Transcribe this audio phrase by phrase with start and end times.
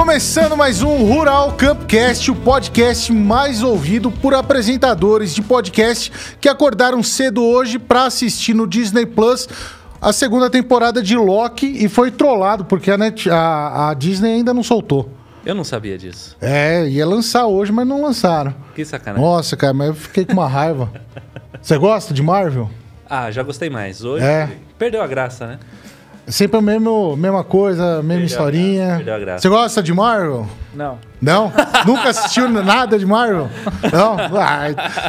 [0.00, 6.10] Começando mais um Rural Campcast, o podcast mais ouvido por apresentadores de podcast
[6.40, 9.46] que acordaram cedo hoje para assistir no Disney Plus
[10.00, 14.54] a segunda temporada de Loki e foi trollado porque a, Net, a, a Disney ainda
[14.54, 15.10] não soltou.
[15.44, 16.34] Eu não sabia disso.
[16.40, 18.54] É, ia lançar hoje, mas não lançaram.
[18.74, 19.22] Que sacanagem.
[19.22, 20.90] Nossa, cara, mas eu fiquei com uma raiva.
[21.60, 22.70] Você gosta de Marvel?
[23.08, 24.02] Ah, já gostei mais.
[24.02, 24.48] Hoje É.
[24.78, 25.58] perdeu a graça, né?
[26.30, 29.02] Sempre a mesmo, mesma coisa, mesma historinha.
[29.38, 30.46] Você gosta de Marvel?
[30.74, 30.98] Não.
[31.20, 31.52] Não?
[31.86, 33.48] Nunca assistiu nada de Marvel?
[33.92, 34.16] Não?
[34.40, 34.68] Ah,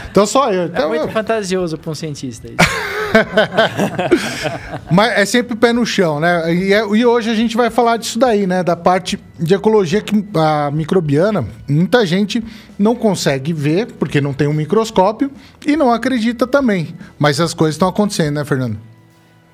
[0.10, 0.64] então só eu.
[0.64, 2.48] É Então, muito eu- fantasioso para um cientista.
[2.48, 2.58] isso.
[4.92, 6.54] Mas é sempre pé no chão, né?
[6.54, 8.64] E, é- e hoje a gente vai falar disso daí, né?
[8.64, 12.44] Da parte de ecologia que a microbiana, muita gente
[12.78, 15.32] não consegue ver, porque não tem um microscópio,
[15.66, 16.96] e não acredita também.
[17.20, 18.78] Mas as coisas estão acontecendo, né, Fernando?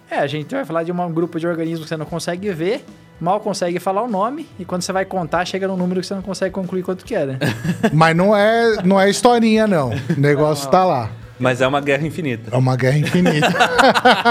[0.09, 2.85] É, a gente vai falar de um grupo de organismos que você não consegue ver,
[3.19, 6.15] mal consegue falar o nome, e quando você vai contar, chega num número que você
[6.15, 7.39] não consegue concluir quanto que é, né?
[7.93, 9.89] Mas não é, não é historinha, não.
[9.89, 11.11] O negócio tá lá.
[11.39, 12.49] Mas é uma guerra infinita.
[12.51, 13.47] É uma guerra infinita.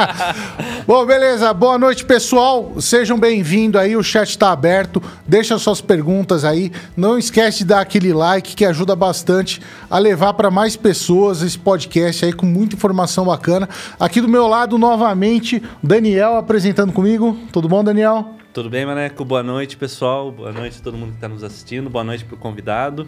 [0.87, 1.53] Bom, beleza.
[1.55, 2.81] Boa noite, pessoal.
[2.81, 3.97] Sejam bem-vindos aí.
[3.97, 5.01] O chat está aberto.
[5.27, 6.73] Deixa suas perguntas aí.
[6.97, 11.59] Não esquece de dar aquele like que ajuda bastante a levar para mais pessoas esse
[11.59, 13.69] podcast aí com muita informação bacana.
[14.01, 17.39] Aqui do meu lado, novamente, Daniel apresentando comigo.
[17.53, 18.35] Tudo bom, Daniel?
[18.53, 19.25] Tudo bem, Maneco?
[19.25, 20.33] Boa noite, pessoal.
[20.33, 21.89] Boa noite a todo mundo que está nos assistindo.
[21.89, 23.07] Boa noite pro convidado.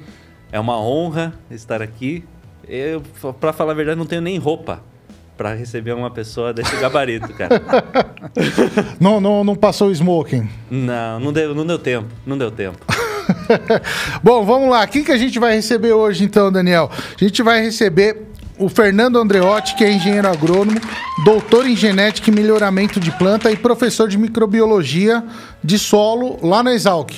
[0.53, 2.25] É uma honra estar aqui.
[2.69, 3.03] Eu,
[3.41, 4.83] pra falar a verdade, não tenho nem roupa
[5.37, 7.63] para receber uma pessoa desse gabarito, cara.
[8.99, 10.49] Não, não, não passou o smoking.
[10.69, 12.09] não, não deu, não deu tempo.
[12.27, 12.79] Não deu tempo.
[14.23, 14.85] Bom, vamos lá.
[14.87, 16.91] Quem que a gente vai receber hoje, então, Daniel?
[16.93, 18.27] A gente vai receber
[18.59, 20.81] o Fernando Andreotti, que é engenheiro agrônomo,
[21.25, 25.23] doutor em genética e melhoramento de planta e professor de microbiologia
[25.63, 27.13] de solo lá na Exalc.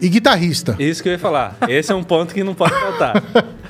[0.00, 0.76] E guitarrista.
[0.78, 1.56] Isso que eu ia falar.
[1.66, 3.22] Esse é um ponto que não pode faltar.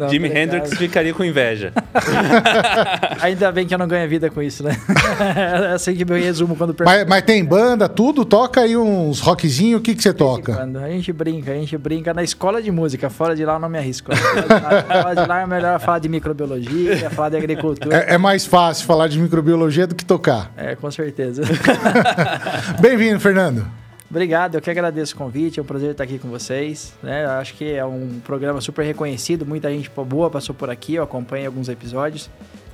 [0.00, 0.54] Não, Jimi obrigado.
[0.54, 1.74] Hendrix ficaria com inveja.
[3.20, 4.74] Ainda bem que eu não ganho vida com isso, né?
[5.70, 6.96] é assim que eu resumo quando pergunto.
[6.96, 8.24] Mas, mas tem banda, tudo?
[8.24, 9.78] Toca aí uns rockzinhos.
[9.78, 10.54] O que, que você toca?
[10.54, 13.58] Quando a gente brinca, a gente brinca na escola de música, fora de lá eu
[13.58, 14.10] não me arrisco.
[14.16, 17.94] Fora de lá, fora de lá é melhor falar de microbiologia, falar de agricultura.
[17.94, 20.50] É, é mais fácil falar de microbiologia do que tocar.
[20.56, 21.42] É, com certeza.
[22.80, 23.66] Bem-vindo, Fernando.
[24.10, 26.92] Obrigado, eu que agradeço o convite, é um prazer estar aqui com vocês.
[27.00, 27.24] Né?
[27.26, 31.46] Acho que é um programa super reconhecido, muita gente boa passou por aqui, eu acompanho
[31.46, 32.28] alguns episódios.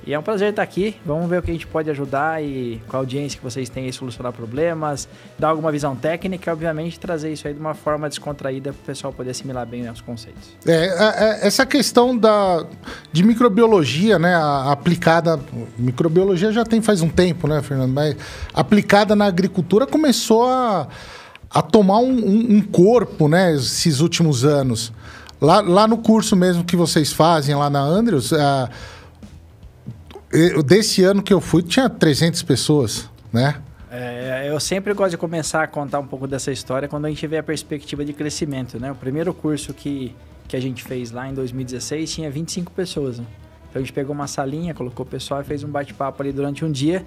[0.07, 2.81] E é um prazer estar aqui, vamos ver o que a gente pode ajudar e
[2.87, 6.97] com a audiência que vocês têm aí solucionar problemas, dar alguma visão técnica e, obviamente,
[6.97, 10.55] trazer isso aí de uma forma descontraída para o pessoal poder assimilar bem os conceitos.
[10.65, 12.65] É, é, é, essa questão da,
[13.11, 14.33] de microbiologia, né,
[14.71, 15.39] aplicada,
[15.77, 18.15] microbiologia já tem faz um tempo, né, Fernando, mas
[18.53, 20.87] aplicada na agricultura começou a,
[21.49, 24.91] a tomar um, um- um corpo, né, esses últimos anos.
[25.39, 28.69] Lá, lá no curso mesmo que vocês fazem, lá na Andrews, ah,
[30.31, 33.55] eu- desse ano que eu fui, tinha 300 pessoas, né?
[33.89, 37.25] É, eu sempre gosto de começar a contar um pouco dessa história quando a gente
[37.25, 38.91] vê a perspectiva de crescimento, né?
[38.91, 40.13] O primeiro curso que,
[40.47, 43.25] que a gente fez lá em 2016 tinha 25 pessoas, né?
[43.69, 46.65] Então a gente pegou uma salinha, colocou o pessoal e fez um bate-papo ali durante
[46.65, 47.05] um dia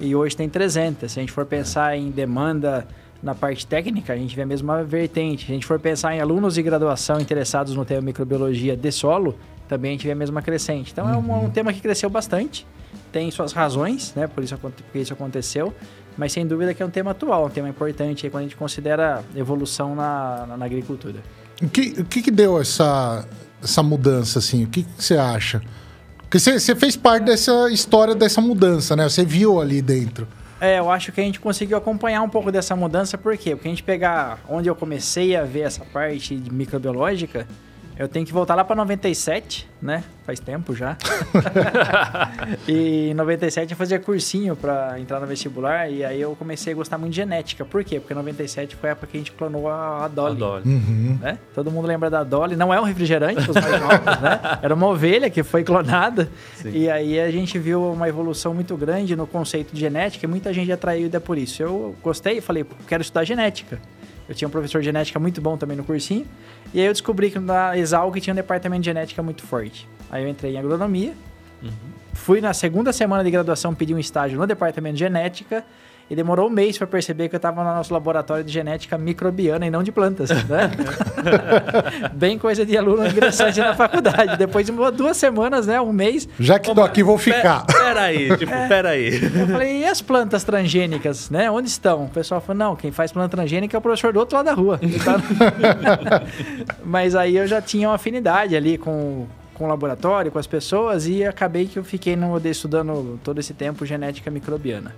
[0.00, 1.12] e hoje tem 300.
[1.12, 2.86] Se a gente for pensar em demanda
[3.22, 5.46] na parte técnica, a gente vê a mesma vertente.
[5.46, 9.38] Se a gente for pensar em alunos de graduação interessados no tema microbiologia de solo,
[9.68, 10.90] também a gente vê a mesma crescente.
[10.90, 12.66] Então é um, um tema que cresceu bastante,
[13.12, 14.26] tem suas razões, né?
[14.26, 15.72] Por isso, porque isso aconteceu.
[16.16, 18.56] Mas sem dúvida que é um tema atual, um tema importante aí quando a gente
[18.56, 21.20] considera evolução na, na, na agricultura.
[21.62, 23.26] O que, o que, que deu essa,
[23.62, 24.64] essa mudança, assim?
[24.64, 25.62] O que, que você acha?
[26.18, 29.08] Porque você, você fez parte dessa história dessa mudança, né?
[29.08, 30.26] Você viu ali dentro.
[30.62, 33.56] É, eu acho que a gente conseguiu acompanhar um pouco dessa mudança, por quê?
[33.56, 37.48] Porque a gente pegar onde eu comecei a ver essa parte microbiológica,
[37.98, 40.02] eu tenho que voltar lá para 97, né?
[40.24, 40.96] Faz tempo já.
[42.66, 46.76] e em 97 eu fazia cursinho para entrar no vestibular e aí eu comecei a
[46.76, 47.64] gostar muito de genética.
[47.64, 48.00] Por quê?
[48.00, 50.42] Porque 97 foi a época que a gente clonou a, a Dolly.
[50.64, 51.18] Uhum.
[51.20, 51.38] né?
[51.54, 52.56] Todo mundo lembra da Dolly.
[52.56, 54.40] Não é um refrigerante, os mais novos, né?
[54.62, 56.28] Era uma ovelha que foi clonada.
[56.54, 56.70] Sim.
[56.72, 60.52] E aí a gente viu uma evolução muito grande no conceito de genética e muita
[60.52, 61.62] gente é atraída por isso.
[61.62, 63.78] Eu gostei e falei, "Pô, quero estudar genética.
[64.32, 66.26] Eu tinha um professor de genética muito bom também no cursinho.
[66.72, 69.86] E aí eu descobri que na Exalc tinha um departamento de genética muito forte.
[70.10, 71.12] Aí eu entrei em agronomia.
[72.14, 75.62] Fui na segunda semana de graduação pedir um estágio no departamento de genética.
[76.10, 79.66] E demorou um mês para perceber que eu estava no nosso laboratório de genética microbiana
[79.66, 80.70] e não de plantas, né?
[82.12, 84.36] Bem coisa de aluno ingressante na faculdade.
[84.36, 85.80] Depois de duas semanas, né?
[85.80, 86.28] Um mês.
[86.38, 87.64] Já que tô aqui, vou ficar.
[87.66, 88.68] Peraí, tipo, é.
[88.68, 89.14] peraí.
[89.22, 91.50] Eu falei, e as plantas transgênicas, né?
[91.50, 92.04] Onde estão?
[92.04, 94.54] O pessoal falou, não, quem faz planta transgênica é o professor do outro lado da
[94.54, 94.80] rua.
[96.84, 101.06] Mas aí eu já tinha uma afinidade ali com, com o laboratório, com as pessoas,
[101.06, 104.94] e acabei que eu fiquei no estudando todo esse tempo genética microbiana.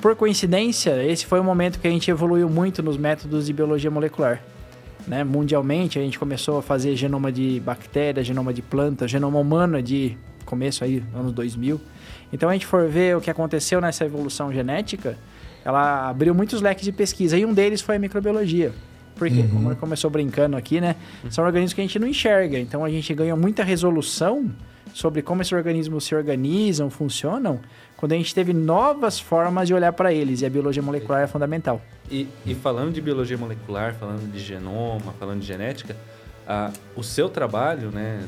[0.00, 3.90] Por coincidência, esse foi o momento que a gente evoluiu muito nos métodos de biologia
[3.90, 4.42] molecular.
[5.06, 5.22] Né?
[5.22, 10.16] Mundialmente, a gente começou a fazer genoma de bactéria, genoma de planta, genoma humano de
[10.46, 11.78] começo aí, anos 2000.
[12.32, 15.18] Então, a gente for ver o que aconteceu nessa evolução genética,
[15.64, 18.72] ela abriu muitos leques de pesquisa, e um deles foi a microbiologia.
[19.16, 19.48] Porque, uhum.
[19.48, 20.96] como começou brincando aqui, né?
[21.28, 22.58] São organismos que a gente não enxerga.
[22.58, 24.50] Então, a gente ganhou muita resolução
[24.94, 27.60] sobre como esses organismos se organizam, funcionam,
[28.00, 31.26] quando a gente teve novas formas de olhar para eles, e a biologia molecular é
[31.26, 31.82] fundamental.
[32.10, 35.94] E, e, falando de biologia molecular, falando de genoma, falando de genética,
[36.96, 38.20] o seu trabalho, né,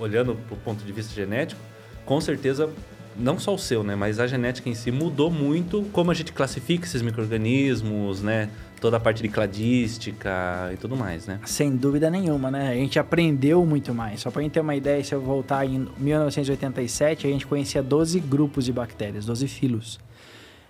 [0.00, 1.60] olhando para o ponto de vista genético,
[2.04, 2.68] com certeza
[3.16, 6.32] não só o seu, né, mas a genética em si mudou muito como a gente
[6.32, 8.50] classifica esses microrganismos, né,
[8.80, 11.40] toda a parte de cladística e tudo mais, né?
[11.44, 12.70] Sem dúvida nenhuma, né?
[12.70, 14.20] A gente aprendeu muito mais.
[14.20, 18.20] Só para gente ter uma ideia, se eu voltar em 1987, a gente conhecia 12
[18.20, 19.98] grupos de bactérias, 12 filos.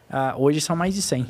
[0.08, 1.26] Uh, hoje são mais de 100,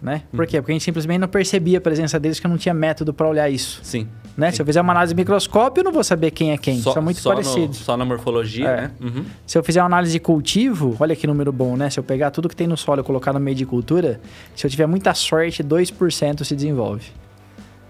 [0.00, 0.22] né?
[0.30, 0.46] Por uhum.
[0.46, 0.60] quê?
[0.60, 3.48] Porque a gente simplesmente não percebia a presença deles, que não tinha método para olhar
[3.48, 3.80] isso.
[3.82, 4.08] Sim.
[4.36, 4.50] Né?
[4.50, 6.80] Se eu fizer uma análise de microscópio, eu não vou saber quem é quem.
[6.80, 7.78] Só, São muito só parecidos.
[7.78, 8.80] No, só na morfologia, é.
[8.82, 8.90] né?
[9.00, 9.24] Uhum.
[9.46, 11.90] Se eu fizer uma análise de cultivo, olha que número bom, né?
[11.90, 14.20] Se eu pegar tudo que tem no solo e colocar no meio de cultura,
[14.56, 17.04] se eu tiver muita sorte, 2% se desenvolve.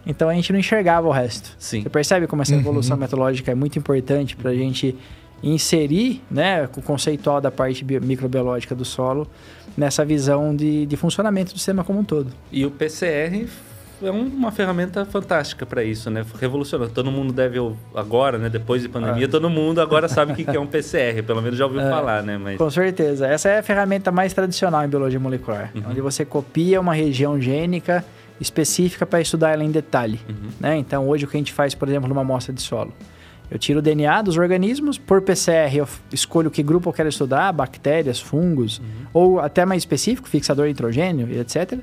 [0.04, 1.54] Então a gente não enxergava o resto.
[1.58, 1.82] Sim.
[1.82, 3.00] Você percebe como essa evolução uhum.
[3.00, 4.96] metodológica é muito importante para a gente
[5.42, 9.28] inserir né, o conceitual da parte microbiológica do solo
[9.76, 12.32] nessa visão de, de funcionamento do sistema como um todo.
[12.50, 13.48] E o PCR
[14.04, 16.25] é uma ferramenta fantástica para isso, né?
[16.40, 16.88] Revolucionou.
[16.88, 17.58] Todo mundo deve
[17.94, 18.49] agora, né?
[18.49, 19.28] Depois de pandemia, ah.
[19.28, 22.22] todo mundo agora sabe o que é um PCR, pelo menos já ouviu é, falar,
[22.22, 22.38] né?
[22.38, 22.58] Mas...
[22.58, 23.26] Com certeza.
[23.26, 25.82] Essa é a ferramenta mais tradicional em biologia molecular, uhum.
[25.90, 28.04] onde você copia uma região gênica
[28.40, 30.50] específica para estudar ela em detalhe, uhum.
[30.60, 30.76] né?
[30.76, 32.93] Então, hoje o que a gente faz, por exemplo, numa amostra de solo,
[33.50, 37.52] eu tiro o DNA dos organismos, por PCR eu escolho que grupo eu quero estudar,
[37.52, 38.84] bactérias, fungos, uhum.
[39.12, 41.78] ou até mais específico, fixador de nitrogênio, etc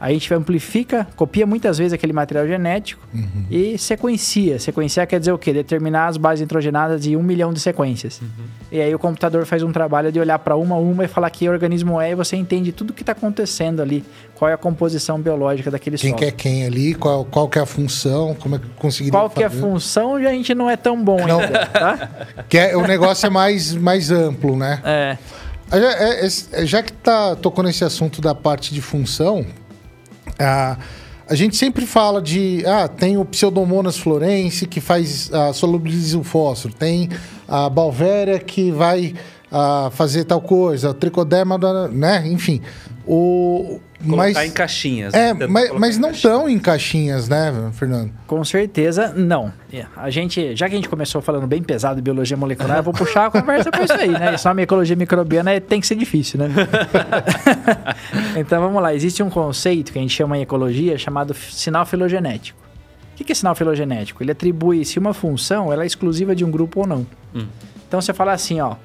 [0.00, 3.44] a gente amplifica, copia muitas vezes aquele material genético uhum.
[3.50, 4.58] e sequencia.
[4.58, 5.52] Sequenciar quer dizer o quê?
[5.52, 8.20] Determinar as bases nitrogenadas de um milhão de sequências.
[8.20, 8.28] Uhum.
[8.70, 11.28] E aí o computador faz um trabalho de olhar para uma a uma e falar
[11.30, 14.04] que organismo é e você entende tudo o que está acontecendo ali.
[14.36, 16.20] Qual é a composição biológica daquele quem solo.
[16.20, 19.18] Quem que é quem ali, qual, qual que é a função, como é que conseguiria
[19.18, 21.40] Qual que é a função a gente não é tão bom não.
[21.40, 22.10] ainda, tá?
[22.48, 24.80] que é, o negócio é mais, mais amplo, né?
[24.84, 25.18] É.
[25.70, 29.44] É, é, já que tá tocou nesse assunto da parte de função,
[30.38, 30.76] ah,
[31.28, 32.64] a gente sempre fala de.
[32.66, 35.30] Ah, tem o Pseudomonas florense que faz.
[35.32, 36.72] Ah, solubiliza o fósforo.
[36.72, 37.10] Tem
[37.46, 39.14] a Balvéria que vai
[39.52, 40.90] ah, fazer tal coisa.
[40.90, 41.58] O tricoderma,
[41.90, 42.26] né?
[42.26, 42.62] Enfim.
[43.10, 45.14] O, Colocar mas, em caixinhas.
[45.14, 45.46] É, né?
[45.46, 48.12] mas, mas não estão em caixinhas, né, Fernando?
[48.26, 49.52] Com certeza, não.
[49.72, 52.82] É, a gente, já que a gente começou falando bem pesado de biologia molecular, eu
[52.82, 54.36] vou puxar a conversa para isso aí, né?
[54.36, 56.48] Só a ecologia microbiana é, tem que ser difícil, né?
[58.38, 62.60] então vamos lá, existe um conceito que a gente chama em ecologia chamado sinal filogenético.
[63.20, 64.22] O que é sinal filogenético?
[64.22, 67.06] Ele atribui se uma função ela é exclusiva de um grupo ou não.
[67.34, 67.46] Hum.
[67.88, 68.76] Então você fala assim, ó,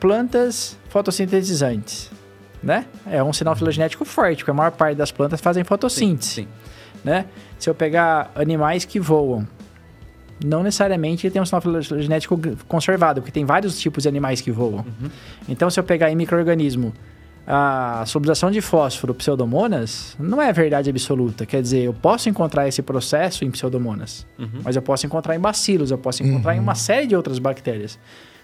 [0.00, 2.10] plantas fotossintetizantes
[2.62, 2.86] né?
[3.06, 6.48] É um sinal filogenético forte, porque a maior parte das plantas fazem fotossíntese, sim, sim.
[7.04, 7.26] né?
[7.58, 9.46] Se eu pegar animais que voam,
[10.44, 14.78] não necessariamente tem um sinal filogenético conservado, porque tem vários tipos de animais que voam.
[14.78, 15.10] Uhum.
[15.48, 16.92] Então, se eu pegar em microorganismo
[17.50, 21.46] a solubilização de fósforo pseudomonas não é verdade absoluta.
[21.46, 24.60] Quer dizer, eu posso encontrar esse processo em pseudomonas, uhum.
[24.62, 26.58] mas eu posso encontrar em bacilos, eu posso encontrar uhum.
[26.58, 27.98] em uma série de outras bactérias.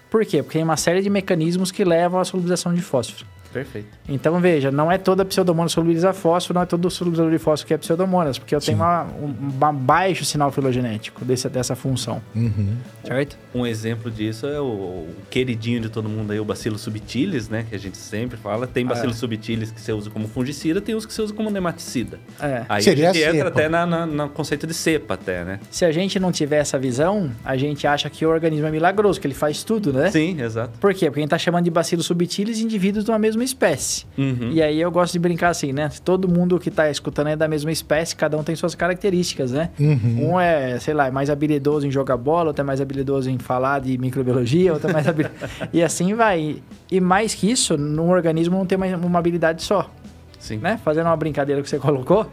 [0.09, 0.41] Por quê?
[0.41, 3.27] Porque tem uma série de mecanismos que levam à solubilização de fósforo.
[3.55, 3.87] Perfeito.
[4.09, 7.73] Então, veja, não é toda pseudomonas solubiliza fósforo, não é todo solubilizador de fósforo que
[7.73, 8.73] é pseudomonas, porque eu Sim.
[8.73, 12.21] tenho uma, um, um, baixo sinal filogenético desse, dessa função.
[12.35, 12.75] Uhum.
[13.05, 13.37] Certo?
[13.53, 17.65] Um exemplo disso é o, o, queridinho de todo mundo aí, o bacilo subtilis, né?
[17.69, 18.67] Que a gente sempre fala.
[18.67, 19.15] Tem bacilo é.
[19.15, 22.19] subtilis que você usa como fungicida, tem os que você usa como nematicida.
[22.41, 22.65] É.
[22.67, 25.61] Aí Seria a gente entra até na, na, no conceito de cepa, até, né?
[25.71, 29.21] Se a gente não tiver essa visão, a gente acha que o organismo é milagroso,
[29.21, 30.11] que ele faz tudo, né?
[30.11, 30.77] Sim, exato.
[30.77, 31.05] Por quê?
[31.05, 34.05] Porque a gente está chamando de bacilo subtilis indivíduos de uma mesma espécie.
[34.17, 34.51] Uhum.
[34.51, 35.89] E aí eu gosto de brincar assim, né?
[36.03, 39.69] Todo mundo que está escutando é da mesma espécie, cada um tem suas características, né?
[39.79, 40.31] Uhum.
[40.31, 43.79] Um é, sei lá, mais habilidoso em jogar bola, outro é mais habilidoso em falar
[43.79, 45.39] de microbiologia, outro é mais habilidoso...
[45.71, 46.61] e assim vai.
[46.91, 49.89] E mais que isso, num organismo não tem mais uma habilidade só,
[50.39, 50.57] Sim.
[50.57, 50.79] né?
[50.83, 52.29] Fazendo uma brincadeira que você colocou,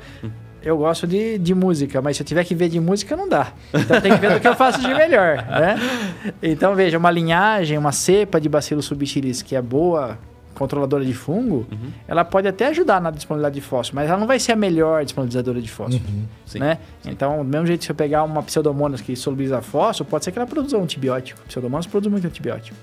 [0.64, 3.52] eu gosto de, de música, mas se eu tiver que ver de música, não dá.
[3.74, 5.76] Então tem que ver do que eu faço de melhor, né?
[6.42, 10.18] Então veja, uma linhagem, uma cepa de Bacillus subtilis que é boa,
[10.54, 11.66] controladora de fungo,
[12.06, 15.04] ela pode até ajudar na disponibilidade de fósforo, mas ela não vai ser a melhor
[15.04, 16.02] disponibilizadora de fósforo,
[16.46, 16.58] Sim.
[16.58, 16.78] né?
[17.04, 20.32] Então, do mesmo jeito que se eu pegar uma pseudomonas que solubiliza fósforo, pode ser
[20.32, 21.40] que ela produza um antibiótico.
[21.48, 22.76] Pseudomonas produz muito antibiótico.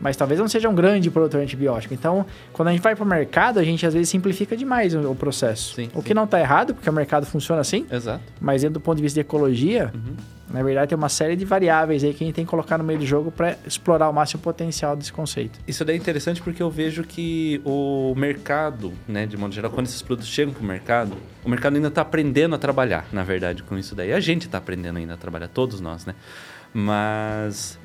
[0.00, 1.94] Mas talvez não seja um grande produtor de antibiótico.
[1.94, 5.14] Então, quando a gente vai para o mercado, a gente às vezes simplifica demais o,
[5.14, 5.74] processo.
[5.74, 6.02] Sim, o sim.
[6.02, 8.22] que não está errado, porque o mercado funciona assim, Exato.
[8.40, 9.92] mas dentro do ponto de vista de ecologia,
[10.50, 12.84] na verdade tem uma série de variáveis aí que a gente tem que colocar no
[12.84, 15.58] meio do jogo para explorar o máximo potencial desse conceito.
[15.66, 19.86] Isso daí é interessante porque eu vejo que o mercado, né, de modo geral, quando
[19.86, 23.62] esses produtos chegam para o mercado, o mercado ainda está aprendendo a trabalhar, na verdade,
[23.62, 24.12] com isso daí.
[24.12, 26.14] A gente está aprendendo ainda a trabalhar, todos nós, né?
[26.72, 27.78] Mas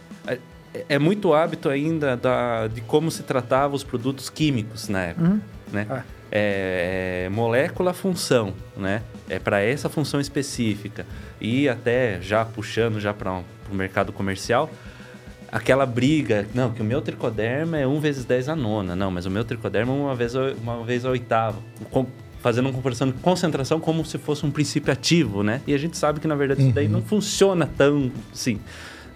[0.73, 5.27] é, é muito hábito ainda da, de como se tratava os produtos químicos na época,
[5.29, 5.39] Uhum.
[5.71, 5.87] né?
[5.89, 6.03] Ah.
[6.33, 9.01] É, molécula função, né?
[9.29, 11.05] É para essa função específica.
[11.41, 14.69] E até já puxando já para o mercado comercial,
[15.51, 18.95] aquela briga, não, que o meu tricoderma é 1 vezes 10 a nona.
[18.95, 21.57] Não, mas o meu tricoderma é uma vez, uma vez a oitava.
[21.89, 22.07] Com-
[22.39, 25.61] fazendo uma comparação de concentração como se fosse um princípio ativo, né?
[25.67, 28.59] E a gente sabe que, na verdade, isso daí não funciona tão, assim,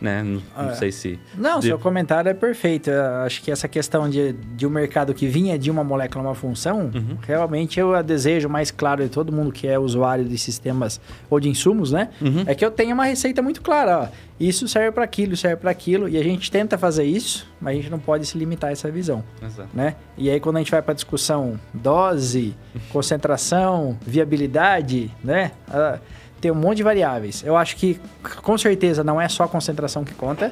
[0.01, 0.21] né?
[0.23, 0.75] Não, não É.
[0.75, 1.19] sei se...
[1.37, 2.89] Não, de- seu comentário é perfeito.
[2.89, 6.35] Eu acho que essa questão de, de um mercado que vinha de uma molécula uma
[6.35, 7.17] função, Uhum.
[7.21, 10.99] realmente eu a desejo mais claro de todo mundo que é usuário de sistemas
[11.29, 12.09] ou de insumos, né?
[12.21, 12.43] Uhum.
[12.45, 13.99] É que eu tenha uma receita muito clara.
[13.99, 14.07] Ó.
[14.39, 16.09] Isso serve para aquilo, serve para aquilo.
[16.09, 18.91] E a gente tenta fazer isso, mas a gente não pode se limitar a essa
[18.91, 19.23] visão.
[19.41, 19.69] Exato.
[19.73, 19.95] Né?
[20.17, 22.53] E aí quando a gente vai para discussão dose,
[22.91, 25.51] concentração, viabilidade, né?
[25.69, 25.99] Ah,
[26.45, 27.43] tem um monte de variáveis.
[27.43, 27.99] Eu acho que
[28.43, 30.51] com certeza não é só a concentração que conta,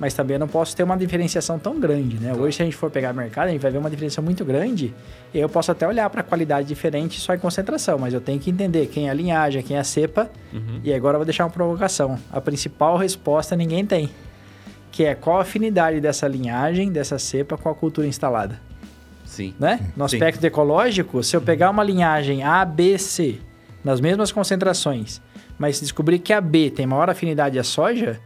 [0.00, 2.32] mas também eu não posso ter uma diferenciação tão grande, né?
[2.32, 4.94] Hoje se a gente for pegar mercado, a gente vai ver uma diferença muito grande.
[5.34, 8.48] E eu posso até olhar para qualidade diferente só em concentração, mas eu tenho que
[8.48, 10.30] entender quem é a linhagem, quem é a cepa.
[10.50, 10.80] Uhum.
[10.82, 12.18] E agora eu vou deixar uma provocação.
[12.32, 14.08] A principal resposta ninguém tem,
[14.90, 18.62] que é qual a afinidade dessa linhagem, dessa cepa com a cultura instalada
[19.26, 19.52] Sim.
[19.60, 19.78] né?
[19.94, 20.16] No Sim.
[20.16, 23.40] aspecto ecológico, se eu pegar uma linhagem A, B, C,
[23.84, 25.20] nas mesmas concentrações,
[25.58, 28.18] mas descobrir que a B tem maior afinidade à soja,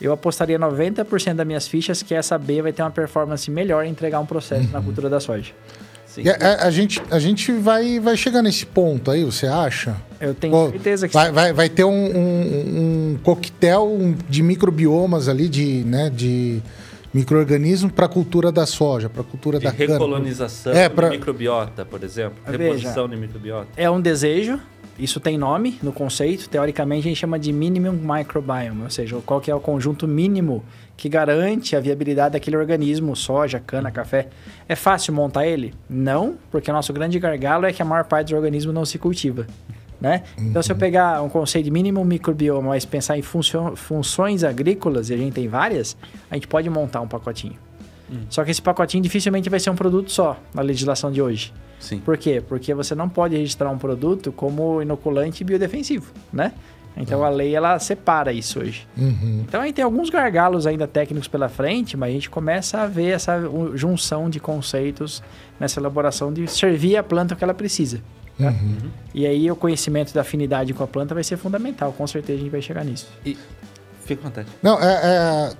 [0.00, 3.90] eu apostaria 90% das minhas fichas que essa B vai ter uma performance melhor em
[3.90, 5.52] entregar um processo na cultura da soja.
[6.06, 6.22] Sim.
[6.28, 9.96] A, a- a gente, a gente vai, vai chegar nesse ponto aí, você acha?
[10.20, 15.28] Eu tenho Pô, certeza que vai, vai, vai ter um, um, um coquetel de microbiomas
[15.28, 16.60] ali, de, né, de
[17.12, 19.92] micro-organismos para a cultura da soja, para a cultura De da cana.
[19.94, 22.36] recolonização É, de pra- microbiota, por exemplo.
[22.46, 22.58] Veja.
[22.58, 23.68] Reposição de microbiota.
[23.76, 24.60] é um desejo,
[24.98, 29.40] isso tem nome no conceito, teoricamente a gente chama de minimum microbiome, ou seja, qual
[29.40, 30.64] que é o conjunto mínimo
[30.96, 34.26] que garante a viabilidade daquele organismo, soja, cana, café.
[34.68, 35.72] É fácil montar ele?
[35.88, 38.98] Não, porque o nosso grande gargalo é que a maior parte dos organismos não se
[38.98, 39.46] cultiva.
[40.00, 40.24] Né?
[40.36, 45.14] Então, se eu pegar um conceito de mínimo microbioma, mas pensar em funções agrícolas, e
[45.14, 45.96] a gente tem várias,
[46.30, 47.67] a gente pode montar um pacotinho.
[48.30, 51.52] Só que esse pacotinho dificilmente vai ser um produto só na legislação de hoje.
[51.78, 52.00] Sim.
[52.00, 52.42] Por quê?
[52.46, 56.52] Porque você não pode registrar um produto como inoculante biodefensivo, né?
[56.96, 58.88] Então a lei ela separa isso hoje.
[58.96, 59.44] Uhum.
[59.46, 62.86] Então a gente tem alguns gargalos ainda técnicos pela frente, mas a gente começa a
[62.88, 63.40] ver essa
[63.74, 65.22] junção de conceitos
[65.60, 68.02] nessa elaboração de servir a planta o que ela precisa.
[68.36, 68.48] né?
[68.50, 68.90] Uhum.
[69.14, 72.42] E aí o conhecimento da afinidade com a planta vai ser fundamental, com certeza a
[72.42, 73.08] gente vai chegar nisso.
[73.24, 73.36] E...
[74.04, 74.48] Fica à vontade.
[74.62, 75.52] Não, é, é-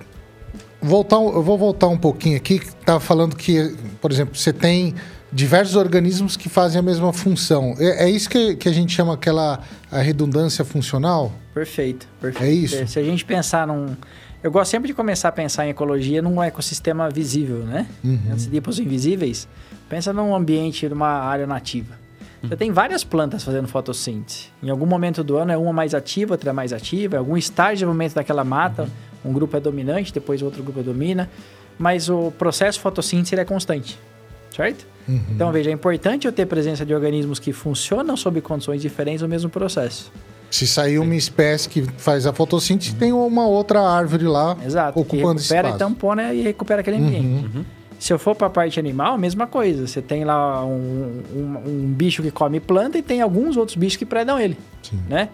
[0.81, 2.59] voltar, eu vou voltar um pouquinho aqui.
[2.59, 4.95] que Tava falando que, por exemplo, você tem
[5.31, 7.75] diversos organismos que fazem a mesma função.
[7.77, 9.59] É, é isso que, que a gente chama aquela
[9.91, 11.31] redundância funcional?
[11.53, 12.43] Perfeito, perfeito.
[12.43, 12.87] É isso?
[12.87, 13.95] Se a gente pensar num.
[14.41, 17.85] Eu gosto sempre de começar a pensar em ecologia num ecossistema visível, né?
[18.01, 18.19] Uhum.
[18.31, 19.49] Antes de ir para os invisíveis,
[19.89, 21.99] pensa num ambiente, numa área nativa.
[22.41, 24.45] Você tem várias plantas fazendo fotossíntese.
[24.63, 27.17] Em algum momento do ano é uma mais ativa, outra é mais ativa.
[27.17, 28.87] Em algum estágio de desenvolvimento daquela mata,
[29.23, 31.29] um grupo é dominante, depois outro grupo domina.
[31.77, 33.97] Mas o processo de fotossíntese ele é constante,
[34.55, 34.85] certo?
[35.07, 35.19] Uhum.
[35.31, 39.27] Então, veja, é importante eu ter presença de organismos que funcionam sob condições diferentes no
[39.27, 40.11] mesmo processo.
[40.51, 44.93] Se sair uma espécie que faz a fotossíntese, tem uma outra árvore lá Exato.
[44.93, 45.77] que ocupando esse recupera e espaço.
[45.93, 47.45] tampona e recupera aquele ambiente.
[47.55, 47.65] Uhum.
[47.99, 49.85] Se eu for para a parte animal, mesma coisa.
[49.85, 53.97] Você tem lá um, um- um bicho que come planta e tem alguns outros bichos
[53.97, 54.99] que predam ele, Sim.
[55.07, 55.29] né?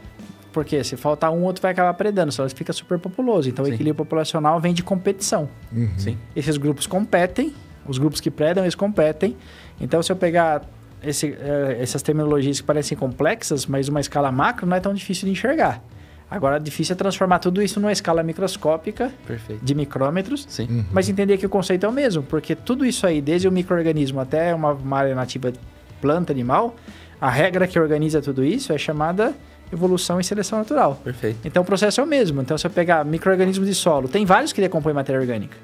[0.56, 3.50] Porque se faltar um, outro vai acabar predando, senão ele fica super populoso.
[3.50, 3.74] Então, o Sim.
[3.74, 5.50] equilíbrio populacional vem de competição.
[5.70, 5.90] Uhum.
[5.98, 6.18] Sim.
[6.34, 7.54] Esses grupos competem,
[7.86, 9.36] os grupos que predam, eles competem.
[9.82, 10.62] Então, se eu pegar
[11.04, 15.26] esse, eh, essas terminologias que parecem complexas, mas uma escala macro não é tão difícil
[15.26, 15.84] de enxergar.
[16.32, 19.64] Agora, difícil é transformar tudo isso numa escala microscópica Perfeito.
[19.64, 20.68] de micrômetros, Sim.
[20.70, 20.86] Uhum.
[20.90, 24.22] mas entender que o conceito é o mesmo, porque tudo isso aí, desde o microorganismo
[24.22, 25.52] até uma, uma área nativa
[26.00, 26.78] planta, animal,
[27.20, 29.36] a regra que organiza tudo isso é chamada
[29.72, 31.00] evolução e seleção natural.
[31.03, 31.39] Perfeito.
[31.45, 32.41] Então o processo é o mesmo.
[32.41, 35.57] Então, se eu pegar micro-organismos de solo, tem vários que decompõem matéria orgânica.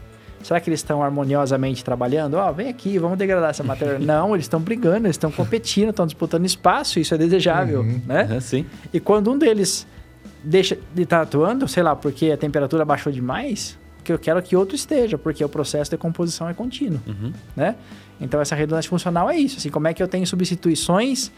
[0.43, 2.34] Será que eles estão harmoniosamente trabalhando?
[2.34, 4.00] Ó, vem aqui, vamos degradar essa matéria.
[4.01, 8.24] Não, eles estão brigando, eles estão competindo, estão disputando espaço, isso é desejável, né?
[8.24, 8.65] Aham, sim.
[8.91, 9.86] E quando um deles
[10.43, 14.55] deixa de estar atuando, sei lá, porque a temperatura baixou demais, que eu quero que
[14.55, 17.31] outro esteja, porque o processo de composição é contínuo, Uhum.
[17.55, 17.75] né?
[18.22, 21.32] Então essa redundância funcional é isso, assim, como é que eu tenho substituições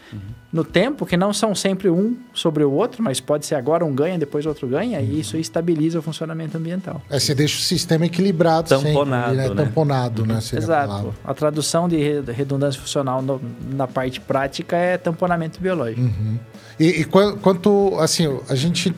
[0.52, 3.94] no tempo que não são sempre um sobre o outro, mas pode ser agora um
[3.94, 7.00] ganha, depois outro ganha, e isso estabiliza o funcionamento ambiental.
[7.08, 9.54] É, você deixa o sistema equilibrado Tamponado, sempre, né?
[9.54, 9.64] né?
[9.64, 10.40] Tamponado, né?
[10.42, 10.88] seria a Exato.
[10.88, 11.12] palavra.
[11.24, 13.40] A tradução de re- redundância funcional no-
[13.72, 16.02] na parte prática é tamponamento biológico.
[16.02, 16.38] Uhum.
[16.78, 18.94] E, e quan- quanto, assim, a gente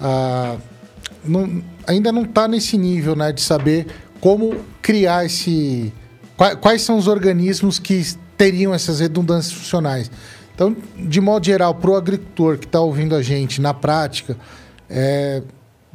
[0.00, 0.56] ah,
[1.24, 3.86] não- ainda não está nesse nível, né, de saber
[4.20, 5.92] como criar esse...
[6.40, 8.02] qua- Quais são os organismos que
[8.38, 10.10] teriam essas redundâncias funcionais?
[10.54, 14.36] Então, de modo geral, para o agricultor que está ouvindo a gente na prática,
[14.88, 15.42] é,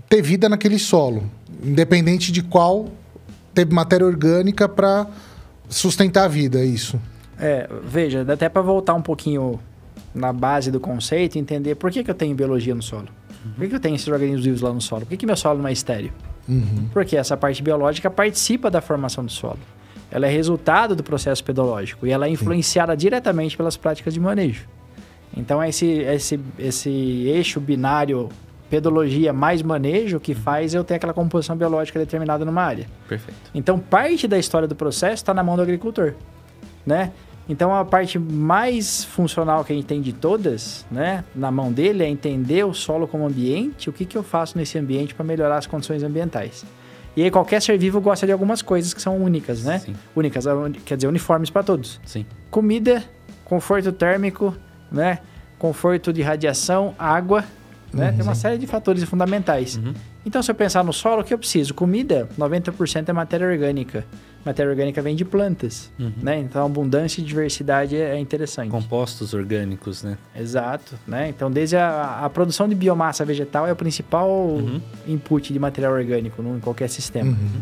[0.07, 1.23] ter vida naquele solo,
[1.63, 2.87] independente de qual
[3.55, 5.07] ter matéria orgânica para
[5.67, 6.99] sustentar a vida, é isso.
[7.39, 9.59] É, veja, dá até para voltar um pouquinho
[10.13, 13.07] na base do conceito e entender por que, que eu tenho biologia no solo.
[13.55, 15.01] Por que, que eu tenho esses organismos vivos lá no solo?
[15.01, 16.11] Por que, que meu solo não é estéreo?
[16.47, 16.87] Uhum.
[16.93, 19.59] Porque essa parte biológica participa da formação do solo.
[20.15, 24.65] Ela é resultado do processo pedológico e ela é influenciada diretamente pelas práticas de manejo.
[25.36, 28.29] Então, é esse, esse, esse eixo binário
[28.69, 32.88] pedologia mais manejo que faz eu ter aquela composição biológica determinada numa área.
[33.10, 33.38] Perfeito.
[33.53, 36.13] Então, parte da história do processo está na mão do agricultor,
[36.86, 37.12] né?
[37.50, 42.03] Então, a parte mais funcional que a gente tem de todas, né, na mão dele
[42.03, 45.57] é entender o solo como ambiente, o que, que eu faço nesse ambiente para melhorar
[45.57, 46.65] as condições ambientais.
[47.15, 49.79] E aí, qualquer ser vivo gosta de algumas coisas que são únicas, né?
[49.79, 49.95] Sim.
[50.15, 50.45] Únicas,
[50.86, 52.00] quer dizer, uniformes para todos.
[52.05, 52.25] Sim.
[52.51, 53.03] Comida,
[53.45, 54.55] conforto térmico,
[54.91, 55.19] né?
[55.57, 57.45] Conforto de radiação, água,
[57.93, 58.12] né?
[58.12, 59.77] Tem uma série de fatores fundamentais.
[59.77, 59.93] Uhum.
[60.25, 61.74] Então, se eu pensar no solo, o que eu preciso?
[61.74, 64.06] Comida, 90% é matéria orgânica.
[64.45, 66.12] Matéria orgânica vem de plantas, Uhum.
[66.21, 66.39] né?
[66.39, 68.69] Então, a abundância e diversidade é é interessante.
[68.69, 70.17] Compostos orgânicos, né?
[70.39, 71.27] Exato, né?
[71.29, 74.79] Então, desde a, a produção de biomassa vegetal é o principal Uhum.
[75.08, 77.31] input de material orgânico em qualquer sistema.
[77.31, 77.62] Uhum.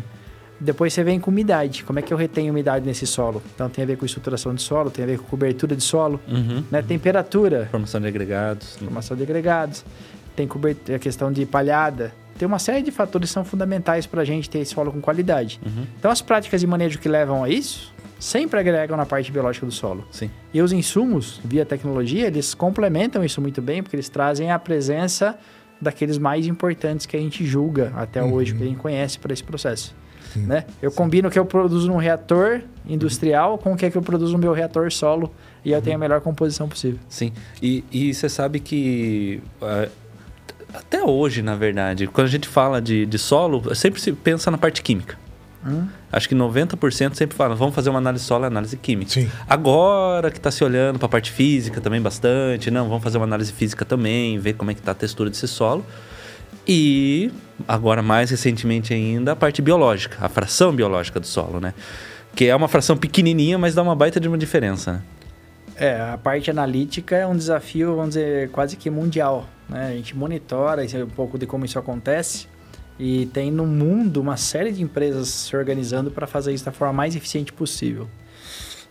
[0.60, 1.82] Depois você vem com umidade.
[1.84, 3.42] Como é que eu retenho umidade nesse solo?
[3.54, 6.20] Então, tem a ver com estruturação de solo, tem a ver com cobertura de solo,
[6.28, 6.62] Uhum.
[6.70, 6.80] né?
[6.82, 8.76] Temperatura, Formação de agregados.
[8.76, 9.84] formação de agregados,
[10.36, 10.48] tem
[10.94, 12.12] a questão de palhada.
[12.38, 15.00] Tem uma série de fatores que são fundamentais para a gente ter esse solo com
[15.00, 15.60] qualidade.
[15.64, 15.84] Uhum.
[15.98, 19.72] Então, as práticas de manejo que levam a isso sempre agregam na parte biológica do
[19.72, 20.06] solo.
[20.10, 20.30] Sim.
[20.52, 25.38] E os insumos, via tecnologia, eles complementam isso muito bem, porque eles trazem a presença
[25.80, 29.44] daqueles mais importantes que a gente julga até hoje, que a gente conhece para esse
[29.44, 29.94] processo.
[30.34, 30.64] Né?
[30.82, 34.02] Eu combino o que eu produzo num reator industrial com o que, é que eu
[34.02, 35.32] produzo no meu reator solo
[35.64, 36.98] e eu tenho a melhor composição possível.
[37.08, 37.32] Sim.
[37.62, 39.40] E, e você sabe que.
[39.62, 39.88] ah,
[40.74, 44.58] até hoje, na verdade, quando a gente fala de, de solo, sempre se pensa na
[44.58, 45.16] parte química.
[45.64, 45.86] Hum?
[46.12, 49.10] Acho que 90% sempre fala, vamos fazer uma análise solo e análise química.
[49.10, 49.30] Sim.
[49.48, 53.24] Agora que está se olhando para a parte física também bastante, não, vamos fazer uma
[53.24, 55.84] análise física também, ver como é que está a textura desse solo.
[56.66, 57.30] E
[57.68, 61.72] agora mais recentemente ainda a parte biológica, a fração biológica do solo, né?
[62.34, 65.02] Que é uma fração pequenininha, mas dá uma baita de uma diferença, né?
[65.76, 69.46] É, a parte analítica é um desafio, vamos dizer, quase que mundial.
[69.68, 69.88] Né?
[69.88, 72.46] A gente monitora é um pouco de como isso acontece
[72.98, 76.92] e tem no mundo uma série de empresas se organizando para fazer isso da forma
[76.92, 78.08] mais eficiente possível.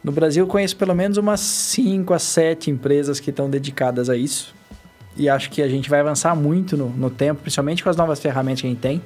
[0.03, 4.17] No Brasil, eu conheço pelo menos umas 5 a 7 empresas que estão dedicadas a
[4.17, 4.53] isso.
[5.15, 8.19] E acho que a gente vai avançar muito no, no tempo, principalmente com as novas
[8.19, 9.01] ferramentas que a gente tem,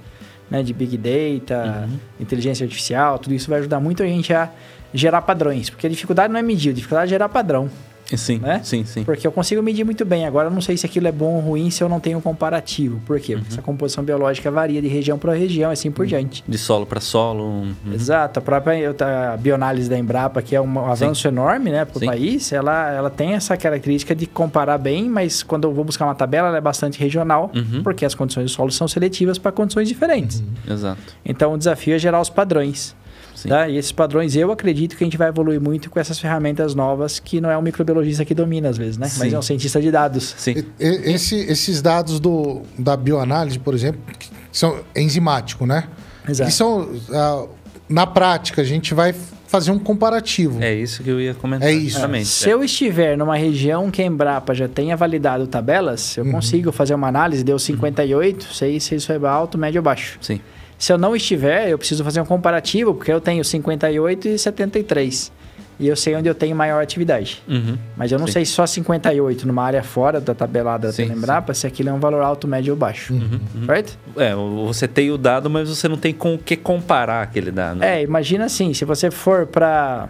[0.50, 2.00] né, de Big Data, Uhum.
[2.20, 4.50] inteligência artificial, tudo isso vai ajudar muito a gente a
[4.94, 5.70] gerar padrões.
[5.70, 7.70] Porque a dificuldade não é medir, a dificuldade é gerar padrão.
[8.16, 8.62] Sim, Né?
[8.64, 9.04] sim, sim.
[9.04, 10.26] Porque eu consigo medir muito bem.
[10.26, 12.22] Agora, eu não sei se aquilo é bom ou ruim se eu não tenho um
[12.22, 13.02] comparativo.
[13.06, 13.36] Por quê?
[13.36, 16.42] Porque essa composição biológica varia de região para região, assim por diante.
[16.48, 17.44] De solo para solo.
[17.44, 17.74] uhum.
[17.94, 18.40] Exato.
[18.40, 18.96] A própria
[19.34, 22.06] a bioanálise da Embrapa, que é um avanço enorme né, para o Sim.
[22.06, 26.16] país, ela, ela tem essa característica de comparar bem, mas quando eu vou buscar uma
[26.16, 27.84] tabela, ela é bastante regional, Uhum.
[27.84, 30.42] porque as condições do solo são seletivas para condições diferentes.
[30.66, 31.02] Exato.
[31.26, 32.96] Então, o desafio é gerar os padrões.
[33.38, 33.50] Sim.
[33.50, 33.70] Tá?
[33.70, 37.20] E esses padrões, eu acredito que a gente vai evoluir muito com essas ferramentas novas,
[37.20, 39.06] que não é um microbiologista que domina às vezes, né?
[39.16, 39.36] Mas Sim.
[39.36, 40.34] é um cientista de dados.
[40.40, 40.56] Sim.
[40.58, 45.84] E- e- esse- esses dados do, da bioanálise, por exemplo, que são enzimático, né?
[46.28, 46.50] Exato.
[46.50, 47.46] Que são, ah,
[47.88, 49.14] na prática, a gente vai
[49.48, 50.62] fazer um comparativo.
[50.62, 51.70] É isso que eu ia comentar.
[51.70, 51.92] É isso.
[51.92, 52.26] Justamente.
[52.26, 56.96] Se eu estiver numa região que a Embrapa já tenha validado tabelas, eu consigo fazer
[56.96, 60.18] uma análise, deu 58, sei se isso é alto, médio ou baixo.
[60.22, 60.42] Sim.
[60.78, 65.32] Se eu não estiver, eu preciso fazer um comparativo, porque eu tenho 58 e 73.
[65.80, 67.42] E eu sei onde eu tenho maior atividade.
[67.48, 67.78] Uhum.
[67.96, 68.34] Mas eu não Sim.
[68.34, 72.24] sei só 58 numa área fora da tabelada Sim, da se aquilo é um valor
[72.24, 73.14] alto, médio ou baixo.
[73.14, 73.66] Uhum.
[73.66, 73.98] Certo?
[74.16, 77.84] É, você tem o dado, mas você não tem com o que comparar aquele dado.
[77.84, 80.10] É, imagina assim, se você for para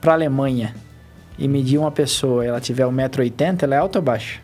[0.00, 0.72] para Alemanha
[1.36, 4.38] e medir uma pessoa e ela tiver 1,80m, ela é alta ou baixa?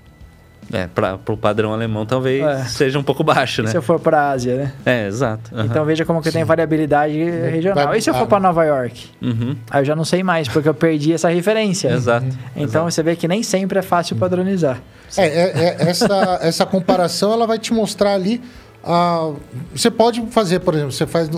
[0.72, 2.64] É, para o padrão alemão talvez É.
[2.64, 3.70] seja um pouco baixo, E né?
[3.70, 4.72] se eu for para a Ásia, né?
[4.86, 5.50] É, exato.
[5.54, 5.66] Aham.
[5.66, 7.14] Então veja como que tem variabilidade
[7.50, 7.86] regional.
[7.88, 9.10] Vai- E se eu for para Nova York?
[9.20, 9.56] Uhum.
[9.70, 11.88] Aí eu já não sei mais, porque eu perdi essa referência.
[11.90, 12.26] Exato.
[12.56, 14.80] Então você vê que nem sempre é fácil padronizar.
[15.16, 18.40] É, é- é- essa, essa comparação ela vai te mostrar ali.
[18.84, 19.30] ah,
[19.72, 21.28] você pode fazer, por exemplo, você faz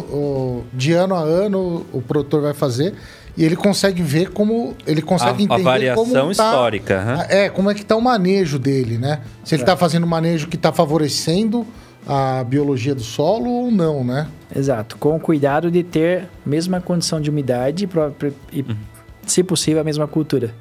[0.72, 2.94] de ano a ano, o produtor vai fazer
[3.36, 4.74] e ele consegue ver como.
[4.86, 7.26] Ele consegue A- a entender variação como tá- histórica.
[7.28, 9.20] É, como é que está o manejo dele, né?
[9.44, 11.66] Se ele está fazendo um manejo que está favorecendo
[12.06, 14.26] a biologia do solo ou não, né?
[14.54, 14.96] Exato.
[14.98, 17.88] Com o cuidado de ter mesma condição de umidade
[18.52, 18.64] e,
[19.26, 20.54] se possível, a mesma cultura.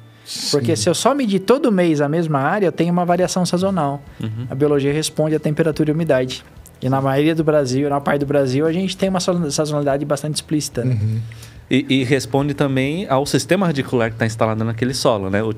[0.50, 4.02] Porque se eu só medir todo mês a mesma área, eu tenho uma variação sazonal.
[4.50, 6.42] A biologia responde à temperatura e umidade.
[6.80, 10.04] E na maioria do Brasil, na parte do Brasil, a gente tem uma sa- sazonalidade
[10.04, 10.82] bastante explícita.
[10.84, 10.98] né?
[11.70, 15.42] E, e responde também ao sistema radicular que está instalado naquele solo, né?
[15.42, 15.54] O-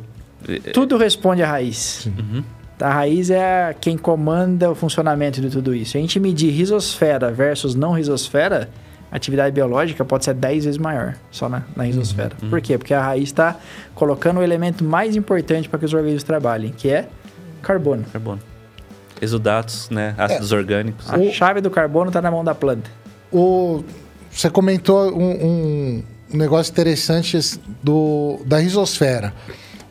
[0.72, 2.06] Tudo responde à raiz.
[2.06, 2.42] Uhum.
[2.80, 5.92] A raiz é quem comanda o funcionamento de tudo isso.
[5.92, 8.68] Se a gente medir risosfera versus não risosfera,
[9.10, 12.32] a atividade biológica pode ser 10 vezes maior só na, na risosfera.
[12.50, 12.76] Por quê?
[12.76, 13.56] Porque a raiz está
[13.94, 17.08] colocando o elemento mais importante para que os organismos trabalhem, que é
[17.62, 18.04] carbono.
[18.12, 18.40] Carbono.
[19.20, 20.14] Exudatos, né?
[20.18, 21.10] Ácidos orgânicos.
[21.10, 22.90] A chave do carbono está na mão da planta.
[23.32, 23.82] O,
[24.36, 27.38] você comentou um, um negócio interessante
[27.82, 29.32] do, da risosfera.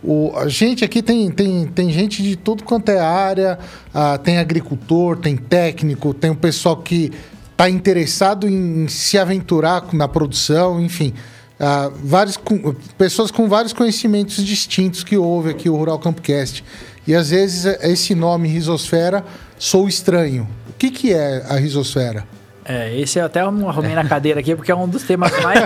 [0.04, 3.58] O, a gente aqui tem, tem, tem gente de tudo quanto é área,
[3.92, 7.12] ah, tem agricultor, tem técnico, tem o pessoal que
[7.52, 11.12] está interessado em se aventurar na produção, enfim.
[11.60, 16.64] ah, vários, com- pessoas com vários conhecimentos distintos que ouve aqui o Rural Campcast.
[17.08, 19.26] E às vezes esse nome risosfera
[19.58, 20.48] sou estranho.
[20.70, 22.28] O que, que é a risosfera?
[22.68, 25.60] É, esse eu até arrumei na cadeira aqui, porque é um dos temas mais,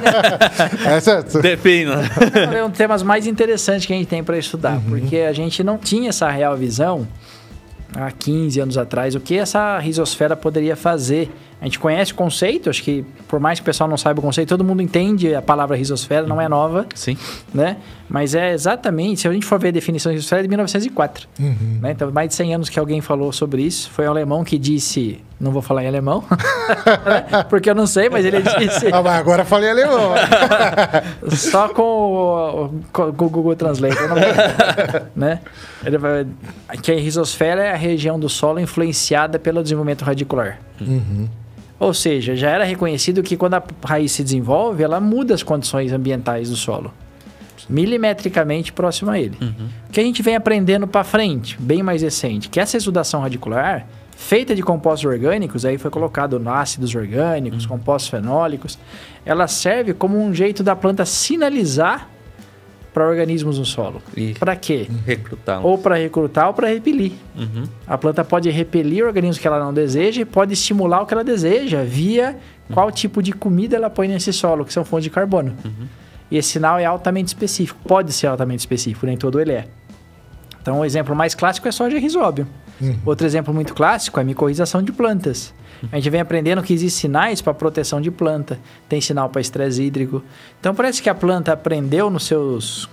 [0.86, 1.92] Essa, Depende.
[1.96, 2.58] né?
[2.58, 5.64] é um dos temas mais interessantes que a gente tem para estudar, porque a gente
[5.64, 7.08] não tinha essa real visão
[7.96, 11.32] há 15 anos atrás, o que essa risosfera poderia fazer.
[11.62, 14.24] A gente conhece o conceito, acho que por mais que o pessoal não saiba o
[14.24, 17.18] conceito, todo mundo entende a palavra risosfera, não é nova, Sim.
[17.54, 17.78] né?
[18.08, 21.28] Mas é exatamente, se a gente for ver a definição de risosfera, é de 1904.
[21.38, 21.80] Uhum.
[21.82, 21.92] Né?
[21.92, 23.90] Então, mais de 100 anos que alguém falou sobre isso.
[23.92, 26.24] Foi um alemão que disse, não vou falar em alemão,
[27.50, 28.88] porque eu não sei, mas ele disse...
[28.92, 30.12] Ah, mas agora falei alemão.
[31.32, 33.96] Só com o, com o Google Translate.
[33.96, 34.18] vou-
[35.16, 35.40] né?
[35.86, 36.28] Ele vai,
[36.82, 40.60] que a risosfera é a região do solo influenciada pelo desenvolvimento radicular.
[41.80, 45.94] Ou seja, já era reconhecido que quando a raiz se desenvolve, ela muda as condições
[45.94, 46.94] ambientais do solo.
[47.70, 49.38] Milimetricamente próximo a ele.
[49.88, 53.86] O que a gente vem aprendendo para frente, bem mais recente, que essa exudação radicular,
[54.20, 58.78] feita de compostos orgânicos, aí foi colocado ácidos orgânicos, compostos fenólicos,
[59.26, 62.08] ela serve como um jeito da planta sinalizar
[62.94, 64.02] para organismos no solo.
[64.38, 64.88] Para quê?
[65.06, 65.66] recrutar.
[65.66, 67.14] Ou para recrutar ou para repelir.
[67.36, 67.64] Uhum.
[67.88, 71.24] A planta pode repelir organismos que ela não deseja e pode estimular o que ela
[71.24, 72.38] deseja via
[72.72, 75.56] qual tipo de comida ela põe nesse solo, que são fontes de carbono.
[76.30, 77.80] E esse sinal é altamente específico.
[77.88, 79.68] Pode ser altamente específico, nem todo ele é.
[80.62, 82.46] Então, o exemplo mais clássico é soja e risóbio.
[83.06, 85.54] Outro exemplo muito clássico é a micorrização de plantas.
[85.92, 89.82] A gente vem aprendendo que existem sinais para proteção de planta, tem sinal para estresse
[89.82, 90.22] hídrico.
[90.60, 92.90] Então, parece que a planta aprendeu nos seus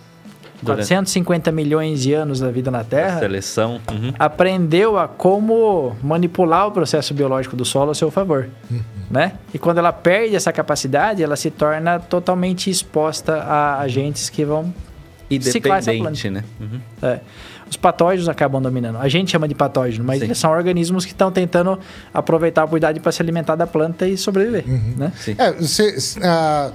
[0.62, 3.80] Durante- 450 milhões de anos da vida na Terra Seleção.
[3.90, 4.12] Uhum.
[4.18, 8.48] aprendeu a como manipular o processo biológico do solo a seu favor,
[9.10, 9.32] né?
[9.52, 14.72] E quando ela perde essa capacidade, ela se torna totalmente exposta a agentes que vão
[15.28, 16.44] E ciclar essa dependente, né?
[16.60, 16.80] Uhum.
[17.02, 17.20] é,
[17.68, 18.96] os patógenos acabam dominando.
[18.98, 20.24] A gente chama de patógeno, mas Sim.
[20.26, 21.78] eles são organismos que estão tentando
[22.14, 24.64] aproveitar a oportunidade para se alimentar da planta e sobreviver,
[24.96, 25.12] né?
[25.18, 25.34] Sim.
[25.36, 26.70] É, você, ah,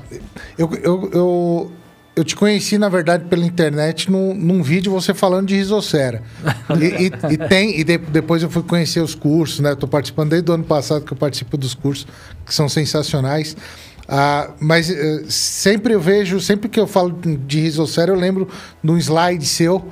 [0.57, 1.71] eu, eu, eu,
[2.15, 6.23] eu te conheci, na verdade, pela internet num, num vídeo você falando de risosfera.
[6.77, 9.75] E, e- e tem, e de- depois eu fui conhecer os cursos, né?
[9.75, 12.05] Tô participando desde o ano passado que eu participo dos cursos,
[12.45, 13.55] que são sensacionais.
[14.07, 17.11] Ah, mas eh, sempre eu vejo, sempre que eu falo
[17.45, 18.47] de risosfera, eu lembro
[18.83, 19.85] de um slide seu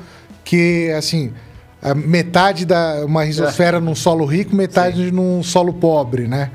[0.50, 1.32] que, assim,
[1.80, 6.50] a metade da uma risosfera num solo rico, metade num solo pobre, né?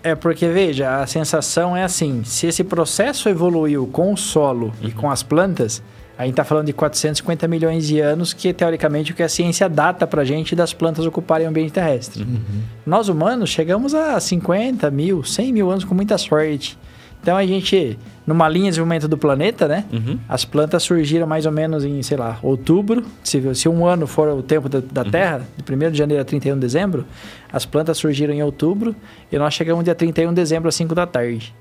[0.00, 4.88] É porque, veja, a sensação é assim: se esse processo evoluiu com o solo uhum.
[4.88, 5.82] e com as plantas,
[6.16, 9.68] a gente está falando de 450 milhões de anos, que teoricamente o que a ciência
[9.68, 12.22] data para a gente das plantas ocuparem o ambiente terrestre.
[12.22, 12.62] Uhum.
[12.86, 16.78] Nós humanos chegamos a 50 mil, 100 mil anos com muita sorte.
[17.26, 19.84] Então a gente, numa linha de desenvolvimento do planeta, né?
[19.92, 20.16] Uhum.
[20.28, 23.04] As plantas surgiram mais ou menos em, sei lá, outubro.
[23.24, 25.10] Se, se um ano for o tempo da, da uhum.
[25.10, 27.04] Terra, de 1 de janeiro a 31 de dezembro,
[27.52, 28.94] as plantas surgiram em outubro
[29.32, 31.52] e nós chegamos dia 31 de dezembro às 5 da tarde.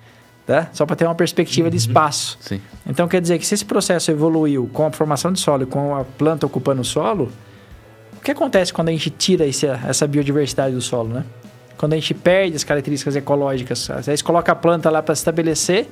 [0.45, 0.69] Tá?
[0.71, 1.71] Só para ter uma perspectiva uhum.
[1.71, 2.37] de espaço.
[2.41, 2.61] Sim.
[2.85, 5.95] Então quer dizer que se esse processo evoluiu com a formação de solo e com
[5.95, 7.31] a planta ocupando o solo,
[8.15, 11.23] o que acontece quando a gente tira esse, essa biodiversidade do solo, né?
[11.77, 15.87] Quando a gente perde as características ecológicas, às vezes coloca a planta lá para estabelecer,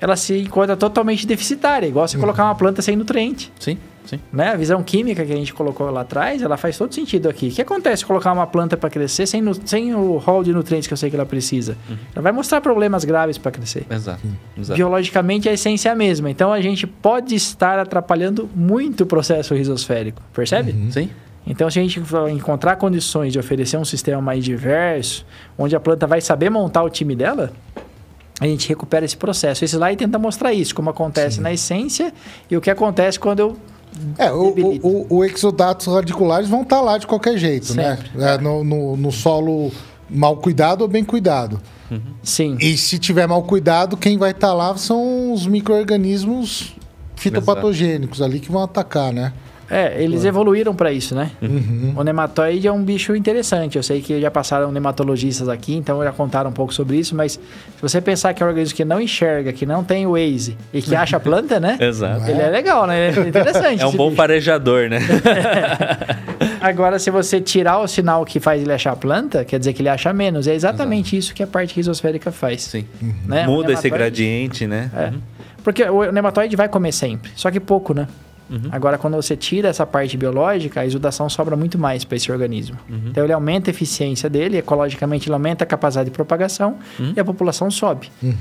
[0.00, 2.22] ela se encontra totalmente deficitária, igual você uhum.
[2.22, 3.52] colocar uma planta sem nutriente.
[3.60, 4.18] Sim, sim.
[4.32, 4.48] Né?
[4.48, 7.48] A visão química que a gente colocou lá atrás, ela faz todo sentido aqui.
[7.48, 10.86] O que acontece se colocar uma planta para crescer sem, sem o rol de nutrientes
[10.86, 11.76] que eu sei que ela precisa?
[11.88, 11.96] Uhum.
[12.14, 13.84] Ela vai mostrar problemas graves para crescer.
[13.90, 14.22] Exato,
[14.56, 14.76] exato.
[14.76, 16.30] Biologicamente, a essência é a mesma.
[16.30, 20.22] Então, a gente pode estar atrapalhando muito o processo risosférico.
[20.32, 20.72] Percebe?
[20.72, 20.90] Uhum.
[20.90, 21.10] Sim.
[21.46, 22.00] Então, se a gente
[22.32, 25.24] encontrar condições de oferecer um sistema mais diverso,
[25.58, 27.52] onde a planta vai saber montar o time dela,
[28.40, 29.64] a gente recupera esse processo.
[29.64, 31.42] Esse slide tenta mostrar isso, como acontece Sim.
[31.42, 32.12] na essência
[32.50, 33.56] e o que acontece quando eu.
[34.16, 37.96] É, o, o, o, exodatos radiculares vão estar tá lá de qualquer jeito, né?
[37.96, 38.34] Sempre, né?
[38.34, 39.72] É, no, no, no, solo
[40.08, 41.60] mal cuidado ou bem cuidado.
[41.90, 42.00] Uhum.
[42.22, 42.56] Sim.
[42.60, 46.74] E se tiver mal cuidado, quem vai estar tá lá são os micro-organismos
[47.16, 48.30] fitopatogênicos Exato.
[48.30, 49.32] ali que vão atacar, né?
[49.70, 51.30] É, eles evoluíram para isso, né?
[51.40, 51.94] Uhum.
[51.96, 53.76] O nematóide é um bicho interessante.
[53.76, 57.32] Eu sei que já passaram nematologistas aqui, então já contaram um pouco sobre isso, mas
[57.32, 57.40] se
[57.80, 60.96] você pensar que é um organismo que não enxerga, que não tem Waze e que
[60.96, 61.78] acha planta, né?
[61.80, 62.28] Exato.
[62.28, 63.10] Ele é legal, né?
[63.10, 63.82] É interessante.
[63.82, 64.16] é um bom bicho.
[64.16, 64.98] farejador, né?
[66.60, 69.88] Agora, se você tirar o sinal que faz ele achar planta, quer dizer que ele
[69.88, 70.46] acha menos.
[70.46, 71.16] É exatamente Exato.
[71.16, 72.62] isso que a parte risosférica faz.
[72.62, 72.84] Sim.
[73.00, 73.14] Uhum.
[73.26, 73.46] Né?
[73.46, 74.90] Muda esse gradiente, né?
[74.94, 75.04] É.
[75.06, 75.20] Uhum.
[75.62, 78.08] Porque o nematóide vai comer sempre, só que pouco, né?
[78.50, 78.68] Uhum.
[78.72, 82.76] Agora, quando você tira essa parte biológica, a exudação sobra muito mais para esse organismo.
[82.88, 83.02] Uhum.
[83.06, 87.12] Então, ele aumenta a eficiência dele, ecologicamente, ele aumenta a capacidade de propagação uhum.
[87.16, 88.10] e a população sobe.
[88.22, 88.34] Uhum.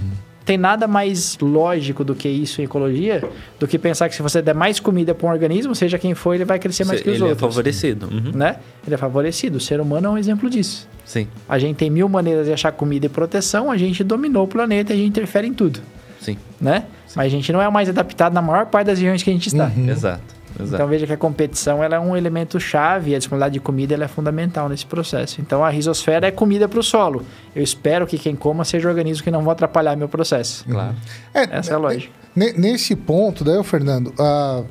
[0.49, 3.23] Tem nada mais lógico do que isso em ecologia
[3.59, 6.33] do que pensar que se você der mais comida para um organismo, seja quem for,
[6.33, 7.43] ele vai crescer mais que os ele é outros.
[7.43, 8.09] Ele é favorecido.
[8.11, 8.31] Uhum.
[8.35, 8.55] Né?
[8.83, 9.57] Ele é favorecido.
[9.57, 10.87] O ser humano é um exemplo disso.
[11.05, 11.27] Sim.
[11.47, 14.91] A gente tem mil maneiras de achar comida e proteção, a gente dominou o planeta
[14.91, 15.81] e a gente interfere em tudo.
[16.21, 16.37] Sim.
[16.59, 16.85] Né?
[17.07, 17.13] Sim.
[17.15, 19.47] Mas a gente não é mais adaptado na maior parte das regiões que a gente
[19.47, 19.71] está.
[19.75, 19.89] Uhum.
[19.89, 20.39] Exato.
[20.59, 20.75] Exato.
[20.75, 24.05] Então veja que a competição ela é um elemento chave, a disponibilidade de comida ela
[24.05, 25.39] é fundamental nesse processo.
[25.41, 27.23] Então a risosfera é comida para o solo.
[27.55, 30.65] Eu espero que quem coma seja organismo que não vão atrapalhar meu processo.
[30.65, 30.95] Claro.
[31.33, 32.11] É, Essa é a lógica.
[32.35, 34.65] Nesse ponto, daí, Fernando, uh,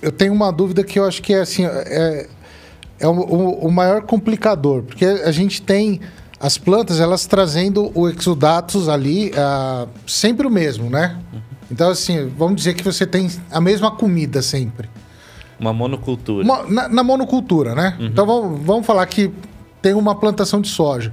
[0.00, 2.28] eu tenho uma dúvida que eu acho que é assim, é,
[2.98, 6.00] é o, o, o maior complicador, porque a gente tem
[6.42, 11.16] as plantas elas trazendo o exudatus ali uh, sempre o mesmo, né?
[11.70, 14.90] Então, assim, vamos dizer que você tem a mesma comida sempre.
[15.60, 16.44] Uma monocultura.
[16.44, 17.96] Uma, na, na, monocultura, né?
[17.98, 18.06] Uhum.
[18.06, 19.32] Então, vamos, vamos falar que
[19.80, 21.12] tem uma plantação de soja.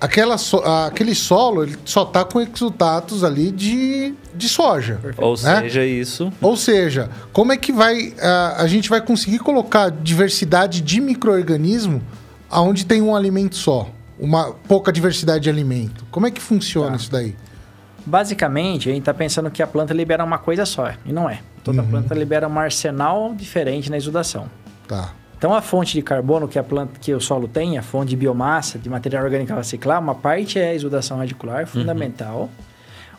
[0.00, 5.00] Aquela so, aquele solo ele só está com exultatos ali de, de soja.
[5.18, 5.62] Ou né?
[5.62, 6.32] seja, isso.
[6.40, 12.00] Ou seja, como é que vai a, a gente vai conseguir colocar diversidade de microorganismo
[12.48, 16.04] aonde tem um alimento só, uma pouca diversidade de alimento?
[16.10, 16.96] Como é que funciona tá.
[16.96, 17.36] isso daí?
[18.04, 21.40] Basicamente, a gente está pensando que a planta libera uma coisa só, e não é.
[21.64, 21.88] Toda uhum.
[21.88, 24.48] planta libera um arsenal diferente na exudação.
[24.86, 25.12] Tá.
[25.36, 28.16] Então, a fonte de carbono que, a planta, que o solo tem, a fonte de
[28.16, 31.66] biomassa, de material orgânico a reciclar, uma parte é a exudação radicular, uhum.
[31.66, 32.40] fundamental.
[32.42, 32.48] Uhum.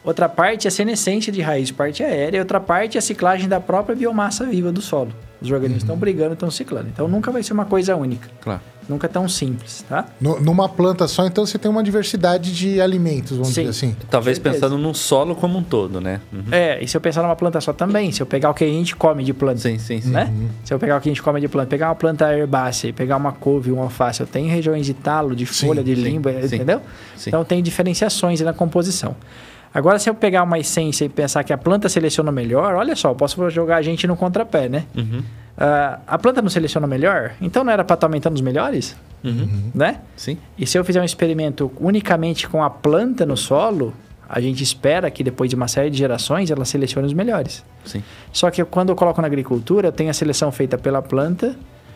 [0.04, 2.38] Outra parte é a senescência de raiz, parte aérea.
[2.38, 5.12] E outra parte é a ciclagem da própria biomassa viva do solo.
[5.42, 5.88] Os organismos uhum.
[5.88, 6.88] estão brigando, estão ciclando.
[6.88, 8.30] Então, nunca vai ser uma coisa única.
[8.42, 8.62] Claro.
[8.88, 10.06] Nunca é tão simples, tá?
[10.19, 13.65] No, numa planta só, então você tem uma diversidade de alimentos, vamos Sim.
[13.65, 13.95] dizer assim.
[14.10, 16.21] Talvez pensando num solo como um todo, né?
[16.32, 16.45] Uhum.
[16.52, 18.67] É, e se eu pensar numa planta só também, se eu pegar o que a
[18.67, 19.60] gente come de planta.
[19.60, 20.10] Sim, sim, sim.
[20.10, 20.32] Né?
[20.32, 20.47] Uhum.
[20.63, 22.93] Se eu pegar o que a gente come de planta, pegar uma planta herbácea e
[22.93, 26.30] pegar uma couve, um alface, eu tenho regiões de talo, de folha, sim, de limbo,
[26.30, 26.82] sim, entendeu?
[27.17, 27.30] Sim.
[27.30, 29.15] Então tem diferenciações na composição.
[29.73, 33.12] Agora, se eu pegar uma essência e pensar que a planta seleciona melhor, olha só,
[33.12, 34.86] eu posso jogar a gente no contrapé, né?
[34.95, 35.21] Uhum.
[35.58, 37.34] Uh, a planta não seleciona melhor?
[37.41, 38.96] Então não era para estar tá aumentando os melhores?
[39.24, 39.72] Uhum.
[39.74, 40.02] Né?
[40.15, 40.38] Sim.
[40.58, 43.91] E se eu fizer um experimento unicamente com a planta no solo,
[44.30, 47.65] a gente espera que depois de uma série de gerações ela selecione os melhores.
[47.86, 48.04] Sim.
[48.32, 51.56] Só que quando eu coloco na agricultura, eu tenho a seleção feita pela planta,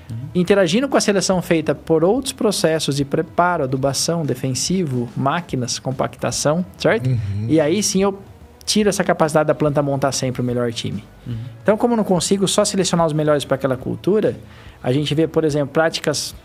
[0.09, 0.17] uhum.
[0.33, 7.09] interagindo com a seleção feita por outros processos de preparo, adubação, defensivo, máquinas, compactação, certo?
[7.09, 7.45] Uhum.
[7.47, 8.17] E aí sim eu
[8.65, 11.03] tiro essa capacidade da planta montar sempre o melhor time.
[11.25, 11.35] Uhum.
[11.61, 14.35] Então, como eu não consigo só selecionar os melhores para aquela cultura,
[14.81, 16.35] a gente vê, por exemplo, práticas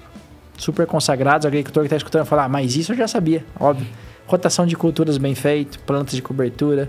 [0.56, 3.86] super consagradas, o agricultor que está escutando falar, ah, mas isso eu já sabia, óbvio.
[4.26, 6.88] rotação de culturas bem feito, plantas de cobertura.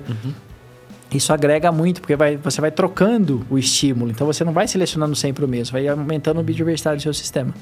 [1.13, 4.12] Isso agrega muito, porque vai, você vai trocando o estímulo.
[4.12, 7.54] Então você não vai selecionando sempre o mesmo, vai aumentando a biodiversidade do seu sistema.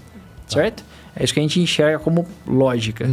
[0.48, 0.84] Certo?
[1.16, 3.08] É isso que a gente enxerga como lógica.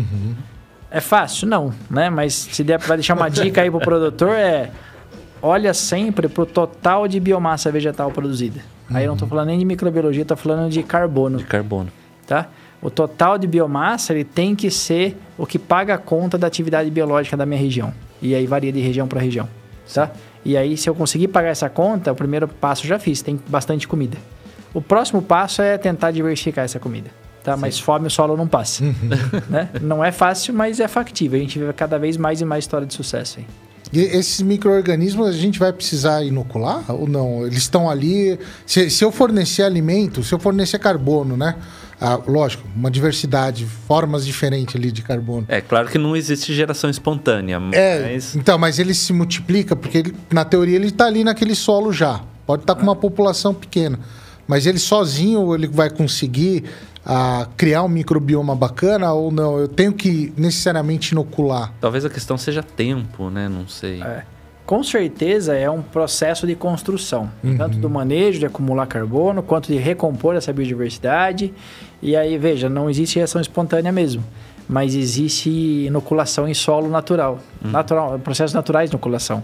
[0.92, 1.48] É fácil?
[1.48, 2.10] Não, né?
[2.10, 4.70] Mas se der para deixar uma dica aí pro produtor é
[5.40, 8.60] olha sempre pro total de biomassa vegetal produzida.
[8.92, 11.88] Aí eu não tô falando nem de microbiologia, tô falando de carbono, De carbono.
[12.26, 12.46] tá?
[12.80, 16.90] O total de biomassa, ele tem que ser o que paga a conta da atividade
[16.90, 17.92] biológica da minha região.
[18.20, 19.48] E aí varia de região para região,
[19.92, 20.10] tá?
[20.44, 23.40] E aí se eu conseguir pagar essa conta, o primeiro passo eu já fiz, tem
[23.48, 24.18] bastante comida.
[24.74, 27.10] O próximo passo é tentar diversificar essa comida.
[27.42, 27.56] Tá?
[27.56, 28.84] Mas fome o solo não passa.
[29.50, 29.68] né?
[29.80, 31.38] Não é fácil, mas é factível.
[31.38, 33.46] A gente vê cada vez mais e mais história de sucesso aí.
[33.92, 37.44] E esses micro-organismos a gente vai precisar inocular ou não?
[37.46, 38.38] Eles estão ali.
[38.64, 41.56] Se, se eu fornecer alimento, se eu fornecer carbono, né?
[42.00, 45.44] Ah, lógico, uma diversidade, formas diferentes ali de carbono.
[45.48, 49.98] É claro que não existe geração espontânea, É, mas então, mas ele se multiplica porque
[49.98, 52.20] ele- na teoria ele está ali naquele solo já.
[52.46, 54.00] Pode estar com uma população pequena,
[54.48, 56.64] mas ele sozinho ele vai conseguir
[57.04, 59.58] ah, criar um microbioma bacana ou não?
[59.58, 61.72] Eu tenho que necessariamente inocular.
[61.80, 63.48] talvez a questão seja tempo, né?
[63.48, 64.02] Não sei.
[64.02, 64.24] É.
[64.64, 69.76] Com certeza é um processo de construção, tanto do manejo de acumular carbono, quanto de
[69.76, 71.52] recompor essa biodiversidade.
[72.00, 74.24] E aí, veja, não existe reação espontânea mesmo,
[74.68, 77.40] mas existe inoculação em solo natural.
[77.60, 79.42] natural processos naturais de inoculação.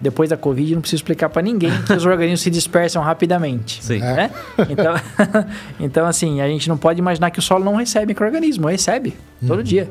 [0.00, 3.82] Depois da Covid, não preciso explicar para ninguém que os organismos se dispersam rapidamente.
[3.82, 4.00] Sim.
[4.00, 4.30] né?
[4.68, 4.94] Então,
[5.80, 9.62] então, assim, a gente não pode imaginar que o solo não recebe micro-organismo, recebe todo
[9.62, 9.90] dia.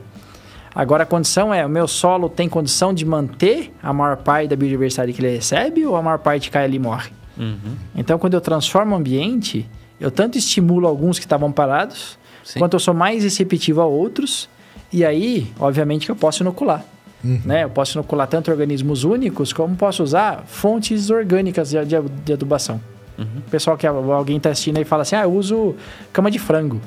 [0.76, 4.56] Agora a condição é, o meu solo tem condição de manter a maior parte da
[4.56, 7.12] biodiversidade que ele recebe ou a maior parte cai ali e morre?
[7.38, 7.76] Uhum.
[7.96, 12.60] Então, quando eu transformo o ambiente, eu tanto estimulo alguns que estavam parados, Sim.
[12.60, 14.50] quanto eu sou mais receptivo a outros,
[14.92, 16.84] e aí, obviamente, que eu posso inocular.
[17.24, 17.64] Né?
[17.64, 22.82] Eu posso inocular tanto organismos únicos, como posso usar fontes orgânicas de, de- de adubação.
[23.18, 25.76] O pessoal que alguém está assistindo aí fala assim: ah, eu uso
[26.12, 26.82] cama de frango.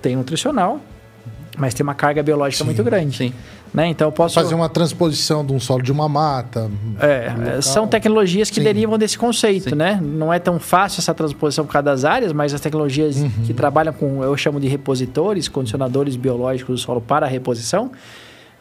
[0.00, 0.80] Tem nutricional,
[1.56, 3.16] mas tem uma carga biológica Sim, muito grande.
[3.16, 3.32] sim.
[3.72, 3.86] Né?
[3.86, 4.34] Então eu posso.
[4.34, 6.70] Fazer uma transposição de um solo de uma mata.
[7.00, 8.62] É, são tecnologias que Sim.
[8.64, 9.76] derivam desse conceito, Sim.
[9.76, 9.98] né?
[10.02, 13.30] Não é tão fácil essa transposição por causa das áreas, mas as tecnologias Uhum.
[13.46, 17.92] que trabalham com, eu chamo de repositores, condicionadores biológicos do solo para a reposição,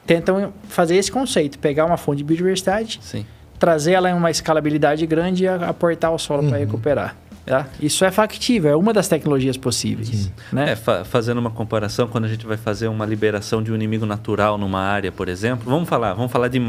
[0.06, 3.26] tentam fazer esse conceito, pegar uma fonte de biodiversidade, Sim.
[3.60, 6.50] trazer ela em uma escalabilidade grande e aportar o solo Uhum.
[6.50, 7.16] para recuperar.
[7.46, 7.66] Tá?
[7.82, 10.32] Isso é factível, é uma das tecnologias possíveis.
[10.54, 10.74] Né?
[10.74, 14.06] É, fa- fazendo uma comparação, quando a gente vai fazer uma liberação de um inimigo
[14.06, 16.62] natural numa área, por exemplo, vamos falar, vamos falar de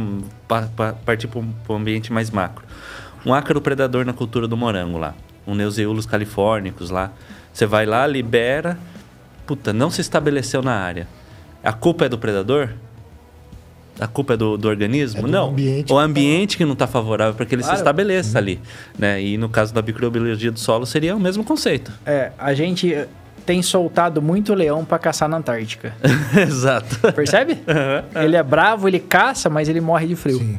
[0.48, 2.64] pa- pa- partir para um ambiente mais macro.
[3.24, 5.14] Um ácaro predador na cultura do morango lá,
[5.46, 7.10] um Neuseulus californicus lá.
[7.52, 8.78] Você vai lá, libera,
[9.46, 11.06] puta, não se estabeleceu na área.
[11.62, 12.70] A culpa é do predador?
[14.00, 15.20] A culpa é do, do organismo?
[15.20, 15.50] É do não.
[15.50, 17.76] ambiente o que ambiente que não está favorável para que ele Claro.
[17.76, 18.60] se estabeleça ali.
[18.98, 19.22] Né?
[19.22, 21.92] E no caso da microbiologia do solo seria o mesmo conceito.
[22.06, 22.96] É, a gente
[23.44, 25.94] tem soltado muito leão para caçar na Antártica.
[26.36, 27.12] Exato.
[27.12, 27.58] Percebe?
[28.14, 30.38] ele é bravo, ele caça, mas ele morre de frio.
[30.38, 30.58] Sim.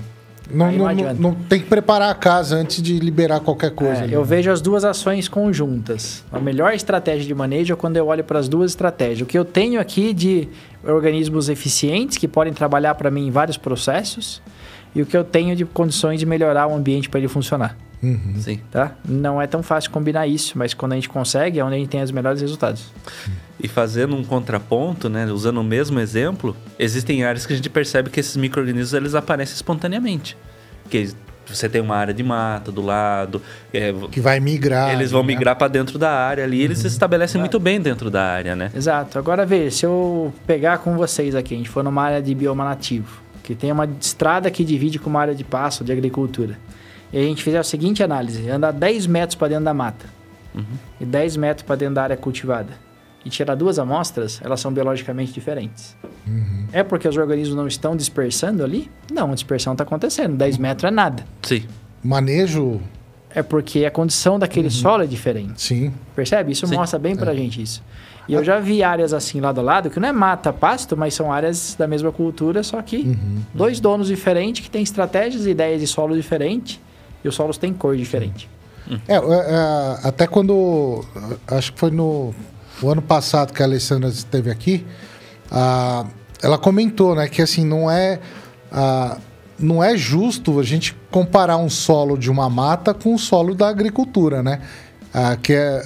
[0.53, 4.01] Não, não, não não- tem que preparar a casa antes de liberar qualquer coisa.
[4.01, 4.13] É, ali.
[4.13, 6.23] eu vejo as duas ações conjuntas.
[6.31, 9.21] A melhor estratégia de manejo é quando eu olho para as duas estratégias.
[9.21, 10.47] O que eu tenho aqui de
[10.85, 14.41] organismos eficientes que podem trabalhar para mim em vários processos
[14.95, 17.77] e o que eu tenho de condições de melhorar o ambiente para ele funcionar.
[18.01, 18.35] Uhum.
[18.37, 18.59] Sim.
[18.69, 18.91] Tá?
[19.07, 21.87] Não é tão fácil combinar isso, mas quando a gente consegue é onde a gente
[21.87, 22.91] tem os melhores resultados.
[23.57, 28.09] E fazendo um contraponto, né, usando o mesmo exemplo, existem áreas que a gente percebe
[28.09, 30.35] que esses micro-organismos eles aparecem espontaneamente.
[30.89, 31.13] Que
[31.45, 33.41] você tem uma área de mata do lado,
[33.73, 34.91] é, Que vai migrar.
[34.93, 35.27] eles vão né?
[35.27, 38.69] migrar para dentro da área ali, eles se estabelecem muito bem dentro da área, né?
[38.75, 39.17] Exato.
[39.17, 42.65] Agora veja, se eu pegar com vocês aqui, a gente for numa área de bioma
[42.65, 46.57] nativo, que tem uma estrada que divide com uma área de pasto, de agricultura,
[47.11, 50.05] e a gente fizer a seguinte análise, andar 10 metros para dentro da mata
[50.99, 52.73] e 10 metros para dentro da área cultivada,
[53.25, 55.95] e tirar duas amostras, elas são biologicamente diferentes.
[56.71, 58.89] É porque os organismos não estão dispersando ali?
[59.11, 60.35] Não, a dispersão está acontecendo.
[60.35, 61.25] 10 metros é nada.
[61.41, 61.65] Sim.
[62.03, 62.81] Manejo,
[63.35, 65.61] É porque a condição daquele solo é diferente.
[65.61, 65.93] sim.
[66.15, 66.51] Percebe?
[66.51, 66.75] Isso Sim.
[66.75, 67.83] mostra bem pra gente isso.
[68.27, 71.13] E eu já vi áreas assim lado a lado, que não é mata, pasto, mas
[71.13, 73.17] são áreas da mesma cultura, só que
[73.53, 76.79] dois donos diferentes que têm estratégias e ideias de solo diferentes
[77.23, 78.49] e os solos têm cor diferente.
[79.07, 81.03] É, é, é, até quando.
[81.47, 82.33] Acho que foi no
[82.81, 84.85] o ano passado que a Alessandra esteve aqui,
[85.49, 86.05] ah,
[86.41, 88.19] ela comentou, né, que assim, não é.
[88.71, 89.17] ah,
[89.59, 93.67] não é justo a gente comparar um solo de uma mata com o solo da
[93.69, 94.61] agricultura, né?
[95.13, 95.83] Ah, que é.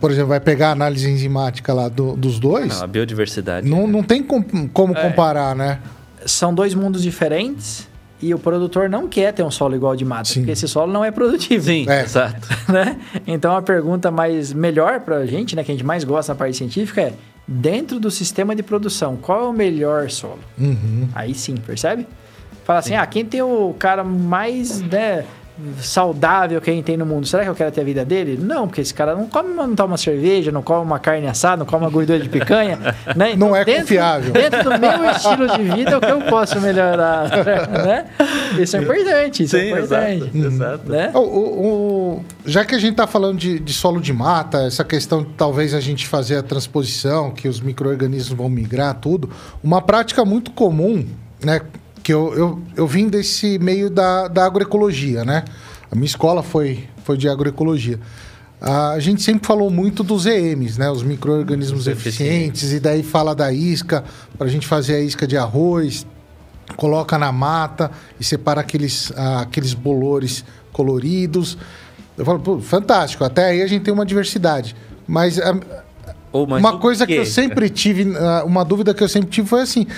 [0.00, 2.68] Por exemplo, vai pegar a análise enzimática lá do- dos dois.
[2.78, 3.68] Não, a biodiversidade.
[3.68, 5.02] Não, não tem com- como É.
[5.02, 5.78] comparar, né?
[6.24, 7.86] são dois mundos diferentes
[8.20, 10.40] e o produtor não quer ter um solo igual de mata, Sim.
[10.40, 11.66] porque esse solo não é produtivo.
[11.66, 12.02] Sim, é.
[12.02, 12.48] exato.
[12.72, 12.98] né?
[13.28, 16.36] Então a pergunta mais melhor para a gente, né, que a gente mais gosta na
[16.36, 17.12] parte científica é
[17.46, 20.40] dentro do sistema de produção, qual é o melhor solo?
[20.58, 21.08] Uhum.
[21.14, 22.08] Aí sim, percebe?
[22.66, 22.96] Fala assim, sim.
[22.96, 25.24] ah, quem tem o cara mais, né,
[25.80, 28.36] saudável que a gente tem no mundo, será que eu quero ter a vida dele?
[28.36, 31.66] Não, porque esse cara não come, não toma cerveja, não come uma carne assada, não
[31.66, 32.76] come uma gordura de picanha.
[33.14, 33.32] né?
[33.32, 34.32] Então, não é dentro, confiável.
[34.32, 37.30] Dentro do meu estilo de vida, é o que eu posso melhorar.
[37.70, 38.06] né?
[38.58, 40.38] Isso é importante, isso é Sim, é importante.
[40.38, 40.90] Exato, exato.
[40.90, 41.10] Né?
[41.14, 41.66] O, o,
[42.16, 45.30] o, já que a gente está falando de, de, solo de mata, essa questão de
[45.36, 49.30] talvez a gente fazer a transposição, que os micro-organismos vão migrar, tudo,
[49.62, 51.06] uma prática muito comum,
[51.42, 51.60] né?
[52.06, 55.42] Que eu, eu, eu vim desse meio da, da agroecologia, né?
[55.90, 57.98] A minha escola foi, foi de agroecologia.
[58.60, 60.88] A gente sempre falou muito dos EMs, né?
[60.88, 64.04] Os micro-organismos eficientes, e daí fala da isca,
[64.38, 66.06] para a gente fazer a isca de arroz,
[66.76, 67.90] coloca na mata
[68.20, 71.58] e separa aqueles, ah, aqueles bolores coloridos.
[72.16, 74.76] Eu falo, pô, fantástico, até aí a gente tem uma diversidade.
[75.08, 75.58] Mas, ah,
[76.48, 79.62] mas uma coisa que eu sempre tive, ah, uma dúvida que eu sempre tive foi
[79.62, 79.88] assim: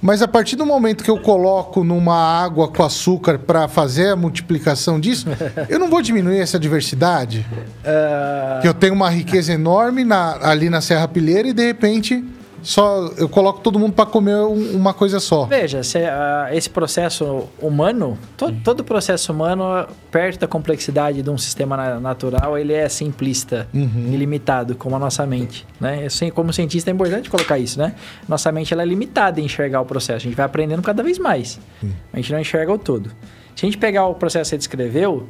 [0.00, 4.16] mas a partir do momento que eu coloco numa água com açúcar para fazer a
[4.16, 5.26] multiplicação disso,
[5.68, 7.46] eu não vou diminuir essa diversidade?
[7.82, 8.60] Uh...
[8.60, 12.24] Que eu tenho uma riqueza enorme na, ali na Serra Pilheira e de repente
[12.66, 15.44] só eu coloco todo mundo para comer uma coisa só.
[15.44, 21.38] Veja, se, uh, esse processo humano, to, todo processo humano, perto da complexidade de um
[21.38, 24.10] sistema natural, ele é simplista uhum.
[24.12, 25.64] e limitado, como a nossa mente.
[25.80, 26.06] Né?
[26.06, 27.94] Assim, como cientista é importante colocar isso, né?
[28.28, 30.16] Nossa mente ela é limitada em enxergar o processo.
[30.16, 31.60] A gente vai aprendendo cada vez mais.
[31.80, 31.92] Uhum.
[32.12, 33.10] A gente não enxerga o todo.
[33.54, 35.28] Se a gente pegar o processo que você descreveu,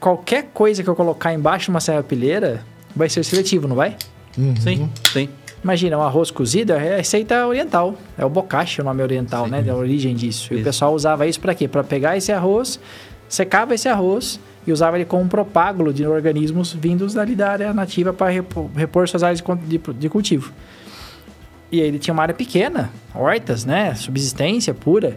[0.00, 2.64] qualquer coisa que eu colocar embaixo de uma serrapilheira
[2.96, 3.96] vai ser seletivo, não vai?
[4.36, 4.56] Uhum.
[4.56, 5.28] Sim, sim.
[5.62, 7.94] Imagina, um arroz cozido é receita oriental.
[8.16, 9.50] É o bocashi o nome oriental, Sim.
[9.50, 9.62] né?
[9.62, 10.44] Da origem disso.
[10.44, 10.54] Isso.
[10.54, 11.66] E o pessoal usava isso para quê?
[11.66, 12.78] Para pegar esse arroz,
[13.28, 17.72] secava esse arroz e usava ele como um propágulo de organismos vindos dali da área
[17.72, 20.52] nativa para repor, repor suas áreas de, de cultivo.
[21.70, 23.94] E aí ele tinha uma área pequena, hortas, né?
[23.94, 25.16] Subsistência pura.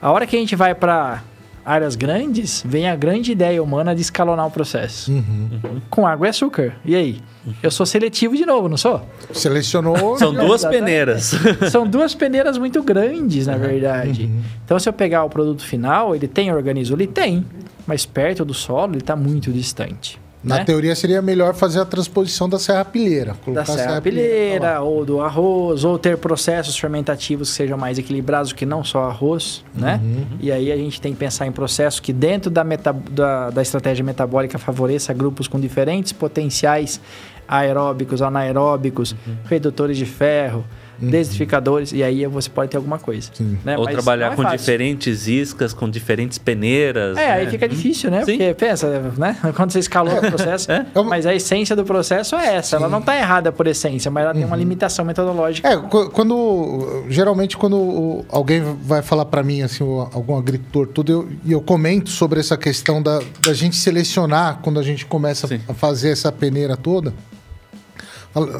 [0.00, 1.22] A hora que a gente vai para
[1.64, 5.10] áreas grandes, vem a grande ideia humana de escalonar o processo.
[5.10, 5.48] Uhum.
[5.52, 5.80] Uhum.
[5.90, 6.76] Com água e açúcar.
[6.84, 7.20] E aí?
[7.62, 9.06] Eu sou seletivo de novo, não sou?
[9.32, 10.16] Selecionou.
[10.18, 11.34] São duas peneiras.
[11.70, 14.24] São duas peneiras muito grandes, na verdade.
[14.24, 14.42] Uhum.
[14.64, 16.96] Então, se eu pegar o produto final, ele tem organismo?
[16.96, 17.44] Ele tem.
[17.86, 20.18] Mas perto do solo, ele está muito distante.
[20.44, 20.64] Na né?
[20.64, 23.34] teoria seria melhor fazer a transposição da serra pilheira.
[23.46, 28.52] Da serra, serra pilheira, ou do arroz, ou ter processos fermentativos que sejam mais equilibrados
[28.52, 29.98] que não só arroz, né?
[30.04, 30.26] Uhum.
[30.40, 33.62] E aí a gente tem que pensar em processos que dentro da, meta, da, da
[33.62, 37.00] estratégia metabólica favoreça grupos com diferentes potenciais
[37.48, 39.36] aeróbicos, anaeróbicos, uhum.
[39.46, 40.64] redutores de ferro,
[41.00, 41.84] uhum.
[41.92, 43.30] e aí você pode ter alguma coisa.
[43.64, 43.76] Né?
[43.76, 44.58] Ou Mas trabalhar é com fácil.
[44.58, 47.16] diferentes iscas, com diferentes peneiras.
[47.16, 47.32] É, né?
[47.32, 48.24] aí fica difícil, né?
[48.24, 48.38] Sim.
[48.38, 49.36] Porque pensa, né?
[49.54, 50.86] Quando você escalou o processo, é.
[51.04, 52.70] mas a essência do processo é essa.
[52.70, 52.82] Sim.
[52.82, 54.38] Ela não está errada por essência, mas ela uhum.
[54.38, 54.60] tem uma uhum.
[54.60, 55.68] limitação metodológica.
[55.68, 61.52] É, quando geralmente quando alguém vai falar para mim assim, algum agricultor, tudo eu, e
[61.52, 65.60] eu comento sobre essa questão da, da gente selecionar quando a gente começa Sim.
[65.68, 67.12] a fazer essa peneira toda.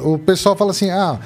[0.05, 1.19] O pessoal fala assim: "Ah,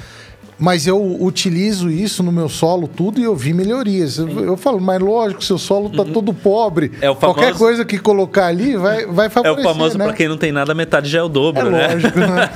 [0.59, 4.17] mas eu utilizo isso no meu solo tudo e eu vi melhorias.
[4.17, 6.11] Eu, eu, falo, mas lógico, seu solo está uhum.
[6.11, 6.91] todo pobre.
[6.97, 7.19] É famoso...
[7.19, 9.65] Qualquer coisa que colocar ali vai, vai favorecer.
[9.65, 10.03] É o famoso, né?
[10.03, 11.87] para quem não tem nada, metade já é o dobro, é né?
[11.87, 12.49] Lógico, né?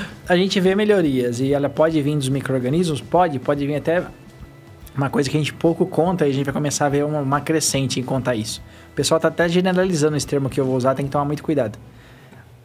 [0.26, 3.02] a gente vê melhorias e ela pode vir dos micro-organismos?
[3.02, 4.02] Pode, pode vir até
[4.96, 7.20] uma coisa que a gente pouco conta e a gente vai começar a ver uma,
[7.20, 8.62] uma crescente em contar isso.
[8.90, 11.42] O pessoal está até generalizando esse termo que eu vou usar, tem que tomar muito
[11.42, 11.78] cuidado.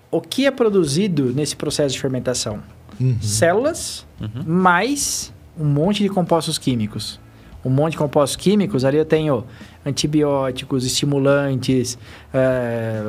[0.10, 2.79] O que é produzido nesse processo de fermentação?
[3.00, 3.22] Uhum.
[3.22, 4.44] células, uhum.
[4.46, 7.20] mais um monte de compostos químicos.
[7.64, 9.44] Um monte de compostos químicos, ali eu tenho
[9.86, 11.98] antibióticos, estimulantes,
[12.34, 13.02] é,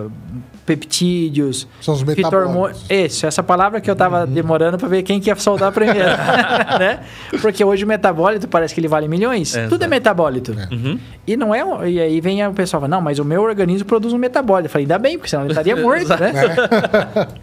[0.64, 1.66] peptídeos.
[1.81, 2.85] São os metabólicos.
[2.89, 4.33] Isso, essa palavra que eu estava uhum.
[4.33, 6.09] demorando para ver quem que ia soltar primeiro.
[6.79, 7.01] né?
[7.41, 9.57] Porque hoje o metabólito parece que ele vale milhões.
[9.57, 10.55] É, Tudo é metabólito.
[10.59, 10.73] É.
[10.73, 10.99] Uhum.
[11.27, 11.91] E não é.
[11.91, 14.66] E aí vem o pessoal fala, não, mas o meu organismo produz um metabólito.
[14.66, 16.33] Eu falei, ainda bem, porque senão ele estaria morto, né?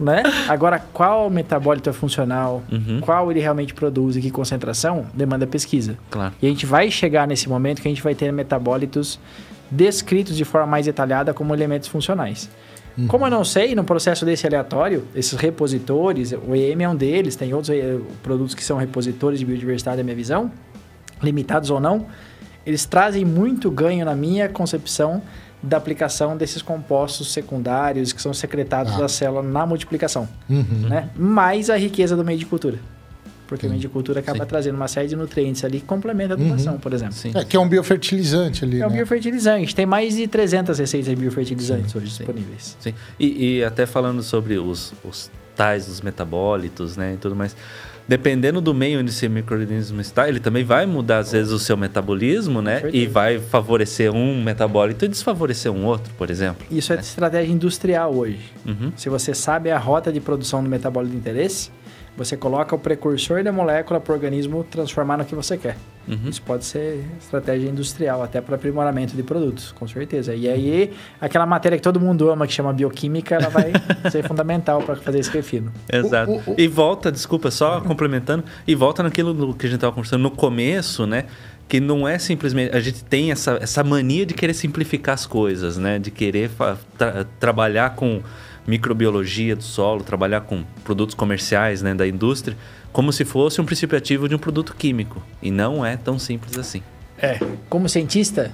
[0.00, 0.22] né?
[0.48, 2.62] Agora, qual metabólito é funcional?
[2.72, 3.00] Uhum.
[3.00, 5.06] Qual ele realmente produz e que concentração?
[5.12, 5.96] Demanda pesquisa.
[6.10, 6.32] Claro.
[6.40, 9.17] E a gente vai chegar nesse momento que a gente vai ter metabólitos
[9.70, 12.48] descritos de forma mais detalhada como elementos funcionais.
[12.96, 13.06] Uhum.
[13.06, 17.36] Como eu não sei, no processo desse aleatório, esses repositores, o EM é um deles,
[17.36, 20.50] tem outros eh, produtos que são repositores de biodiversidade, na minha visão,
[21.22, 22.06] limitados ou não,
[22.66, 25.22] eles trazem muito ganho na minha concepção
[25.62, 28.98] da aplicação desses compostos secundários que são secretados ah.
[28.98, 30.88] da célula na multiplicação, uhum.
[30.88, 31.08] né?
[31.16, 32.78] mais a riqueza do meio de cultura.
[33.48, 34.46] Porque a medicultura acaba Sim.
[34.48, 37.14] trazendo uma série de nutrientes ali que complementa a adubação, por exemplo.
[37.14, 37.32] Sim.
[37.34, 38.96] É, que é um biofertilizante ali, É um né?
[38.96, 39.74] biofertilizante.
[39.74, 42.76] Tem mais de 300 receitas de biofertilizantes hoje disponíveis.
[42.78, 42.94] Sim.
[43.18, 47.56] E, e até falando sobre os, os tais, os metabólitos, né, e tudo mais.
[48.06, 51.76] Dependendo do meio onde esse microorganismo está, ele também vai mudar, às vezes, o seu
[51.76, 52.80] metabolismo, né?
[52.90, 56.66] E vai favorecer um metabólito e desfavorecer um outro, por exemplo.
[56.70, 58.40] Isso é estratégia industrial hoje.
[58.64, 58.92] Uhum.
[58.96, 61.70] Se você sabe a rota de produção do metabólito de interesse,
[62.18, 65.76] você coloca o precursor da molécula para o organismo transformar no que você quer.
[66.06, 66.28] Uhum.
[66.28, 70.34] Isso pode ser estratégia industrial, até para aprimoramento de produtos, com certeza.
[70.34, 70.90] E aí,
[71.20, 73.72] aquela matéria que todo mundo ama, que chama bioquímica, ela vai
[74.10, 75.70] ser fundamental para fazer esse refino.
[75.92, 76.32] Exato.
[76.32, 79.92] O- o- o- E volta, desculpa, só complementando, e volta naquilo que a gente estava
[79.92, 81.24] conversando no começo, né?
[81.68, 82.74] Que não é simplesmente.
[82.74, 85.98] A gente tem essa, essa mania de querer simplificar as coisas, né?
[85.98, 86.50] De querer
[86.96, 88.22] tra- trabalhar com
[88.68, 92.56] microbiologia do solo, trabalhar com produtos comerciais né, da indústria,
[92.92, 95.22] como se fosse um princípio ativo de um produto químico.
[95.42, 96.82] E não é tão simples assim.
[97.20, 97.40] É.
[97.68, 98.52] Como cientista,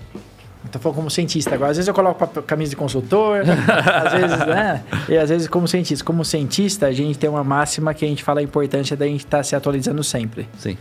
[0.71, 1.71] tô falando como cientista agora.
[1.71, 4.83] Às vezes eu coloco camisa de consultor, às vezes, né?
[5.09, 6.05] E às vezes como cientista.
[6.05, 9.25] Como cientista, a gente tem uma máxima que a gente fala a importância da gente
[9.25, 10.49] estar se atualizando sempre.
[10.59, 10.77] Sim.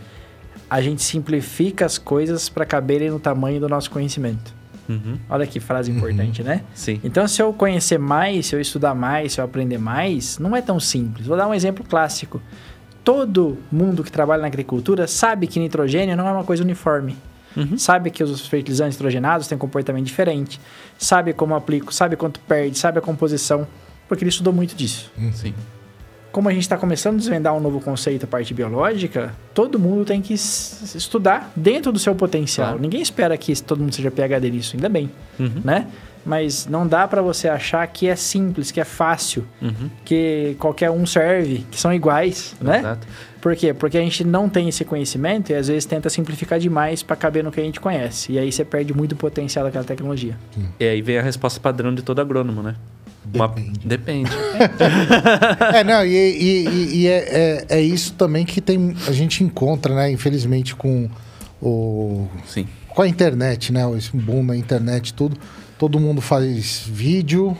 [0.68, 4.54] A gente simplifica as coisas para caberem no tamanho do nosso conhecimento.
[4.88, 5.18] Uhum.
[5.28, 6.62] Olha que frase importante, né?
[6.74, 7.00] Sim.
[7.02, 10.60] Então, se eu conhecer mais, se eu estudar mais, se eu aprender mais, não é
[10.60, 11.26] tão simples.
[11.26, 12.40] Vou dar um exemplo clássico.
[13.02, 17.16] Todo mundo que trabalha na agricultura sabe que nitrogênio não é uma coisa uniforme.
[17.56, 17.78] Uhum.
[17.78, 20.60] Sabe que os fertilizantes nitrogenados têm comportamento diferente.
[20.98, 23.66] Sabe como aplico, sabe quanto perde, sabe a composição.
[24.08, 25.10] Porque ele estudou muito disso.
[25.32, 25.54] Sim.
[26.34, 30.04] Como a gente está começando a desvendar um novo conceito, a parte biológica, todo mundo
[30.04, 32.66] tem que estudar dentro do seu potencial.
[32.70, 32.82] Claro.
[32.82, 35.08] Ninguém espera que todo mundo seja PhD nisso, ainda bem
[35.38, 35.60] Uhum.
[35.64, 35.86] né?
[36.26, 39.88] Mas não dá para você achar que é simples, que é fácil, Uhum.
[40.04, 42.78] que qualquer um serve, que são iguais, né?
[42.80, 43.06] Exato.
[43.40, 43.72] Por quê?
[43.72, 47.44] Porque a gente não tem esse conhecimento e às vezes tenta simplificar demais para caber
[47.44, 48.32] no que a gente conhece.
[48.32, 50.36] E aí você perde muito o potencial daquela tecnologia.
[50.80, 52.74] E aí vem a resposta padrão de todo agrônomo, né?
[53.32, 53.54] Uma-
[53.84, 54.30] Depende.
[55.74, 59.42] É, não, e, e- e- e é, é, é isso também que tem, a gente
[59.42, 60.10] encontra, né?
[60.10, 61.08] Infelizmente, com
[61.62, 62.26] o.
[62.46, 62.66] Sim.
[62.88, 63.82] Com a internet, né?
[63.96, 65.36] Esse boom na internet, tudo.
[65.78, 67.56] Todo mundo faz vídeo,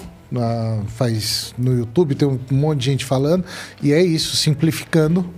[0.89, 3.45] faz no YouTube, tem um monte de gente falando,
[3.83, 5.29] e é isso, simplificando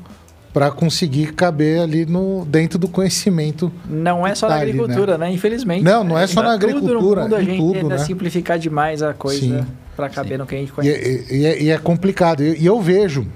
[0.57, 3.71] para conseguir caber ali no, dentro do conhecimento.
[3.87, 5.31] Não é só Tá na ali, agricultura, né?
[5.31, 5.85] Infelizmente.
[5.85, 7.99] Não, não é só na Tudo no agricultura, mundo a gente tudo, tenta né?
[7.99, 10.39] simplificar demais a coisa para caber Sim.
[10.39, 11.27] no que a gente E, conhece.
[11.31, 12.43] é- e é, e é complicado.
[12.43, 13.27] E, e eu vejo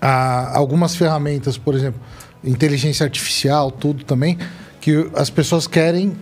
[0.00, 2.00] ah, algumas ferramentas, por exemplo,
[2.42, 4.38] inteligência artificial, tudo também,
[4.80, 6.14] que as pessoas querem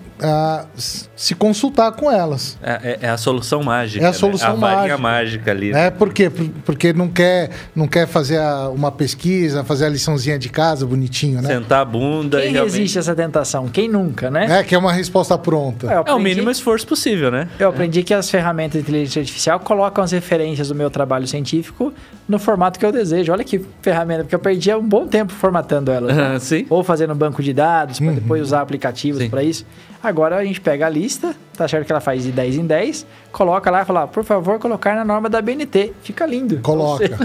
[0.76, 2.58] s- se consultar com elas.
[2.62, 4.04] É, é- é a solução mágica.
[4.04, 4.16] É a né?
[4.16, 4.98] solução a varinha mágica.
[4.98, 5.72] mágica ali.
[5.72, 6.28] É, por quê?
[6.30, 10.86] Por- Porque não quer, não quer fazer a- uma pesquisa, fazer a liçãozinha de casa
[10.86, 11.48] bonitinho, né?
[11.48, 12.72] Sentar a bunda Quem e realmente...
[12.74, 13.68] resiste a essa tentação?
[13.68, 14.60] Quem nunca, né?
[14.60, 15.86] É, que é uma resposta pronta.
[15.86, 17.48] Eu É o aprendi- mínimo esforço possível, né?
[17.58, 21.92] Eu aprendi que as ferramentas de inteligência artificial colocam as referências do meu trabalho científico
[22.28, 23.32] no formato que eu desejo.
[23.32, 26.16] Olha que ferramenta, porque eu perdi um bom tempo formatando elas.
[26.16, 26.38] né?
[26.40, 26.66] Sim.
[26.70, 29.64] Ou fazendo banco de dados, para depois usar aplicativos para isso.
[30.11, 33.06] Agora a gente pega a lista, tá certo que ela faz de 10 em 10,
[33.30, 35.92] coloca lá e fala, por favor, colocar na norma da BNT.
[36.02, 36.58] Fica lindo.
[36.58, 37.08] Coloca.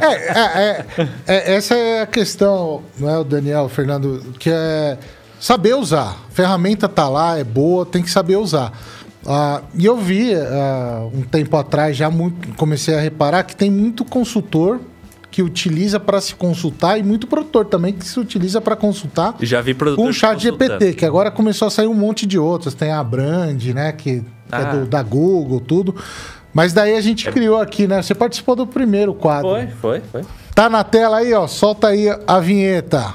[0.00, 4.50] É, é, é, é, essa é a questão, não é o Daniel, o Fernando, que
[4.50, 4.98] é
[5.38, 6.16] saber usar.
[6.28, 8.72] A ferramenta tá lá, é boa, tem que saber usar.
[9.26, 13.70] Ah, e eu vi ah, um tempo atrás, já muito, comecei a reparar que tem
[13.70, 14.80] muito consultor
[15.30, 19.60] que utiliza para se consultar e muito produtor também que se utiliza para consultar Já
[19.60, 20.40] vi produtor com o chat.
[20.40, 22.72] GPT, que agora começou a sair um monte de outros.
[22.74, 23.92] Tem a Brand, né?
[23.92, 24.60] Que, que Ah.
[24.60, 25.94] é do- da Google, tudo.
[26.54, 28.00] Mas daí a gente criou aqui, né?
[28.02, 29.50] Você participou do primeiro quadro.
[29.50, 30.22] Foi, foi, foi.
[30.54, 31.46] Tá na tela aí, ó.
[31.46, 33.14] Solta aí a vinheta.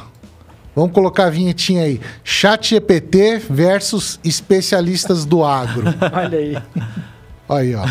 [0.76, 2.00] Vamos colocar a vinhetinha aí.
[2.24, 5.84] Chat GPT versus especialistas do agro.
[6.14, 6.58] Olha aí.
[7.56, 7.86] Aí, ó.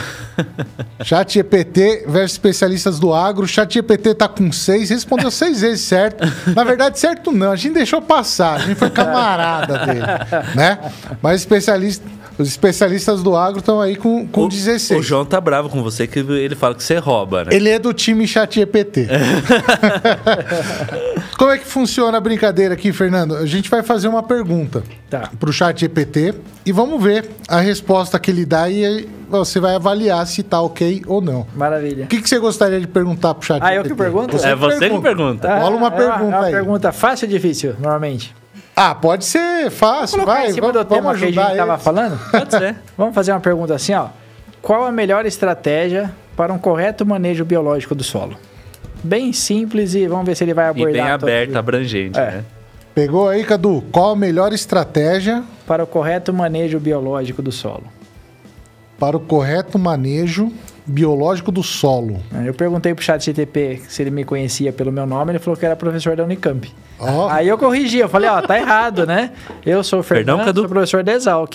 [1.05, 3.47] Chat GPT versus especialistas do agro.
[3.47, 6.25] Chat GPT tá com seis, respondeu seis vezes certo.
[6.55, 10.01] Na verdade, certo não, a gente deixou passar, a gente foi camarada dele,
[10.55, 10.79] né?
[11.21, 12.05] Mas especialista,
[12.43, 15.01] os especialistas do agro estão aí com, com o, 16.
[15.01, 17.51] O João tá bravo com você que ele fala que você rouba, né?
[17.55, 19.09] Ele é do time Chat GPT.
[21.39, 23.37] Como é que funciona a brincadeira aqui, Fernando?
[23.37, 25.29] A gente vai fazer uma pergunta Tá.
[25.39, 26.35] pro Chat GPT
[26.65, 31.03] e vamos ver a resposta que ele dá e você vai avaliar se tá ok
[31.07, 31.47] ou não.
[31.55, 32.05] Maravilha.
[32.05, 33.79] O que, que você gostaria de perguntar pro Chat Ah, GPT?
[33.79, 34.37] eu que pergunto?
[34.37, 35.59] É você que pergunta.
[35.59, 36.53] Rola uma é pergunta é uma aí.
[36.53, 38.35] pergunta fácil ou difícil, normalmente?
[38.75, 40.49] Ah, pode ser fácil, vai.
[40.49, 42.19] em cima Vamos, do tema vamos que a gente ajudar estava falando?
[42.31, 42.77] Pode ser.
[42.97, 44.09] Vamos fazer uma pergunta assim, ó.
[44.63, 48.37] Qual a melhor estratégia para um correto manejo biológico do solo?
[49.05, 50.93] bem simples e vamos ver se ele vai E abordar.
[50.93, 51.23] bem todos.
[51.25, 52.25] aberto, abrangente, É.
[52.31, 52.45] né?
[52.95, 53.83] Pegou aí, Cadu?
[53.91, 57.83] Qual a melhor estratégia Para o correto manejo biológico do solo.
[59.01, 60.53] para o correto manejo
[60.85, 62.21] biológico do solo?
[62.45, 65.65] Eu perguntei pro chat CTP se ele me conhecia pelo meu nome, ele falou que
[65.65, 66.73] era professor da Unicamp.
[66.99, 69.31] Ó, Aí eu corrigi, eu falei, ó, tá errado, né?
[69.65, 70.61] Eu sou o Perdão, Fernando, Cadu?
[70.61, 71.55] sou professor da Exalc.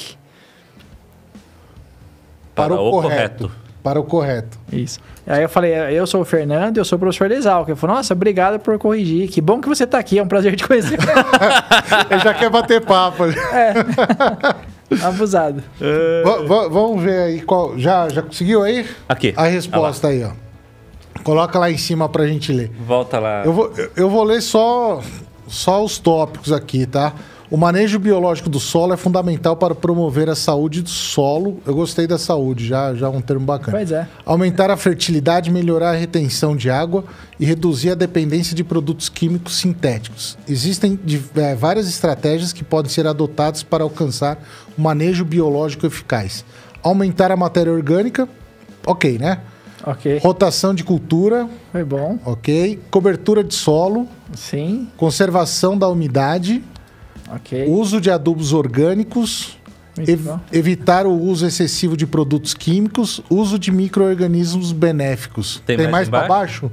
[2.56, 3.52] para, o, correto.
[3.84, 4.58] Para o correto.
[4.72, 5.00] Isso.
[5.26, 7.68] Aí eu falei, eu sou o Fernando, eu sou professor da Exalc.
[7.70, 9.30] Ele falou, nossa, obrigado por corrigir.
[9.30, 10.98] Que bom que você tá aqui, é um prazer te conhecer.
[12.10, 13.24] Ele já quer bater papo.
[13.24, 13.36] ali.
[15.04, 15.64] Abusado.
[16.48, 17.78] Va- vamos ver aí qual.
[17.78, 18.86] Já, já conseguiu aí?
[19.10, 19.34] Aqui.
[19.36, 20.32] A resposta aí, ó.
[21.24, 22.72] Coloca lá em cima pra gente ler.
[22.86, 23.44] Volta lá.
[23.44, 25.02] Eu vou, eu vou ler só,
[25.48, 27.14] só os tópicos aqui, tá?
[27.50, 31.62] O manejo biológico do solo é fundamental para promover a saúde do solo.
[31.66, 33.78] Eu gostei da saúde, já, já é um termo bacana.
[33.78, 34.06] Pois é.
[34.26, 37.06] Aumentar a fertilidade, melhorar a retenção de água
[37.40, 40.38] e reduzir a dependência de produtos químicos sintéticos.
[40.46, 41.00] Existem
[41.38, 44.38] eh, várias estratégias que podem ser adotadas para alcançar
[44.78, 46.44] um manejo biológico eficaz.
[46.84, 48.28] Aumentar a matéria orgânica,
[48.86, 49.40] ok, né?
[49.86, 50.20] Ok.
[50.22, 52.20] Rotação de cultura, Foi bom.
[52.26, 52.78] ok.
[52.92, 54.90] Cobertura de solo, Sim.
[54.98, 56.62] conservação da umidade,
[57.34, 57.66] Ok.
[57.68, 59.58] uso de adubos orgânicos,
[59.98, 65.62] ev- evitar o uso excessivo de produtos químicos, uso de micro-organismos benéficos.
[65.66, 66.72] Tem Tem, mais mais, para baixo?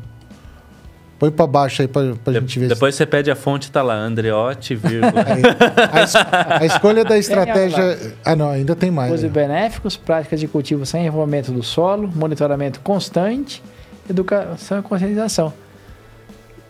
[1.18, 2.68] Põe para baixo aí pra, pra De- gente ver.
[2.68, 5.12] Depois você pede a fonte, tá lá, Andreotti, vírgula.
[5.24, 6.14] se- a, es-
[6.62, 8.14] a escolha da estratégia.
[8.24, 9.12] Ah, não, ainda tem mais.
[9.12, 9.28] Uso né?
[9.28, 13.62] benéficos, práticas de cultivo sem envolvimento do solo, monitoramento constante,
[14.10, 15.52] educação e conscientização.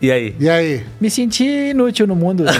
[0.01, 0.35] E aí?
[0.39, 0.83] E aí?
[0.99, 2.43] Me senti inútil no mundo.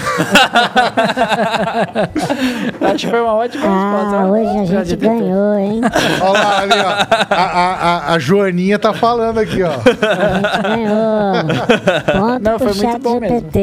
[2.80, 4.16] Acho que foi uma ótima resposta.
[4.16, 5.80] Ah, hoje a gente ganhou, hein?
[6.22, 7.34] Olha lá, ali, ó.
[7.34, 9.72] A, a, a, Joaninha tá falando aqui, ó.
[9.72, 9.74] A
[10.34, 11.34] gente ganhou.
[12.30, 13.36] Ponto Não, foi muito chat bom mesmo.
[13.36, 13.58] GPT.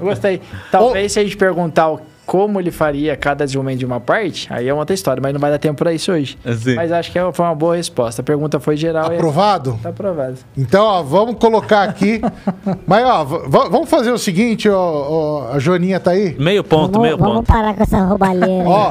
[0.00, 0.40] Eu gostei.
[0.70, 4.68] Talvez se a gente perguntar o- como ele faria cada desenvolvimento de uma parte, aí
[4.68, 6.36] é outra história, mas não vai dar tempo pra isso hoje.
[6.44, 6.74] Assim.
[6.74, 8.20] Mas acho que é- foi uma boa resposta.
[8.20, 9.78] A pergunta foi geral e Aprovado?
[9.82, 10.36] tá aprovado.
[10.54, 12.20] Então, ó, vamos colocar aqui.
[12.86, 16.36] Mas, ó, vamos fazer o seguinte, ó, ó, a Joaninha tá aí?
[16.38, 17.46] Meio ponto, Vamos, meio vamos ponto.
[17.46, 18.68] parar com essa roubalheira.
[18.68, 18.90] Ó,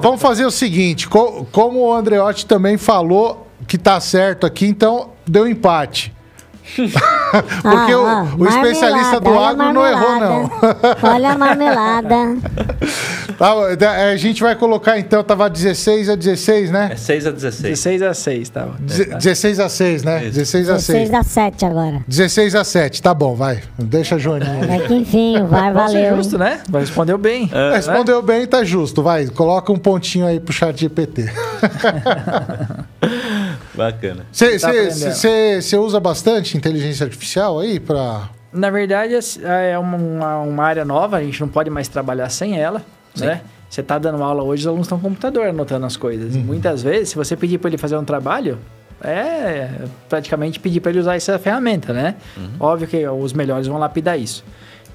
[0.00, 5.08] vamos fazer o seguinte, co- como o Andreotti também falou que tá certo aqui, então
[5.26, 6.14] deu empate.
[7.62, 10.50] Porque o- Ah, o, especialista do agro não errou, não.
[11.02, 12.16] Olha a marmelada.
[13.36, 16.96] Tá, da- a gente vai colocar então, tava 16 a 16, É né?
[16.96, 17.62] 6 a 16.
[17.62, 18.68] 16 a 6, tá?
[18.78, 20.24] Deze- 16 a 6, né?
[20.24, 20.32] Isso.
[20.38, 20.86] 16 a 6.
[21.10, 22.00] 16 a 7 agora.
[22.08, 23.60] 16 a 7, tá bom, vai.
[23.78, 24.64] Deixa a Joaninha.
[24.76, 26.16] É que enfim, o ser valeu.
[26.16, 26.60] justo, né?
[26.72, 27.50] Respondeu bem.
[27.52, 27.76] É.
[27.76, 29.26] Respondeu bem, tá justo, vai.
[29.26, 31.26] Coloca um pontinho aí pro chat GPT.
[33.76, 34.26] Bacana.
[34.32, 38.30] Você Tá usa bastante inteligência artificial aí pra.
[38.52, 42.58] Na verdade, é uma, uma- uma área nova, a gente não pode mais trabalhar sem
[42.58, 42.82] ela,
[43.18, 43.42] né?
[43.68, 46.34] Você tá dando aula hoje, os alunos estão com computador anotando as coisas.
[46.34, 46.42] Uhum.
[46.42, 48.58] Muitas vezes, se você pedir para ele fazer um trabalho,
[49.02, 49.68] é
[50.08, 52.14] praticamente pedir para ele usar essa ferramenta, né?
[52.36, 52.48] Uhum.
[52.60, 54.42] Óbvio que os melhores vão lapidar isso.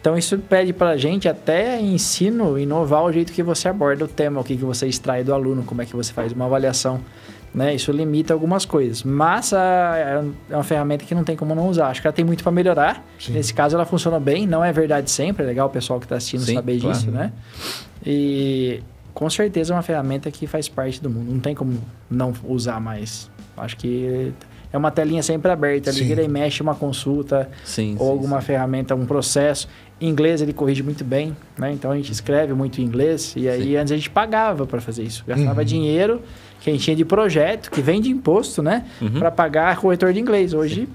[0.01, 4.07] Então isso pede para a gente até ensino, inovar o jeito que você aborda o
[4.07, 6.99] tema, o que, que você extrai do aluno, como é que você faz uma avaliação.
[7.53, 7.75] Né?
[7.75, 9.03] Isso limita algumas coisas.
[9.03, 11.89] Mas a- é uma ferramenta que não tem como não usar.
[11.89, 13.05] Acho que ela tem muito para melhorar.
[13.19, 13.33] Sim.
[13.33, 14.47] Nesse caso, ela funciona bem.
[14.47, 15.43] Não é verdade sempre.
[15.43, 16.95] É legal o pessoal que está assistindo Sim, saber claro.
[16.97, 17.31] disso, né?
[18.05, 18.81] E
[19.13, 21.31] com certeza é uma ferramenta que faz parte do mundo.
[21.31, 21.77] Não tem como
[22.09, 23.29] não usar mais.
[23.57, 24.33] Acho que
[24.71, 25.89] é uma telinha sempre aberta.
[25.89, 26.05] Ali Sim.
[26.05, 27.95] vira e mexe uma consulta Sim.
[27.99, 29.67] ou sim, alguma ferramenta, um processo.
[29.99, 31.71] Em inglês ele corrige muito bem, né?
[31.73, 33.75] Então a gente escreve muito em inglês e aí Sim.
[33.77, 35.65] antes a gente pagava para fazer isso, gastava Uhum.
[35.65, 36.21] dinheiro
[36.59, 38.85] que a gente tinha de projeto, que vem de imposto, né?
[39.01, 39.13] Uhum.
[39.19, 40.53] Para pagar corretor de inglês.
[40.53, 40.87] Hoje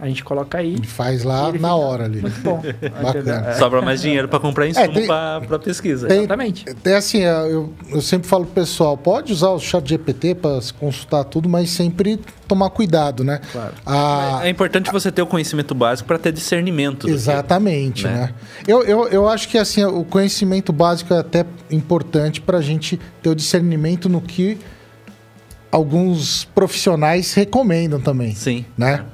[0.00, 0.76] a gente coloca aí.
[0.84, 2.20] Faz lá Ele na hora ali.
[2.20, 2.62] Muito bom.
[3.02, 3.48] Bacana.
[3.50, 6.06] É, Sobra mais dinheiro para comprar insumo tem- pra para pesquisa.
[6.06, 6.64] tem- Exatamente.
[6.84, 11.24] É assim, eu, eu sempre falo pro pessoal, pode usar o chat GPT para consultar
[11.24, 13.40] tudo, mas sempre tomar cuidado, né?
[13.52, 13.74] Claro.
[13.84, 17.06] A- É importante você ter o conhecimento básico para ter discernimento.
[17.06, 18.12] que- Exatamente, né?
[18.12, 18.34] né?
[18.66, 23.00] Eu, eu, eu acho que assim, o conhecimento básico é até importante para a gente
[23.22, 24.58] ter o discernimento no que
[25.70, 28.64] alguns profissionais recomendam também, Sim.
[28.76, 29.04] né?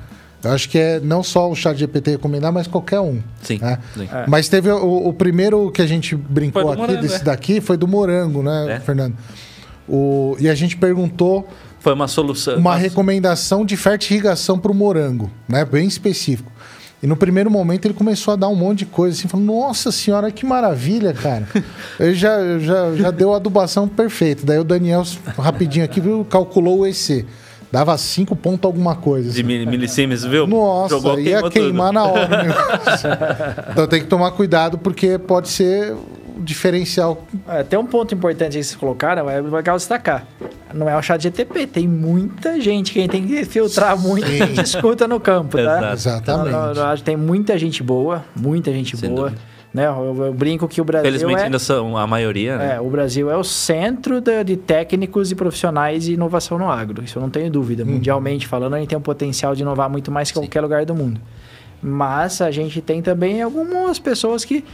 [0.44, 3.20] Eu acho que é não só o chat GPT recomendar, mas qualquer um.
[3.42, 3.58] Sim.
[3.58, 3.78] né?
[3.94, 4.08] sim.
[4.12, 4.26] É.
[4.28, 7.24] Mas teve o, o primeiro que a gente brincou aqui, morango, desse é.
[7.24, 8.80] daqui, foi do morango, né, É.
[8.80, 9.16] Fernando?
[9.88, 11.46] O, e a gente perguntou
[11.80, 12.56] Foi uma solução.
[12.56, 15.64] uma nossa, recomendação de fertirrigação para o morango, né?
[15.64, 16.50] Bem específico.
[17.02, 19.92] E no primeiro momento ele começou a dar um monte de coisa, assim, falando, nossa
[19.92, 21.46] senhora, que maravilha, cara.
[22.00, 24.42] ele já, já, já deu a adubação perfeita.
[24.46, 25.02] Daí o Daniel,
[25.38, 27.26] rapidinho aqui, viu, calculou o EC.
[27.74, 29.24] Dava 5 pontos alguma coisa.
[29.24, 29.42] De assim.
[29.42, 30.46] mili- milisiemens, viu?
[30.46, 31.94] Nossa, Jogou, ia queimar tudo.
[31.94, 33.10] na hora o negócio.
[33.72, 37.26] então tem que tomar cuidado porque pode ser o diferencial.
[37.48, 40.24] É, tem um ponto importante que vocês colocaram, é legal destacar.
[40.72, 44.24] Não é o chat GTP, tem muita gente que a gente tem que filtrar muito
[44.24, 45.92] que a gente escuta no campo, tá?
[45.92, 46.50] Exatamente.
[46.50, 49.30] Então, eu acho que tem muita gente boa, muita gente Sem boa.
[49.30, 49.42] dúvida.
[49.74, 49.86] Né?
[49.86, 52.76] Eu, eu brinco que o Brasil Felizmente é, ainda são a maioria, né?
[52.76, 57.02] é, o Brasil é o centro da- de técnicos e profissionais de inovação no agro.
[57.02, 57.84] Isso eu não tenho dúvida.
[57.84, 60.94] Mundialmente falando, a gente tem um potencial de inovar muito mais que qualquer lugar do
[60.94, 61.20] mundo.
[61.82, 64.64] Mas a gente tem também algumas pessoas que,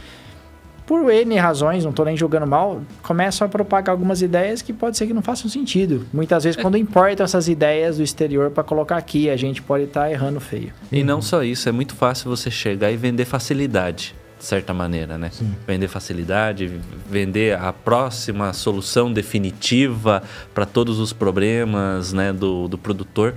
[0.85, 4.97] por N razões, não estou nem julgando mal, começam a propagar algumas ideias que pode
[4.97, 6.05] ser que não façam sentido.
[6.13, 10.11] Muitas vezes, quando importam essas ideias do exterior para colocar aqui, a gente pode estar
[10.11, 10.71] errando feio.
[10.91, 15.19] E não só isso, é muito fácil você chegar e vender facilidade, de certa maneira,
[15.19, 15.29] né?
[15.67, 23.35] Vender facilidade, vender a próxima solução definitiva para todos os problemas né, do, do produtor.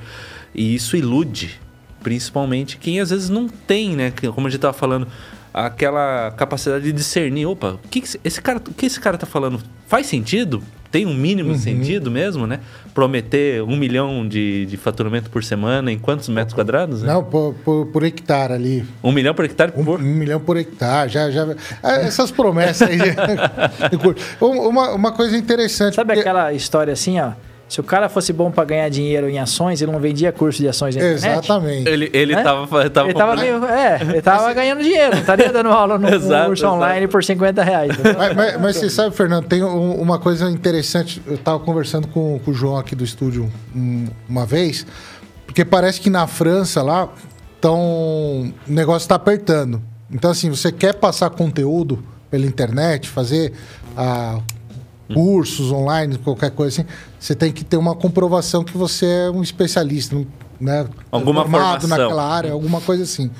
[0.55, 1.61] E isso ilude,
[2.02, 4.11] principalmente quem às vezes não tem, né?
[4.34, 5.07] Como a gente estava falando,
[5.52, 9.18] aquela capacidade de discernir, opa, o que, que esse- esse cara, o que esse cara
[9.18, 10.62] tá falando faz sentido?
[10.95, 12.61] Tem um mínimo de sentido mesmo, né?
[12.95, 17.03] Prometer um milhão de, de faturamento por semana em quantos metros quadrados?
[17.03, 17.12] né?
[17.12, 18.84] Não, por, por- por hectare ali.
[19.03, 19.99] Um milhão por hectare Um, por...
[19.99, 21.11] um milhão por hectare.
[21.11, 21.49] Já, já,
[21.82, 22.99] Ah, essas promessas aí.
[24.40, 25.97] Um- uma, uma coisa interessante.
[25.97, 27.32] Sabe porque- aquela história assim, ó?
[27.68, 30.68] Se o cara fosse bom para ganhar dinheiro em ações, ele não vendia curso de
[30.68, 31.26] ações na internet.
[31.44, 31.88] Exatamente.
[31.88, 32.42] Ele, ele Né?
[32.42, 33.64] tava, tava, Ele tava meio.
[33.64, 36.74] É, ele tava ganhando dinheiro, não estaria dando aula no Exato, curso exato.
[36.76, 37.92] online por 50 reais.
[38.16, 41.20] Mas, mas- mas você sabe, Fernando, tem um- uma coisa interessante.
[41.26, 44.86] Eu estava conversando com, com o João aqui do estúdio um- uma vez,
[45.46, 47.08] porque parece que na França lá
[47.60, 49.82] tão, o negócio está apertando.
[50.10, 53.52] Então, assim, você quer passar conteúdo pela internet, fazer
[53.96, 54.38] ah,
[55.12, 59.42] cursos online, qualquer coisa assim, você tem que ter uma comprovação que você é um
[59.42, 60.16] especialista,
[60.61, 60.86] né?
[61.11, 61.88] Alguma Formado formação.
[61.88, 63.30] naquela área, alguma coisa assim.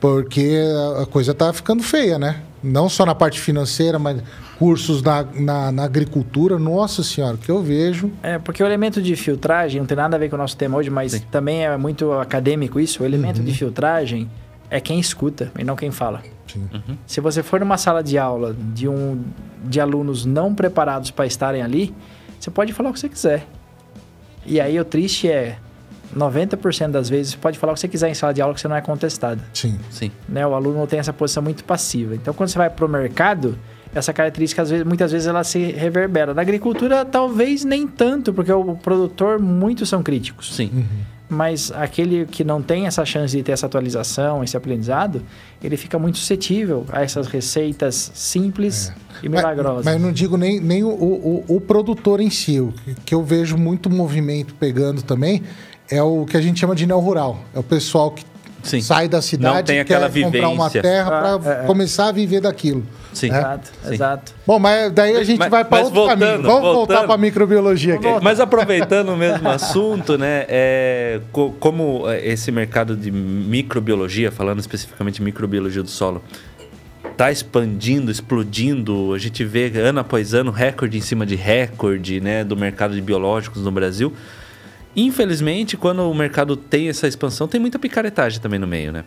[0.00, 0.58] Porque
[1.02, 2.42] a- coisa tá ficando feia, né?
[2.62, 4.20] Não só na parte financeira, mas
[4.58, 6.58] cursos na, na, na agricultura.
[6.58, 8.10] Nossa senhora, o que eu vejo.
[8.22, 10.76] É, porque o elemento de filtragem não tem nada a ver com o nosso tema
[10.76, 13.02] hoje, mas também é muito acadêmico isso.
[13.02, 14.30] O elemento de filtragem
[14.70, 16.22] é quem escuta e não quem fala.
[16.46, 16.68] Sim.
[17.06, 19.22] Se você for numa sala de aula de, um,
[19.64, 21.94] de alunos não preparados para estarem ali,
[22.38, 23.46] você pode falar o que você quiser.
[24.44, 25.58] E aí o triste é,
[26.16, 28.60] 90% das vezes você pode falar o que você quiser em sala de aula que
[28.60, 29.42] você não é contestado.
[29.52, 29.78] Sim.
[29.90, 30.10] Sim.
[30.28, 30.46] né?
[30.46, 32.14] O aluno tem essa posição muito passiva.
[32.14, 33.58] Então, quando você vai para o mercado,
[33.94, 36.34] essa característica, às vezes, muitas vezes, ela se reverbera.
[36.34, 40.54] Na agricultura, talvez nem tanto, porque o produtor, muitos são críticos.
[40.54, 40.86] Sim.
[41.28, 45.22] Mas aquele que não tem essa chance de ter essa atualização, esse aprendizado,
[45.62, 49.84] ele fica muito suscetível a essas receitas simples e Mas- milagrosas.
[49.84, 52.60] Mas, eu não digo nem, nem o, o, o produtor em si.
[52.60, 52.72] O
[53.04, 55.42] que- eu vejo muito movimento pegando também
[55.90, 57.40] é o que a gente chama de neo-rural.
[57.52, 58.24] É o pessoal que
[58.62, 58.80] Sim.
[58.80, 60.82] sai da cidade tem e aquela quer comprar uma vivência.
[60.82, 61.66] terra Ah, para é, é.
[61.66, 62.84] começar a viver daquilo.
[63.12, 63.30] Sim.
[63.32, 63.38] É.
[63.38, 63.94] Exato, Sim.
[63.94, 64.34] exato.
[64.46, 66.42] Bom, mas daí a gente Mas- vai para outro voltando, caminho.
[66.42, 67.06] Vamos voltar voltando.
[67.06, 68.06] para a microbiologia aqui.
[68.22, 70.44] Mas aproveitando o mesmo assunto, né?
[70.48, 76.22] É, co- como é, esse mercado de microbiologia, falando especificamente de microbiologia do solo,
[77.10, 79.14] está expandindo, explodindo.
[79.14, 82.44] A gente vê ano após ano recorde em cima de recorde, né?
[82.44, 84.12] Do mercado de biológicos no Brasil.
[84.96, 89.04] Infelizmente, quando o mercado tem essa expansão, tem muita picaretagem também no meio, né?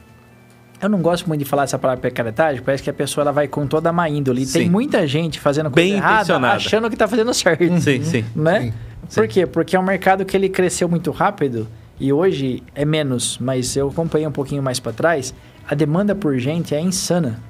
[0.81, 3.47] Eu não gosto muito de falar essa palavra picaretagem, parece que a pessoa ela vai
[3.47, 4.43] com toda a má índole.
[4.43, 4.69] E Tem Sim.
[4.69, 7.81] muita gente fazendo coisa Bem errada, achando que tá fazendo certo.
[7.81, 8.23] Sim, sim.
[8.35, 8.61] né?
[8.61, 8.73] Sim.
[9.13, 9.45] Por quê?
[9.45, 11.67] Porque é um mercado que ele cresceu muito rápido
[11.99, 15.33] e hoje é menos, mas eu acompanhei um pouquinho mais para trás,
[15.67, 17.41] a demanda por gente é insana.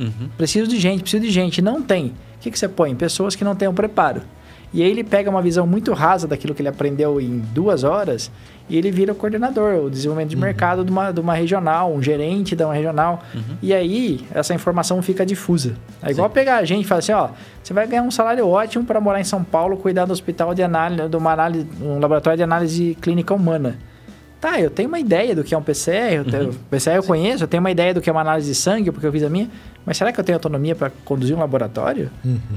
[0.00, 0.28] Uhum.
[0.36, 1.60] Preciso de gente, preciso de gente.
[1.60, 2.06] Não tem.
[2.36, 2.94] O que, que você põe?
[2.94, 4.22] Pessoas que não têm o preparo.
[4.74, 8.28] E aí ele pega uma visão muito rasa daquilo que ele aprendeu em duas horas
[8.68, 12.02] e ele vira o coordenador, o desenvolvimento de mercado de uma, de uma regional, um
[12.02, 13.22] gerente de uma regional.
[13.62, 15.76] E aí essa informação fica difusa.
[16.02, 17.28] É igual pegar a gente e falar assim, ó,
[17.62, 20.62] você vai ganhar um salário ótimo para morar em São Paulo, cuidar do hospital de
[20.62, 23.78] análise, de uma análise, um laboratório de análise clínica humana.
[24.40, 27.44] Tá, eu tenho uma ideia do que é um PCR, eu tenho, PCR eu conheço,
[27.44, 29.30] eu tenho uma ideia do que é uma análise de sangue, porque eu fiz a
[29.30, 29.48] minha,
[29.86, 32.10] mas será que eu tenho autonomia para conduzir um laboratório?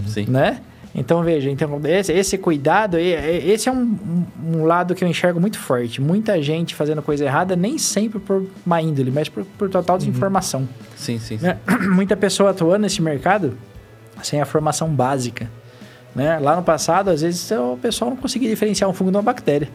[0.07, 0.25] Sim.
[0.27, 0.61] né?
[0.99, 3.13] Então, veja, então, esse, esse cuidado, e-
[3.51, 3.95] esse é um,
[4.43, 6.01] um- lado que eu enxergo muito forte.
[6.01, 10.67] Muita gente fazendo coisa errada, nem sempre por má índole, mas por, por total desinformação.
[10.95, 11.45] Sim, sim, sim.
[11.45, 11.59] né?
[11.93, 13.55] Muita pessoa atuando nesse mercado
[14.23, 15.47] sem a formação básica.
[16.15, 16.39] Né?
[16.39, 19.69] Lá no passado, às vezes, o pessoal não conseguia diferenciar um fungo de uma bactéria.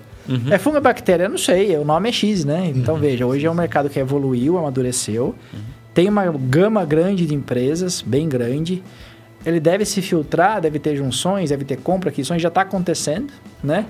[0.51, 1.25] É fungo ou bactéria?
[1.25, 2.73] Eu não sei, o nome é X, né?
[2.75, 5.37] Então, veja, hoje é um mercado que evoluiu, amadureceu,
[5.95, 8.83] tem uma gama grande de empresas, bem grande.
[9.45, 13.33] Ele deve se filtrar, deve ter junções, deve ter compra, aquisições, já está acontecendo,
[13.63, 13.87] né?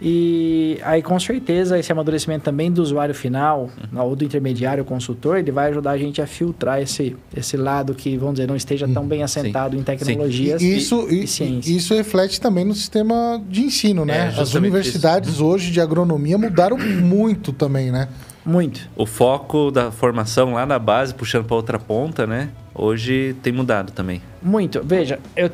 [0.00, 4.02] E aí, com certeza, esse amadurecimento também do usuário final, Uhum.
[4.02, 8.14] ou do intermediário consultor, ele vai ajudar a gente a filtrar esse, esse lado que,
[8.18, 10.68] vamos dizer, não esteja tão bem assentado em tecnologias Uhum.
[10.68, 11.72] E Isso, e, e- ciência.
[11.72, 14.34] isso reflete também no sistema de ensino, né?
[14.36, 18.06] É, As universidades hoje de agronomia mudaram muito também, né?
[18.46, 18.88] Muito.
[18.94, 22.50] O foco da formação lá na base, puxando para outra ponta, né?
[22.72, 24.22] Hoje tem mudado também.
[24.40, 24.80] Muito.
[24.84, 25.50] Veja, eu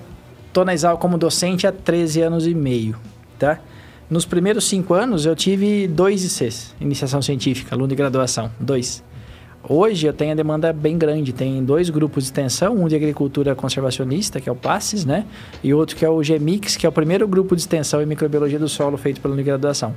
[0.53, 2.97] tô na Exal como docente há 13 anos e meio,
[3.39, 3.59] tá?
[4.11, 9.03] Nos primeiros cinco anos, eu tive dois ICs, iniciação científica, aluno de graduação, dois.
[9.67, 13.55] Hoje eu tenho a demanda bem grande, tem dois grupos de extensão, um de agricultura
[13.55, 15.25] conservacionista, que é o PASSES, né?
[15.65, 18.59] E outro que é o GMIX, que é o primeiro grupo de extensão em microbiologia
[18.59, 19.95] do solo feito pelo aluno de graduação.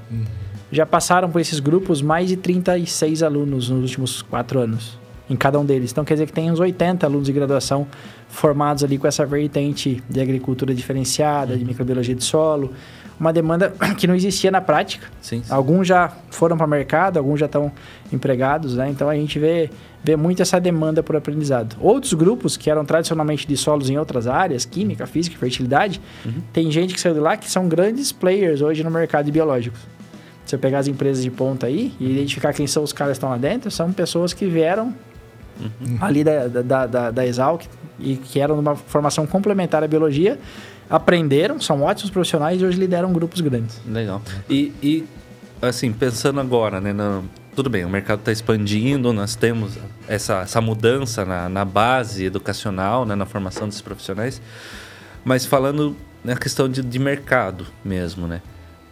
[0.72, 4.98] Já passaram por esses grupos mais de 36 alunos nos últimos quatro anos,
[5.30, 5.92] em cada um deles.
[5.92, 7.88] Então quer dizer que tem uns 80 alunos de graduação
[8.28, 12.74] formados ali com essa vertente de agricultura diferenciada, de microbiologia de solo.
[13.18, 15.08] Uma demanda que não existia na prática.
[15.22, 15.42] Sim.
[15.42, 15.54] sim.
[15.54, 17.72] Alguns já foram para o mercado, alguns já estão
[18.12, 18.90] empregados, né?
[18.90, 19.70] Então a gente vê,
[20.04, 21.78] vê muito essa demanda por aprendizado.
[21.80, 26.02] Outros grupos que eram tradicionalmente de solos em outras áreas, química, física, fertilidade,
[26.52, 29.80] tem gente que saiu de lá que são grandes players hoje no mercado de biológicos.
[30.46, 33.18] Se eu pegar as empresas de ponta aí e identificar quem são os caras que
[33.18, 34.94] estão lá dentro, são pessoas que vieram
[36.02, 37.64] ali da, da, da, da, Exalc
[38.00, 40.38] e que eram numa formação complementar à biologia,
[40.90, 43.80] aprenderam, são ótimos profissionais e hoje lideram grupos grandes.
[43.88, 44.22] Legal.
[44.50, 45.06] E, e,
[45.62, 46.94] assim, pensando agora, né?
[46.94, 47.24] no-
[47.56, 49.78] tudo bem, o mercado está expandindo, nós temos
[50.10, 54.42] essa, essa mudança na, na base educacional, né, na formação desses profissionais.
[55.24, 58.42] Mas falando na questão de, de mercado mesmo, né?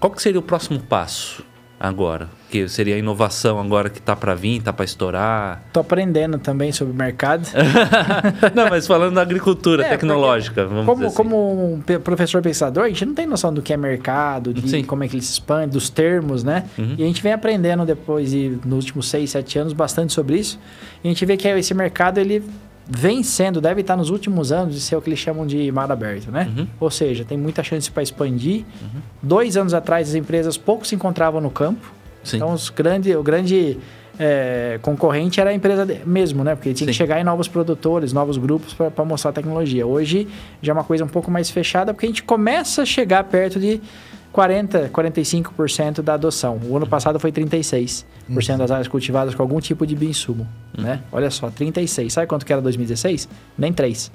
[0.03, 1.45] Qual que seria o próximo passo
[1.79, 2.27] agora?
[2.51, 5.63] Que seria a inovação agora que está para vir, está para estourar?
[5.71, 7.47] Tô aprendendo também sobre o mercado.
[8.53, 11.15] Não, mas falando da agricultura É, tecnológica, vamos Como, dizer assim.
[11.15, 14.83] como um professor pensador, a gente não tem noção do que é mercado, de Sim.
[14.83, 16.65] como é que ele se expande, dos termos, né?
[16.77, 16.95] Uhum.
[16.97, 18.33] E a gente vem aprendendo depois,
[18.65, 20.59] nos últimos 6, 7 anos, bastante sobre isso.
[21.01, 22.43] E a gente vê que esse mercado, ele
[22.87, 25.91] vem sendo, deve estar nos últimos anos, de ser o que eles chamam de mar
[25.91, 26.51] aberto, né?
[26.55, 26.67] Uhum.
[26.79, 28.65] Ou seja, tem muita chance para expandir.
[29.21, 31.91] Dois anos atrás, as empresas pouco se encontravam no campo.
[32.23, 32.37] Sim.
[32.37, 33.77] Então, os grande, o grande
[34.19, 36.55] é, concorrente era a empresa mesmo, né?
[36.55, 36.97] Porque tinha que Sim.
[36.97, 39.85] chegar em novos produtores, novos grupos para mostrar a tecnologia.
[39.85, 40.27] Hoje
[40.61, 43.59] já é uma coisa um pouco mais fechada, porque a gente começa a chegar perto
[43.59, 43.81] de
[44.33, 46.59] 40, 45% da adoção.
[46.65, 48.03] O ano passado foi 36%
[48.57, 51.01] das áreas cultivadas com algum tipo de bioinsumo, né?
[51.11, 52.11] Olha só, 36.
[52.11, 53.29] Sabe quanto que era 2016?
[53.55, 54.11] Nem 3.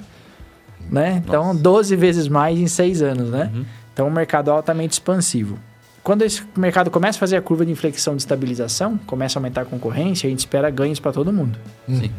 [0.90, 1.22] Né?
[1.24, 1.60] Então, Nossa.
[1.60, 3.50] 12 vezes mais em 6 anos, né?
[3.54, 3.64] Uhum.
[3.94, 5.56] Então, um mercado altamente expansivo.
[6.02, 9.62] Quando esse mercado começa a fazer a curva de inflexão de estabilização, começa a aumentar
[9.62, 11.56] a concorrência, a gente espera ganhos para todo mundo.
[11.86, 12.10] Sim.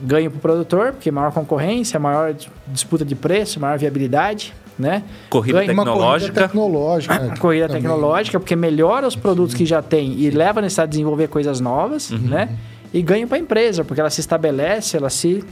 [0.00, 5.04] Ganho para o produtor, porque maior concorrência, maior dis- disputa de preço, maior viabilidade, né?
[5.30, 6.32] Corrida Ganha Uma tecnológica.
[6.32, 7.18] corrida tecnológica.
[7.18, 7.34] né?
[7.38, 7.82] Corrida Também.
[7.82, 11.60] tecnológica, porque melhora os produtos que já tem e leva a necessidade de desenvolver coisas
[11.60, 12.56] novas, né?
[12.92, 15.44] E ganho para a empresa, porque ela se estabelece, ela se,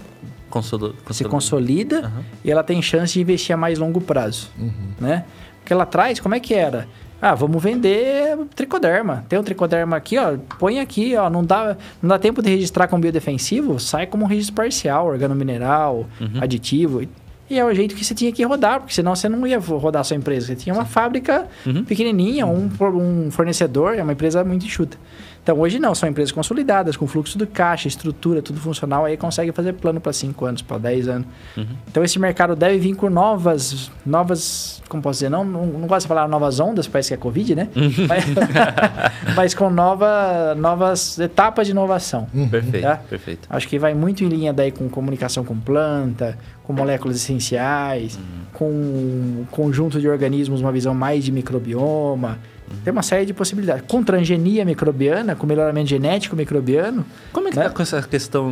[0.50, 2.22] Consolo- se consolida Aham.
[2.44, 4.48] e ela tem chance de investir a mais longo prazo,
[5.00, 5.24] né?
[5.60, 6.88] Porque lá atrás, como é que era?
[7.24, 9.24] Ah, vamos vender tricoderma.
[9.28, 12.88] Tem um tricoderma aqui, ó, põe aqui, ó, não dá, não dá tempo de registrar
[12.88, 16.04] com biodefensivo, sai como um registro parcial, organomineral,
[16.40, 17.02] aditivo.
[17.48, 20.00] E é o jeito que você tinha que rodar, porque senão você não ia rodar
[20.00, 20.46] a sua empresa.
[20.46, 21.84] Você tinha uma fábrica Uhum.
[21.84, 24.96] pequenininha, um, um fornecedor, é uma empresa muito enxuta.
[25.42, 29.50] Então hoje não, são empresas consolidadas, com fluxo de caixa, estrutura, tudo funcional, aí consegue
[29.50, 31.26] fazer plano para 5 anos, para 10 anos.
[31.90, 36.02] Então esse mercado deve vir com novas, novas, como posso dizer, não, não, não gosto
[36.02, 37.68] de falar novas ondas, parece que é Covid, né?
[38.08, 38.24] Mas,
[39.34, 42.28] mas com nova, novas etapas de inovação.
[42.48, 42.96] Perfeito, Tá?
[42.98, 43.48] perfeito.
[43.50, 48.16] Acho que vai muito em linha daí com comunicação com planta, com moléculas essenciais,
[48.52, 52.38] com um conjunto de organismos, uma visão mais de microbioma.
[52.84, 53.84] Tem uma série de possibilidades.
[53.88, 57.64] Com transgenia microbiana, com melhoramento genético microbiano, Como é que né?
[57.64, 58.50] está com essa questão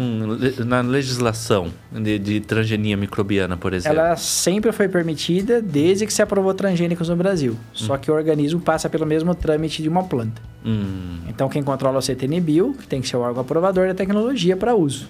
[0.67, 3.99] na legislação de, de transgenia microbiana, por exemplo?
[3.99, 7.57] ela sempre foi permitida desde que se aprovou transgênicos no Brasil.
[7.73, 10.41] Só que o organismo passa pelo mesmo trâmite de uma planta.
[10.65, 14.57] Hum, Então, quem controla o CTNBio, que tem que ser o órgão aprovador da tecnologia
[14.57, 15.09] para uso.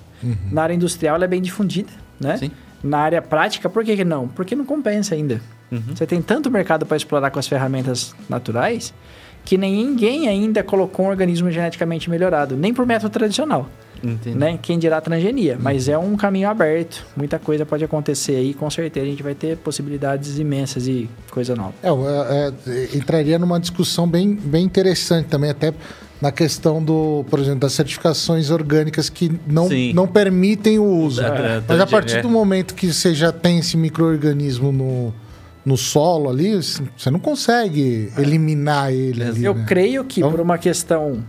[0.52, 1.90] Na área industrial, ela é bem difundida,
[2.20, 2.36] né?
[2.36, 2.50] Sim.
[2.82, 4.28] Na área prática, por que, que não?
[4.28, 5.40] Porque não compensa ainda.
[5.70, 5.82] Uhum.
[5.94, 8.92] Você tem tanto mercado para explorar com as ferramentas naturais
[9.44, 13.68] que ninguém ainda colocou um organismo geneticamente melhorado, nem por método tradicional,
[14.04, 14.36] entendi.
[14.36, 14.58] né?
[14.60, 17.06] Quem dirá transgenia, mas é um caminho aberto.
[17.16, 21.56] Muita coisa pode acontecer aí, com certeza a gente vai ter possibilidades imensas e coisa
[21.56, 21.72] nova.
[21.82, 22.52] É, é,
[22.92, 25.72] é, entraria numa discussão bem, bem interessante também, até
[26.20, 29.94] na questão do, por exemplo, das certificações orgânicas que não, Sim.
[29.94, 31.22] não permitem o uso.
[31.22, 32.22] Da- Mas a partir é.
[32.22, 35.14] do momento que você já tem esse microorganismo no,
[35.64, 36.54] no solo ali,
[36.96, 39.22] você não consegue eliminar ele.
[39.22, 39.64] Ali, Eu né?
[39.66, 41.22] creio que Então- por uma questão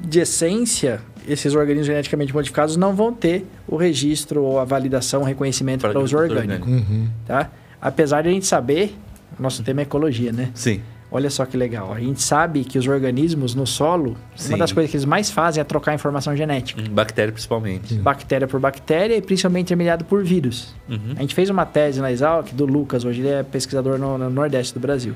[0.00, 5.24] de essência, esses organismos geneticamente modificados não vão ter o registro ou a validação, o
[5.24, 7.08] reconhecimento Para para uso agricultura orgânico, Uhum.
[7.26, 7.50] tá?
[7.80, 8.96] Apesar de a gente saber,
[9.38, 10.50] nosso tema é ecologia, né?
[10.54, 10.80] Sim.
[11.12, 11.92] Olha só que legal.
[11.92, 14.54] A gente sabe que os organismos no solo, Sim.
[14.54, 16.80] uma das coisas que eles mais fazem é trocar informação genética.
[16.80, 17.94] Hum, Bactéria principalmente.
[17.96, 20.74] Bactéria por bactéria e principalmente intermediado por vírus.
[20.88, 21.12] Uhum.
[21.16, 24.30] A gente fez uma tese na Exalc do Lucas, hoje ele é pesquisador no, no
[24.30, 25.14] Nordeste do Brasil.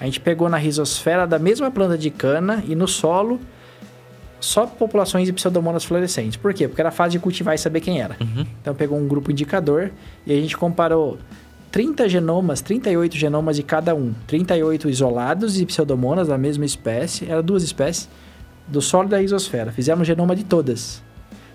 [0.00, 3.38] A gente pegou na risosfera da mesma planta de cana e no solo
[4.40, 6.36] só populações de pseudomonas fluorescentes.
[6.36, 6.68] Por quê?
[6.68, 8.16] Porque era fácil de cultivar e saber quem era.
[8.20, 8.44] Uhum.
[8.60, 9.90] Então pegou um grupo indicador
[10.26, 11.18] e a gente comparou
[11.74, 14.12] 30 genomas, 38 genomas de cada um.
[14.28, 18.08] 38 isolados de pseudomonas da mesma espécie, eram duas espécies,
[18.68, 19.72] do solo e da risosfera.
[19.72, 21.02] Fizemos genoma de todas.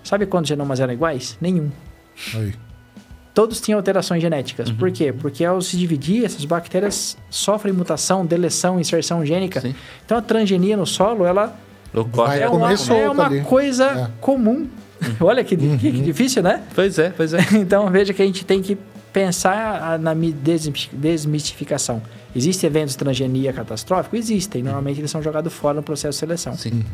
[0.04, 1.38] Sabe quantos genomas eram iguais?
[1.40, 1.70] Nenhum.
[2.34, 2.52] Aí.
[3.32, 4.70] Todos tinham alterações genéticas.
[4.70, 5.10] Por quê?
[5.10, 9.62] Porque ao se dividir, essas bactérias sofrem mutação, deleção, inserção gênica.
[9.62, 9.74] Sim.
[10.04, 11.56] Então a transgenia no solo, ela
[12.12, 13.40] Vai é uma, é uma ali.
[13.40, 14.08] coisa É.
[14.20, 14.68] comum.
[15.18, 16.62] Olha que, que- que difícil, né?
[16.74, 17.38] Pois é, pois é.
[17.56, 18.76] Então veja que a gente tem que
[19.12, 22.02] pensar na mi- desmi- desmistificação.
[22.34, 24.18] Existem eventos de transgenia catastróficos?
[24.20, 24.62] Existem.
[24.62, 26.56] Normalmente eles são jogados fora no processo de seleção.
[26.56, 26.84] Sim.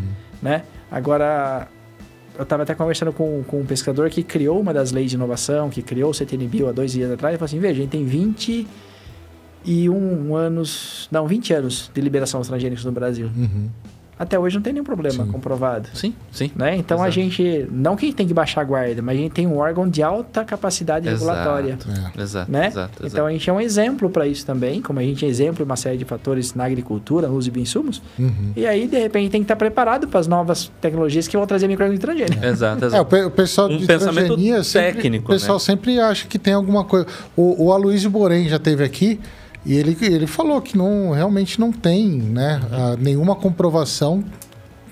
[0.40, 0.62] Né?
[0.90, 1.68] Agora,
[2.36, 5.68] eu estava até conversando com, com um pescador que criou uma das leis de inovação,
[5.70, 8.04] que criou o CTNBio há dois dias atrás, e falou assim, veja, a gente tem
[8.04, 8.66] 21
[10.34, 13.30] anos, não, 20 anos de liberação dos transgênicos no Brasil.
[13.36, 13.68] Uhum.
[14.18, 15.30] Até hoje não tem nenhum problema Sim.
[15.30, 15.88] comprovado.
[15.92, 16.50] Sim, sim.
[16.56, 16.74] Né?
[16.76, 17.12] Então a Exato.
[17.12, 19.58] gente, não que a gente tem que baixar a guarda, mas a gente tem um
[19.58, 21.74] órgão de alta capacidade regulatória.
[21.78, 22.22] Exato, É.
[22.22, 22.66] exato, Né?
[22.68, 23.06] exato, exato.
[23.06, 25.66] Então a gente é um exemplo para isso também, como a gente é exemplo em
[25.66, 28.00] uma série de fatores na agricultura, no uso de bioinsumos.
[28.18, 28.52] Uhum.
[28.56, 31.68] E aí, de repente, tem que estar preparado para as novas tecnologias que vão trazer
[31.68, 32.42] microorganismo transgênico.
[32.42, 33.04] Exato, É, o, exato.
[33.10, 35.64] pe- o pessoal Um de pensamento transgenia sempre, técnico, O pessoal né?
[35.64, 37.06] sempre acha que tem alguma coisa.
[37.36, 39.20] O, o Aloysio Borém já teve aqui
[39.66, 44.24] e ele, ele falou que não, realmente não tem né, ah, nenhuma comprovação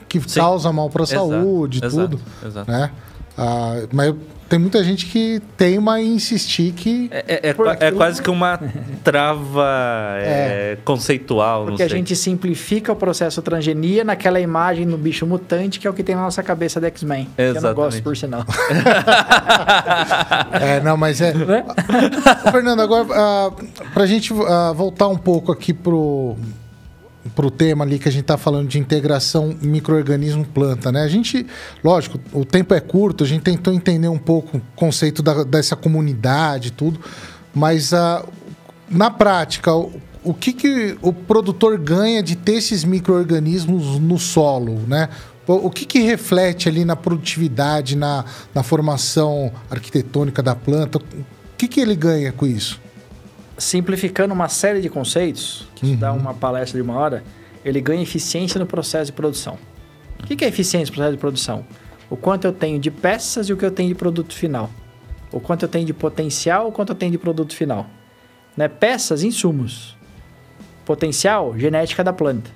[0.09, 0.41] que Sim.
[0.41, 2.21] causa mal para a saúde exato, tudo.
[2.45, 2.71] Exato.
[2.71, 2.91] Né?
[3.39, 4.13] Ah, mas
[4.49, 7.09] tem muita gente que teima em insistir que.
[7.11, 7.55] É, é- é
[7.89, 8.61] é quase que uma
[9.03, 15.27] trava é, conceitual, não Porque a gente simplifica o processo transgenia naquela imagem no bicho
[15.27, 17.29] mutante, que é o que tem na nossa cabeça da X-Men.
[17.37, 18.45] Que eu não gosto, por sinal.
[20.53, 21.33] É, não, mas é.
[21.35, 21.65] Né?
[22.51, 23.51] Fernando, agora, ah,
[23.93, 26.37] pra gente ah, voltar um pouco aqui pro,
[27.35, 31.03] pro tema ali que a gente tá falando de integração microorganismo-planta, né?
[31.03, 31.47] A gente,
[31.83, 35.75] lógico, o tempo é curto, a gente tentou entender um pouco o conceito da- dessa
[35.75, 37.01] comunidade tudo,
[37.55, 38.25] mas ah,
[38.89, 44.81] na prática, o, o que, que o produtor ganha de ter esses micro-organismos no solo,
[44.87, 45.09] né?
[45.47, 50.99] O o que, que reflete ali na produtividade, na, na formação arquitetônica da planta?
[50.99, 51.03] O
[51.57, 52.81] que, que ele ganha com isso?
[53.57, 56.19] Simplificando uma série de conceitos, que isso dá Uhum.
[56.19, 57.23] uma palestra de uma hora,
[57.65, 59.57] ele ganha eficiência no processo de produção.
[60.23, 61.65] O que é eficiência no processo de produção?
[62.11, 64.71] O quanto eu tenho de peças e o que eu tenho de produto final.
[65.33, 67.87] O quanto eu tenho de potencial, o quanto eu tenho de produto final.
[68.57, 68.69] Né?
[68.69, 69.97] Peças, insumos.
[70.85, 72.51] Potencial, genética da planta.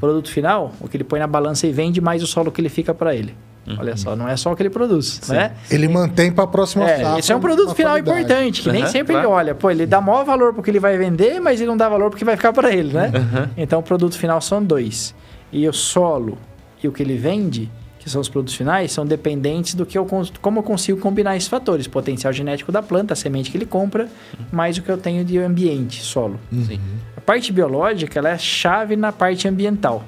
[0.00, 2.68] Produto final, o que ele põe na balança e vende, mais o solo que ele
[2.68, 3.34] fica para ele.
[3.78, 5.52] Olha só, não é só o que ele produz, né?
[5.70, 8.20] Ele mantém para a próxima É, safra esse é um produto final qualidade.
[8.24, 9.28] importante, que nem Aham, sempre claro.
[9.28, 9.54] ele olha.
[9.54, 12.24] Pô, ele dá maior valor porque ele vai vender, mas ele não dá valor porque
[12.24, 13.10] vai ficar para ele, né?
[13.56, 15.14] Então, o produto final são dois.
[15.50, 16.36] E o solo
[16.82, 20.06] e o que ele vende, que são os produtos finais, são dependentes do que eu
[20.42, 21.86] como eu consigo combinar esses fatores.
[21.86, 24.08] Potencial genético da planta, a semente que ele compra,
[24.52, 26.38] mais o que eu tenho de ambiente, solo.
[26.52, 26.78] Sim.
[27.16, 30.04] A parte biológica, ela é chave na parte ambiental.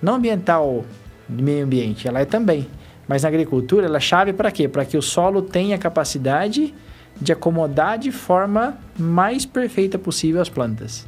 [0.00, 0.84] Não ambiental
[1.28, 2.68] de meio ambiente, ela é também.
[3.06, 4.68] Mas na agricultura, ela é chave para quê?
[4.68, 6.74] Para que o solo tenha capacidade
[7.20, 11.06] de acomodar de forma mais perfeita possível as plantas.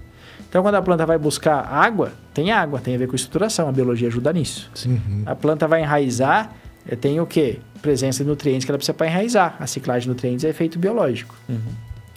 [0.48, 3.72] Então, quando a planta vai buscar água, tem água, tem a ver com estruturação, a
[3.72, 4.70] biologia ajuda nisso.
[4.86, 5.22] Uhum.
[5.26, 6.52] A planta vai enraizar,
[6.88, 7.58] eh, tem o quê?
[7.82, 9.56] Presença de nutrientes que ela precisa para enraizar.
[9.58, 11.34] A ciclagem de nutrientes é efeito biológico.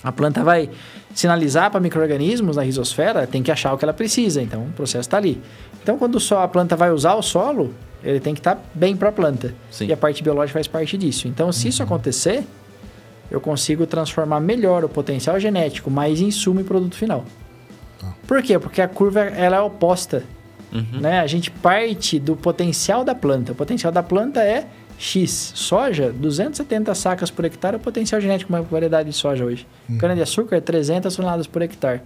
[0.04, 0.70] A planta vai
[1.16, 5.08] sinalizar para micro-organismos na risosfera, tem que achar o que ela precisa, então o processo
[5.08, 5.42] está ali.
[5.82, 7.74] Então, quando só a planta vai usar o solo,
[8.10, 9.54] ele tem que estar bem para a planta.
[9.70, 9.88] Sim.
[9.88, 11.28] E a parte biológica faz parte disso.
[11.28, 12.46] Então, se isso acontecer,
[13.30, 17.26] eu consigo transformar melhor o potencial genético, mais insumo e produto final.
[18.26, 18.58] Por quê?
[18.58, 20.24] Porque a curva ela é oposta.
[20.72, 21.02] Uhum.
[21.02, 21.20] Né?
[21.20, 23.52] A gente parte do potencial da planta.
[23.52, 25.52] O potencial da planta é X.
[25.56, 29.68] Soja, 270 sacas por hectare é o potencial genético, uma variedade de soja hoje.
[30.00, 32.02] Cana-de-açúcar, 300 toneladas por hectare.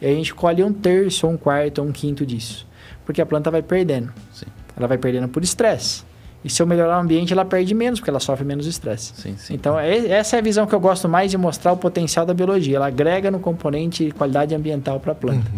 [0.00, 2.66] E a gente colhe um terço, um quarto, um quinto disso.
[3.04, 4.12] Porque a planta vai perdendo.
[4.32, 4.46] Sim.
[4.76, 6.02] Ela vai perdendo por estresse.
[6.44, 9.14] E se eu melhorar o ambiente, ela perde menos, porque ela sofre menos estresse.
[9.16, 9.54] Sim, sim.
[9.54, 12.34] Então, é- essa é a visão que eu gosto mais de mostrar o potencial da
[12.34, 12.76] biologia.
[12.76, 15.50] Ela agrega no componente qualidade ambiental para a planta.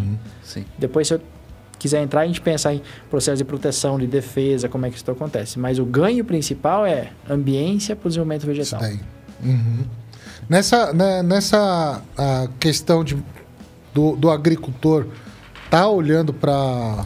[0.45, 0.65] Sim.
[0.79, 1.21] Depois, se eu
[1.77, 5.11] quiser entrar, a gente pensa em processo de proteção, de defesa, como é que isso
[5.11, 5.59] acontece.
[5.59, 8.81] Mas o ganho principal é ambiência para o desenvolvimento Isso vegetal.
[8.81, 9.01] daí.
[9.45, 9.85] Uhum.
[10.49, 13.17] Nessa, né, nessa a questão de,
[13.93, 15.07] do, do agricultor
[15.69, 17.05] tá olhando para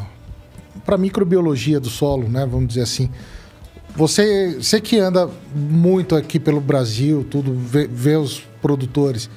[0.85, 2.47] para microbiologia do solo, né?
[2.47, 3.11] Vamos dizer assim.
[3.97, 9.29] Você, você que anda muito aqui pelo Brasil, tudo vê, vê os produtores.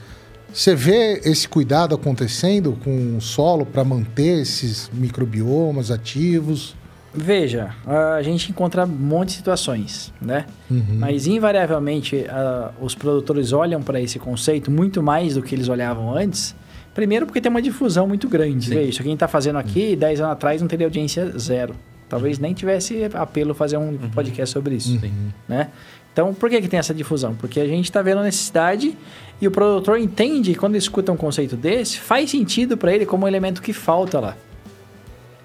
[0.54, 6.76] Você vê esse cuidado acontecendo com o solo para manter esses microbiomas ativos?
[7.16, 7.76] Veja,
[8.18, 10.46] a gente encontra um monte de situações, né?
[10.70, 10.98] Uhum.
[10.98, 16.16] Mas invariavelmente ah, os produtores olham para esse conceito muito mais do que eles olhavam
[16.16, 16.56] antes.
[16.94, 18.68] Primeiro porque tem uma difusão muito grande.
[18.68, 18.76] Sim.
[18.76, 21.76] Vê, Isso que a gente está fazendo aqui, 10 anos atrás não teria audiência zero.
[22.08, 25.02] Talvez nem tivesse apelo fazer um podcast sobre isso.
[25.48, 25.70] Né?
[26.12, 27.34] Então, por que, que tem essa difusão?
[27.34, 28.96] Porque a gente está vendo a necessidade
[29.42, 33.28] e o produtor entende, quando escuta um conceito desse, faz sentido para ele como um
[33.28, 34.38] elemento que falta lá.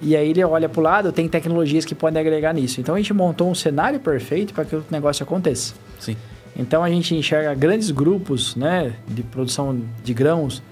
[0.01, 2.80] E aí ele olha para o lado, tem tecnologias que podem agregar nisso.
[2.80, 5.74] Então a gente montou um cenário perfeito para que o negócio aconteça.
[5.99, 6.16] Sim.
[6.55, 10.62] Então a gente enxerga grandes grupos né, de produção de grãos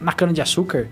[0.00, 0.88] na cana-de-açúcar.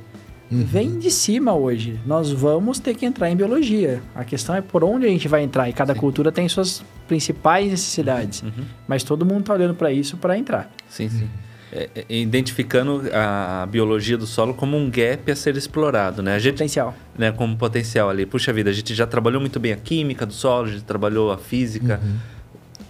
[0.51, 1.99] Vem de cima hoje.
[2.05, 4.03] Nós vamos ter que entrar em biologia.
[4.15, 5.67] A questão é por onde a gente vai entrar.
[5.71, 8.45] E cada cultura tem suas principais necessidades.
[8.87, 10.71] Mas todo mundo está olhando para isso para entrar.
[10.91, 11.29] Sim, sim.
[11.73, 16.35] É, é, identificando a biologia do solo como um gap a ser explorado, né?
[16.35, 16.95] A gente, Potencial.
[17.17, 18.27] né, como potencial ali.
[18.27, 21.33] Puxa vida, a gente já trabalhou muito bem a química do solo, a gente trabalhou
[21.33, 21.99] a física,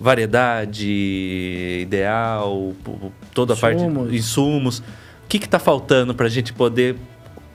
[0.00, 2.72] variedade ideal,
[3.32, 4.10] toda a parte Insumos.
[4.10, 4.82] de insumos.
[5.32, 6.94] O que está faltando para a gente poder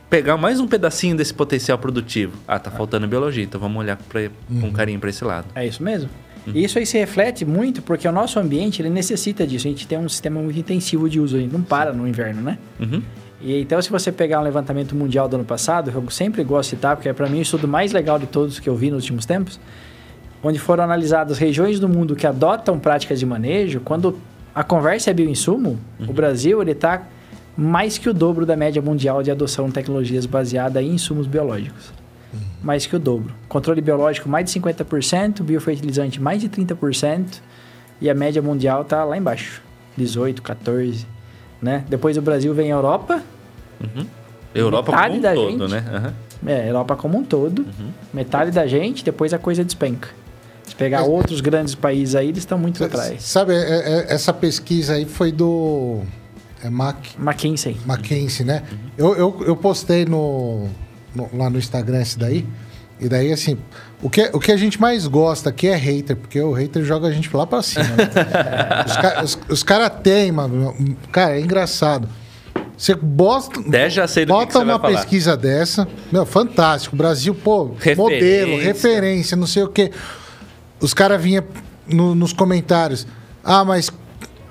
[0.09, 2.35] pegar mais um pedacinho desse potencial produtivo?
[2.47, 5.45] Ah, tá faltando biologia, então vamos olhar pra, com carinho para esse lado.
[5.53, 6.09] É isso mesmo.
[6.47, 9.67] E isso aí se reflete muito porque o nosso ambiente ele necessita disso.
[9.67, 12.41] A gente tem um sistema muito intensivo de uso, a gente não para no inverno,
[12.41, 12.57] né?
[12.79, 12.99] Uhum.
[13.39, 16.77] E então, se você pegar um levantamento mundial do ano passado, eu sempre gosto de
[16.77, 19.03] citar, porque é para mim o estudo mais legal de todos que eu vi nos
[19.03, 19.59] últimos tempos,
[20.41, 24.17] onde foram analisadas regiões do mundo que adotam práticas de manejo, quando
[24.55, 27.05] a conversa é bioinsumo, o Brasil ele está
[27.57, 31.91] mais que o dobro da média mundial de adoção de tecnologias baseadas em insumos biológicos.
[32.61, 33.33] Mais que o dobro.
[33.47, 37.41] Controle biológico mais de 50%, biofertilizante mais de 30%,
[37.99, 39.61] e a média mundial está lá embaixo,
[39.97, 41.05] 18, 14,
[41.61, 41.83] né?
[41.89, 43.23] Depois o Brasil vem a Europa,
[44.53, 45.71] Europa Metade como um da todo, gente.
[45.71, 45.85] né?
[45.93, 46.13] Aham.
[46.45, 47.65] é, Europa como um todo,
[48.13, 50.09] metade da gente, depois a coisa despenca.
[50.63, 53.23] Se pegar Mas- outros grandes países aí, eles estão muito atrás.
[53.23, 56.01] Sabe, é- é- essa pesquisa aí foi do
[56.63, 57.77] é Mac, McKinsey.
[57.85, 58.63] Mackenzie, né?
[58.97, 60.67] Eu, eu, eu postei no,
[61.15, 62.45] no- lá no Instagram esse daí.
[62.99, 63.57] E daí, assim,
[64.01, 67.07] o que, o que a gente mais gosta aqui é hater, porque o hater joga
[67.07, 67.83] a gente lá pra cima.
[67.85, 68.09] né?
[68.87, 70.75] os ca- os, os caras têm, mano.
[71.11, 72.09] Cara, é engraçado.
[72.75, 74.93] Você bosta, Até já sei do que bota que você vai uma falar.
[74.97, 75.87] pesquisa dessa.
[76.11, 76.95] Meu, fantástico.
[76.95, 77.95] Brasil, pô, Referência.
[78.03, 79.91] modelo, referência, não sei o quê.
[80.79, 81.43] Os caras vinham
[81.87, 83.05] no- nos comentários.
[83.43, 83.91] Ah, mas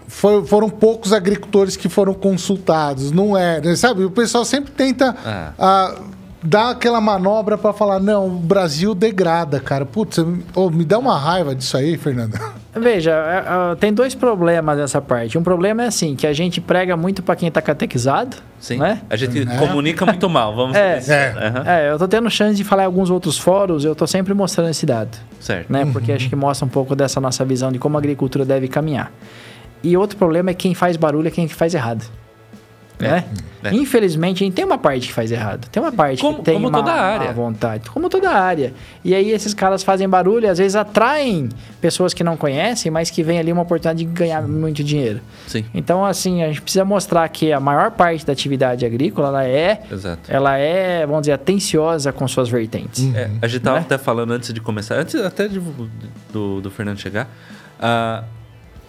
[0.08, 3.10] foi- foram poucos agricultores que foram consultados.
[3.12, 3.74] Não é, né?
[3.76, 4.04] sabe?
[4.04, 5.52] O pessoal sempre tenta Ah.
[5.58, 5.94] ah,
[6.42, 9.84] dar aquela manobra pra falar, não, o Brasil degrada, cara.
[9.84, 10.18] Putz,
[10.54, 12.38] ô, me dá uma raiva disso aí, Fernanda.
[12.78, 15.36] Veja, é, é, tem dois problemas nessa parte.
[15.38, 18.76] Um problema é assim, que a gente prega muito para quem tá catequizado, Sim.
[18.76, 19.00] né?
[19.08, 19.56] A gente É.
[19.56, 20.98] comunica muito mal, vamos É.
[20.98, 21.12] dizer.
[21.14, 21.34] É.
[21.48, 21.62] Aham.
[21.66, 24.68] É, eu tô tendo chance de falar em alguns outros fóruns, eu tô sempre mostrando
[24.70, 25.16] esse dado.
[25.40, 25.72] Certo.
[25.72, 25.88] né?
[25.92, 29.10] Porque acho que mostra um pouco dessa nossa visão de como a agricultura deve caminhar.
[29.82, 32.04] E outro problema é quem faz barulho é quem faz errado.
[32.98, 33.24] É, Né?
[33.64, 33.74] é.
[33.74, 35.68] Infelizmente, a gente tem uma parte que faz errado.
[35.70, 37.30] Tem uma parte Como- que tem como uma, toda a área.
[37.30, 37.90] vontade.
[37.90, 38.72] Como toda a área.
[39.04, 43.10] E aí esses caras fazem barulho e às vezes atraem pessoas que não conhecem, mas
[43.10, 45.20] que vem ali uma oportunidade de ganhar muito dinheiro.
[45.46, 45.66] Sim.
[45.74, 49.82] Então, assim, a gente precisa mostrar que a maior parte da atividade agrícola, ela é,
[49.92, 50.22] Exato.
[50.32, 53.14] ela é, vamos dizer, atenciosa com suas vertentes.
[53.14, 53.82] É, a gente tava Né?
[53.82, 55.60] até falando antes de começar, antes até de-
[56.32, 57.28] do, do Fernando chegar,
[57.78, 58.24] ah,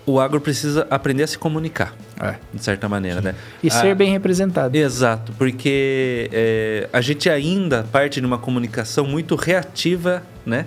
[0.08, 2.36] o agro precisa aprender a se comunicar, É.
[2.54, 3.36] de certa maneira, né?
[3.62, 4.74] E Ah, ser bem representado.
[4.76, 10.66] Exato, porque é, a gente ainda parte de uma comunicação muito reativa, né?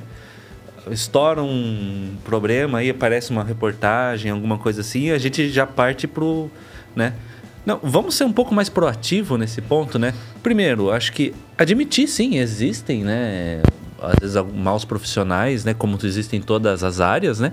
[0.91, 6.07] Estoura um problema aí, aparece uma reportagem, alguma coisa assim, e a gente já parte
[6.07, 6.51] pro,
[6.95, 7.15] né?
[7.65, 10.12] Não, vamos ser um pouco mais proativo nesse ponto, né?
[10.43, 13.62] Primeiro, acho que admitir sim, existem, né?
[14.03, 15.73] Às vezes maus profissionais, né?
[15.73, 17.53] Como existem em todas as áreas, né?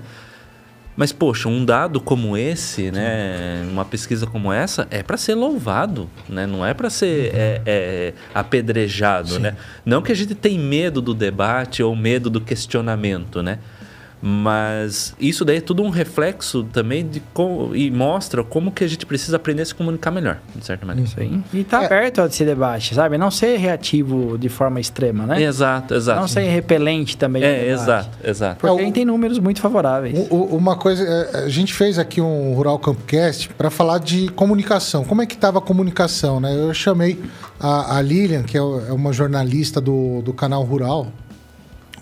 [0.98, 3.64] Mas, poxa, um dado como esse, né?
[3.70, 6.44] Uma pesquisa como essa, é para ser louvado, né?
[6.44, 9.54] Não é para ser é, é, apedrejado, né?
[9.86, 13.60] Não que a gente tem medo do debate ou medo do questionamento, né?
[14.20, 18.86] Mas isso daí é tudo um reflexo também de como, e mostra como que a
[18.88, 21.08] gente precisa aprender a se comunicar melhor, de certa maneira.
[21.10, 21.44] Sim.
[21.54, 21.86] E tá É.
[21.86, 23.16] aberto a esse debate, sabe?
[23.16, 25.40] Não ser reativo de forma extrema, né?
[25.42, 26.20] Exato, exato.
[26.20, 27.42] Não ser repelente também.
[27.44, 28.56] É, exato, exato.
[28.60, 30.18] Porque É, o- a gente tem números muito favoráveis.
[30.30, 34.28] O- o- Uma coisa, é, a gente fez aqui um Rural Campcast para falar de
[34.30, 35.04] comunicação.
[35.04, 36.52] Como é que estava a comunicação, né?
[36.54, 37.20] Eu chamei
[37.60, 41.06] a, a Lilian, que é é uma jornalista do, do canal Rural,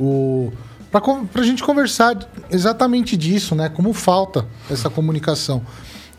[0.00, 0.52] o
[1.00, 2.16] para a gente conversar
[2.50, 3.68] exatamente disso, né?
[3.68, 5.62] Como falta essa comunicação.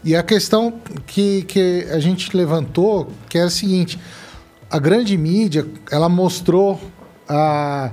[0.04, 0.74] E a questão
[1.06, 4.00] que, que a gente levantou, que é a seguinte:
[4.70, 6.80] a grande mídia, ela mostrou
[7.28, 7.92] a,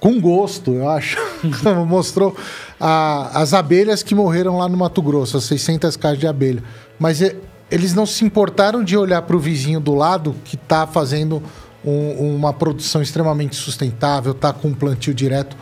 [0.00, 1.16] com gosto, eu acho,
[1.86, 2.36] mostrou
[2.78, 6.62] a- as abelhas que morreram lá no Mato Grosso, as 600 caixas de abelha.
[6.98, 7.36] Mas e-
[7.70, 11.42] eles não se importaram de olhar para o vizinho do lado que está fazendo
[11.84, 15.56] um- uma produção extremamente sustentável, está com um plantio direto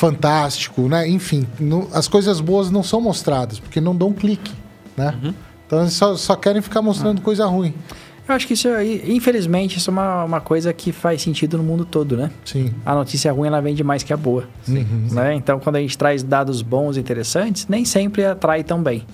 [0.00, 1.06] fantástico, né?
[1.06, 4.52] Enfim, não- as coisas boas não são mostradas, porque não dão clique,
[4.96, 5.14] né?
[5.66, 7.74] Então eles só, só querem ficar mostrando coisa ruim.
[8.26, 11.64] Eu acho que isso aí, infelizmente, isso é uma, uma coisa que faz sentido no
[11.64, 12.30] mundo todo, né?
[12.46, 12.72] Sim.
[12.86, 14.44] A notícia ruim ela vende mais que a boa.
[14.68, 15.08] Uhum.
[15.10, 15.34] Né?
[15.34, 19.04] Então, quando a gente traz dados bons e interessantes, nem sempre atrai tão bem.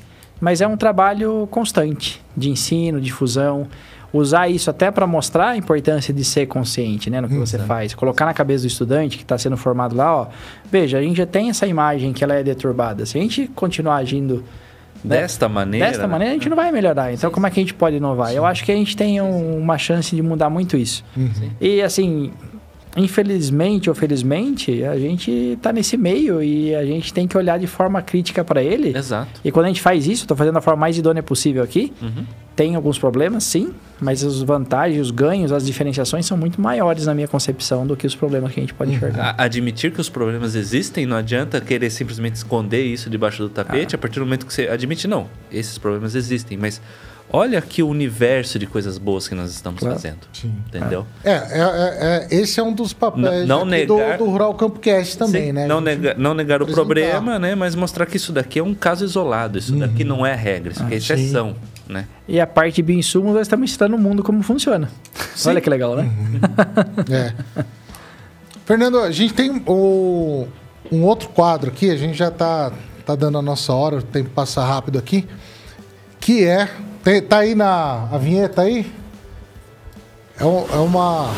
[0.40, 3.66] Mas é um trabalho constante de ensino, difusão.
[4.12, 7.94] Usar isso até para mostrar a importância de ser consciente né, no que você faz.
[7.94, 10.26] Colocar na cabeça do estudante que está sendo formado lá, ó.
[10.70, 13.04] Veja, a gente já tem essa imagem que ela é deturbada.
[13.04, 14.44] Se a gente continuar agindo
[15.04, 15.86] né, Desta maneira.
[15.86, 16.08] Desta né?
[16.08, 17.12] maneira, a gente não vai melhorar.
[17.12, 18.32] Então, como é que a gente pode inovar?
[18.32, 21.04] Eu acho que a gente tem um- uma chance de mudar muito isso.
[21.60, 22.32] E, assim,
[22.96, 27.66] infelizmente ou felizmente, a gente está nesse meio e a gente tem que olhar de
[27.66, 28.96] forma crítica para ele.
[28.96, 29.40] Exato.
[29.44, 32.24] E quando a gente faz isso, estou fazendo da forma mais idônea possível aqui, Uhum.
[32.54, 37.14] tem alguns problemas, sim, mas as vantagens, os ganhos, as diferenciações são muito maiores na
[37.14, 39.34] minha concepção do que os problemas que a gente pode enxergar.
[39.38, 43.94] A- admitir que os problemas existem, não adianta querer simplesmente esconder isso debaixo do tapete.
[43.94, 46.80] A partir do momento que você admite, não, esses problemas existem, mas
[47.32, 49.96] olha que universo de coisas boas que nós estamos Claro.
[49.96, 50.18] fazendo.
[50.32, 50.52] Sim.
[50.68, 51.06] Entendeu?
[51.24, 54.30] É, é, é- é- esse é um dos papéis Não- não aqui negar- do, do
[54.30, 55.66] Rural Campcast também, Sim, né?
[55.66, 57.54] Não, nega- não negar o problema, né?
[57.54, 59.58] Mas mostrar que isso daqui é um caso isolado.
[59.58, 61.12] Isso daqui não é regra, isso aqui é sim.
[61.14, 61.56] exceção,
[61.88, 62.06] né?
[62.28, 64.88] E a parte de bioinsumos, nós estamos ensinando o mundo como funciona.
[65.46, 66.10] Olha que legal, né?
[67.10, 67.64] É.
[68.64, 70.46] Fernando, a gente tem o-
[70.90, 72.72] um outro quadro aqui, a gente já tá,
[73.04, 75.26] tá dando a nossa hora, o tempo passa rápido aqui,
[76.20, 76.68] que é.
[77.06, 78.84] Tem- tá aí na a vinheta aí?
[80.40, 81.30] É, um- é uma.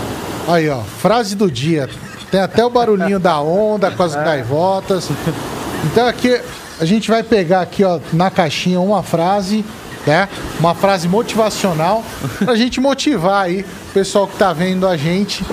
[0.48, 1.88] Aí, ó, frase do dia.
[2.30, 5.10] Tem até o barulhinho da onda com as gaivotas.
[5.84, 6.40] Então aqui
[6.80, 9.64] a gente vai pegar aqui, ó, na caixinha uma frase,
[10.06, 10.26] né?
[10.58, 12.02] Uma frase motivacional
[12.44, 15.44] pra gente motivar aí o pessoal que tá vendo a gente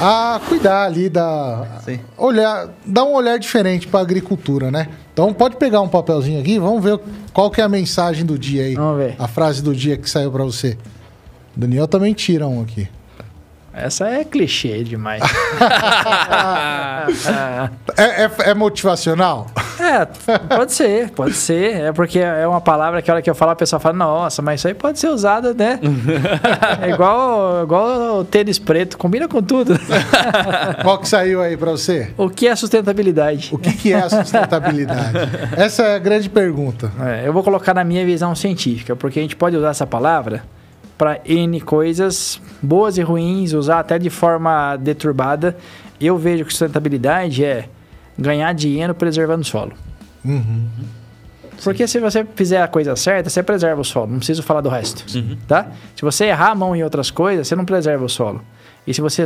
[0.00, 2.00] a cuidar ali da Sim.
[2.18, 4.88] olhar, dar um olhar diferente para agricultura, né?
[5.12, 6.98] Então pode pegar um papelzinho aqui, vamos ver
[7.32, 8.74] qual que é a mensagem do dia aí.
[8.74, 9.14] Vamos ver.
[9.18, 10.78] A frase do dia que saiu para você.
[11.54, 12.88] Daniel também tira um aqui.
[13.74, 15.22] Essa é clichê demais.
[17.96, 19.48] É, é- é motivacional?
[19.78, 20.04] é,
[20.54, 21.74] pode ser, pode ser.
[21.76, 24.40] É porque é uma palavra que a hora que eu falo, a pessoa fala, nossa,
[24.40, 25.80] mas isso aí pode ser usado, né?
[26.80, 29.78] é igual, igual o tênis preto, combina com tudo.
[30.82, 32.10] Qual que saiu aí para você?
[32.16, 33.50] o que é sustentabilidade?
[33.52, 35.18] O que, que é a sustentabilidade?
[35.56, 36.90] Essa é a grande pergunta.
[37.00, 40.42] É, eu vou colocar na minha visão científica, porque a gente pode usar essa palavra
[40.96, 45.56] para N coisas boas e ruins, usar até de forma deturbada.
[46.00, 47.68] Eu vejo que sustentabilidade é
[48.18, 49.72] ganhar dinheiro preservando o solo.
[50.24, 50.68] Uhum.
[51.62, 54.10] Porque se você fizer a coisa certa, você preserva o solo.
[54.10, 55.04] Não preciso falar do resto,
[55.46, 55.70] tá?
[55.94, 58.42] Se você errar a mão em outras coisas, você não preserva o solo.
[58.84, 59.24] E se você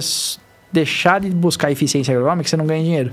[0.70, 3.12] deixar de buscar eficiência agronômica, você não ganha dinheiro.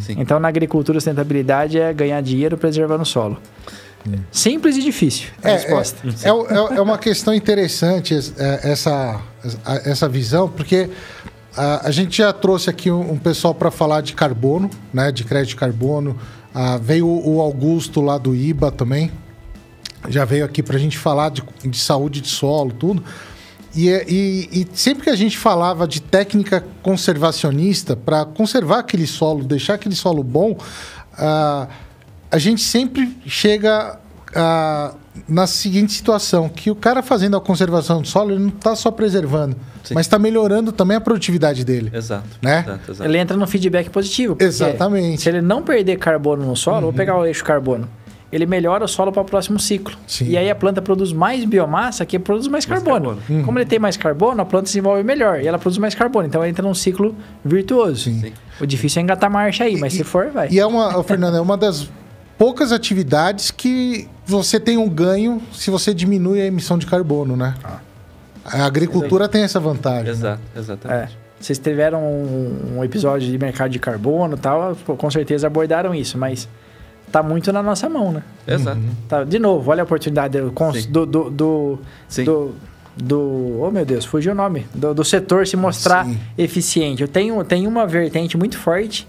[0.00, 0.16] Sim.
[0.18, 3.38] Então, na agricultura, sustentabilidade é ganhar dinheiro preservando o solo.
[4.30, 5.98] Simples e difícil a É, resposta.
[6.06, 9.20] é, é, é- é uma questão interessante es- é, essa,
[9.84, 10.88] essa visão, porque
[11.56, 15.24] a, a gente já trouxe aqui um, um pessoal para falar de carbono, né, de
[15.24, 16.18] crédito de carbono.
[16.54, 19.10] Ah, veio o Augusto lá do IBA também,
[20.08, 23.02] já veio aqui para a gente falar de, de saúde de solo, tudo.
[23.74, 29.06] E, é- e- e sempre que a gente falava de técnica conservacionista para conservar aquele
[29.06, 30.56] solo, deixar aquele solo bom,
[31.18, 31.68] ah,
[32.30, 33.98] a gente sempre chega
[34.34, 34.94] ah,
[35.28, 38.90] na seguinte situação, que o cara fazendo a conservação do solo, ele não está só
[38.90, 39.94] preservando, Sim.
[39.94, 41.90] mas está melhorando também a produtividade dele.
[41.94, 42.24] Exato.
[42.42, 42.60] Né?
[42.66, 43.10] Exato, exato.
[43.10, 44.36] Ele entra no feedback positivo.
[44.38, 45.22] Exatamente.
[45.22, 47.88] Se ele não perder carbono no solo, vou pegar o eixo carbono.
[48.30, 49.96] ele melhora o solo para o próximo ciclo.
[50.06, 50.26] Sim.
[50.28, 53.16] E aí a planta produz mais biomassa que produz mais, Mais carbono.
[53.16, 53.44] carbono.
[53.44, 56.26] Como ele tem mais carbono, a planta se desenvolve melhor e ela produz mais carbono.
[56.26, 58.02] Então entra num ciclo virtuoso.
[58.04, 58.20] Sim.
[58.20, 58.32] Sim.
[58.60, 60.48] O difícil é engatar marcha aí, mas E- se for, vai.
[60.50, 61.88] E é uma, Fernando, é uma das
[62.38, 67.54] poucas atividades que você tem um ganho se você diminui a emissão de carbono, né?
[68.44, 70.10] A agricultura tem essa vantagem.
[70.10, 70.58] Exato, É.
[70.58, 71.18] exatamente.
[71.38, 75.94] Vocês tiveram um, um episódio de mercado de carbono e tal, pô, com certeza abordaram
[75.94, 76.48] isso, mas
[77.12, 78.22] tá muito na nossa mão, né?
[78.46, 78.80] Exato.
[79.08, 80.90] Tá, de novo, olha a oportunidade do, cons- Sim.
[80.90, 82.24] do, do, do, Sim.
[82.24, 82.54] do,
[82.96, 86.18] do- oh meu Deus, fugiu o nome, do, do setor se mostrar Sim.
[86.38, 87.02] eficiente.
[87.02, 89.06] Eu tenho, tenho uma vertente muito forte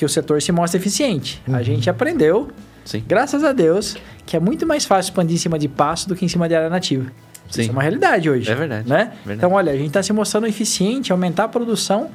[0.00, 1.42] que o setor se mostra eficiente.
[1.46, 1.54] Uhum.
[1.54, 2.48] A gente aprendeu,
[2.86, 3.04] Sim.
[3.06, 6.24] graças a Deus, que é muito mais fácil expandir em cima de pasto do que
[6.24, 7.04] em cima de área nativa.
[7.50, 7.60] Sim.
[7.60, 8.50] Isso é uma realidade hoje.
[8.50, 9.12] É verdade, Né?
[9.26, 9.36] verdade.
[9.36, 12.08] Então, olha, a gente está se mostrando eficiente, aumentar a produção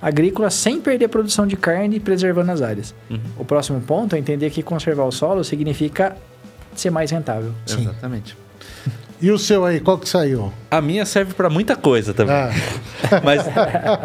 [0.00, 2.94] agrícola sem perder a produção de carne e preservando as áreas.
[3.10, 3.18] Uhum.
[3.36, 6.16] O próximo ponto é entender que conservar o solo significa
[6.76, 7.50] ser mais rentável.
[7.66, 7.82] Sim.
[7.82, 8.36] Exatamente.
[9.20, 10.52] E o seu aí, qual que saiu?
[10.70, 12.36] A minha serve para muita coisa também.
[12.36, 12.50] Ah,
[13.24, 13.42] Mas,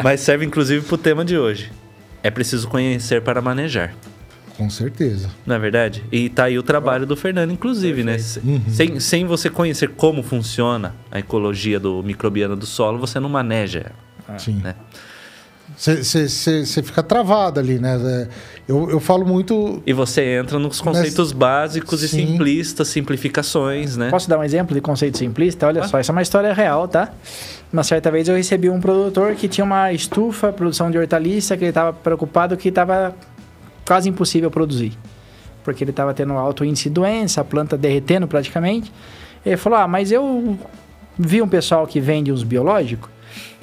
[0.04, 1.72] mas serve inclusive para o tema de hoje.
[2.24, 3.94] É preciso conhecer para manejar.
[4.58, 5.30] com certeza.
[5.46, 6.04] Não é verdade?
[6.12, 8.18] E tá aí o trabalho do Fernando, inclusive, né?
[8.18, 13.30] Se- Sem, sem você conhecer como funciona a ecologia do microbiano do solo, você não
[13.30, 13.80] maneja
[14.28, 14.38] ela.
[14.38, 14.56] Sim.
[14.62, 14.76] né?
[15.80, 17.96] Você fica travado ali, né?
[17.96, 18.28] É,
[18.68, 19.82] Eu, eu falo muito.
[19.86, 22.28] E você entra nos conceitos básicos e Sim.
[22.28, 24.10] simplistas, simplificações, né?
[24.10, 25.68] Posso dar um exemplo de conceito simplista?
[25.68, 27.14] Olha só, essa é uma história real, tá?
[27.72, 31.64] Uma certa vez eu recebi um produtor que tinha uma estufa, produção de hortaliça, que
[31.64, 33.16] ele estava preocupado que estava
[33.88, 34.92] quase impossível produzir.
[35.64, 38.92] Porque ele estava tendo alto índice de doença, a planta derretendo praticamente.
[39.46, 40.60] Ele falou: Ah, mas eu
[41.18, 43.10] vi um pessoal que vende uns biológicos,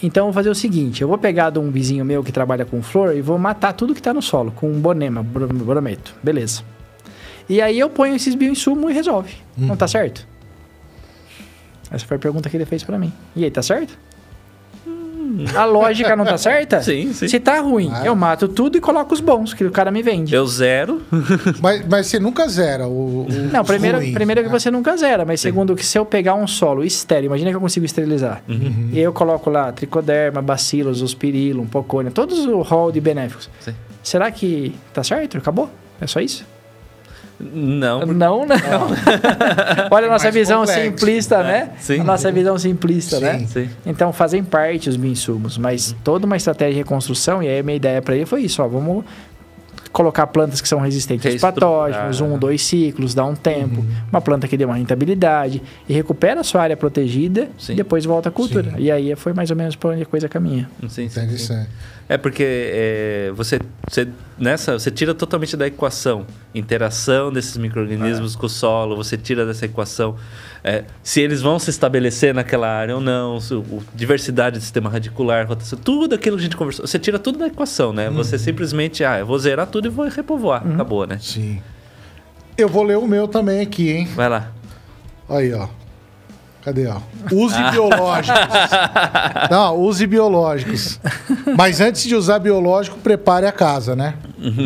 [0.02, 2.64] então eu vou fazer o seguinte: eu vou pegar de um vizinho meu que trabalha
[2.64, 6.14] com flor e vou matar tudo que está no solo, com um bonema, bro- brometo.
[6.22, 6.62] Beleza.
[7.48, 9.34] E aí eu ponho esses bioinsumos e resolve.
[9.56, 10.26] Não tá certo?
[11.90, 13.12] Essa foi a pergunta que ele fez pra mim.
[13.34, 13.96] E aí, tá certo?
[15.54, 16.82] A lógica não tá certa?
[16.82, 17.28] Sim, sim.
[17.28, 18.04] Se tá ruim, Ah.
[18.04, 20.34] eu mato tudo e coloco os bons que o cara me vende.
[20.34, 21.02] Eu zero.
[21.60, 23.26] Mas, mas você nunca zera o.
[23.26, 24.52] o Não, os primeiro, ruins, primeiro que né?
[24.58, 27.60] você nunca zera, mas segundo que se eu pegar um solo estéreo, imagina que eu
[27.60, 28.42] consigo esterilizar.
[28.48, 28.90] Uhum.
[28.92, 33.48] E eu coloco lá tricoderma, bacilos, ospirilum, pocônia, todos o rol de benéficos.
[33.60, 33.74] Sim.
[34.02, 35.38] Será que tá certo?
[35.38, 35.68] Acabou?
[36.00, 36.44] É só isso?
[37.38, 38.00] Não.
[38.06, 38.56] Não, não.
[39.90, 41.70] Olha a nossa mais visão complexo, simplista, né?
[41.78, 42.00] Sim.
[42.00, 43.24] A nossa visão simplista, Sim.
[43.24, 43.46] né?
[43.46, 43.70] Sim.
[43.84, 47.76] Então, fazem parte os bioinsumos, mas toda uma estratégia de reconstrução, e aí a minha
[47.76, 49.04] ideia para ele foi isso, ó, vamos
[49.96, 53.82] colocar plantas que são resistentes aos patógenos, um, dois ciclos, dá um tempo,
[54.12, 57.72] uma planta que dê uma rentabilidade, e recupera a sua área protegida, Sim.
[57.72, 58.72] e depois volta à cultura.
[58.72, 58.76] Sim.
[58.78, 60.68] E aí foi mais ou menos por onde a coisa caminha.
[60.82, 61.20] Sim, sim, sim.
[61.20, 61.70] Interessante.
[62.08, 63.58] É porque é, você,
[63.88, 64.06] você,
[64.38, 69.64] nessa, você tira totalmente da equação interação desses micro-organismos com o solo, você tira dessa
[69.64, 70.14] equação
[70.66, 74.90] é, se eles vão se estabelecer naquela área ou não, se, o, diversidade do sistema
[74.90, 76.84] radicular, rotação, tudo aquilo que a gente conversou.
[76.84, 78.10] Você tira tudo da equação, né?
[78.10, 80.66] Você simplesmente, ah, eu vou zerar tudo e vou repovoar.
[80.66, 81.18] Acabou, né?
[81.20, 81.62] Sim.
[82.58, 84.08] Eu vou ler o meu também aqui, hein?
[84.16, 84.50] Vai lá.
[85.28, 85.68] Aí, ó.
[86.66, 86.96] Cadê, ó?
[87.32, 88.40] Use biológicos.
[89.48, 90.98] Não, use biológicos.
[91.56, 94.14] Mas antes de usar biológico, prepare a casa, né?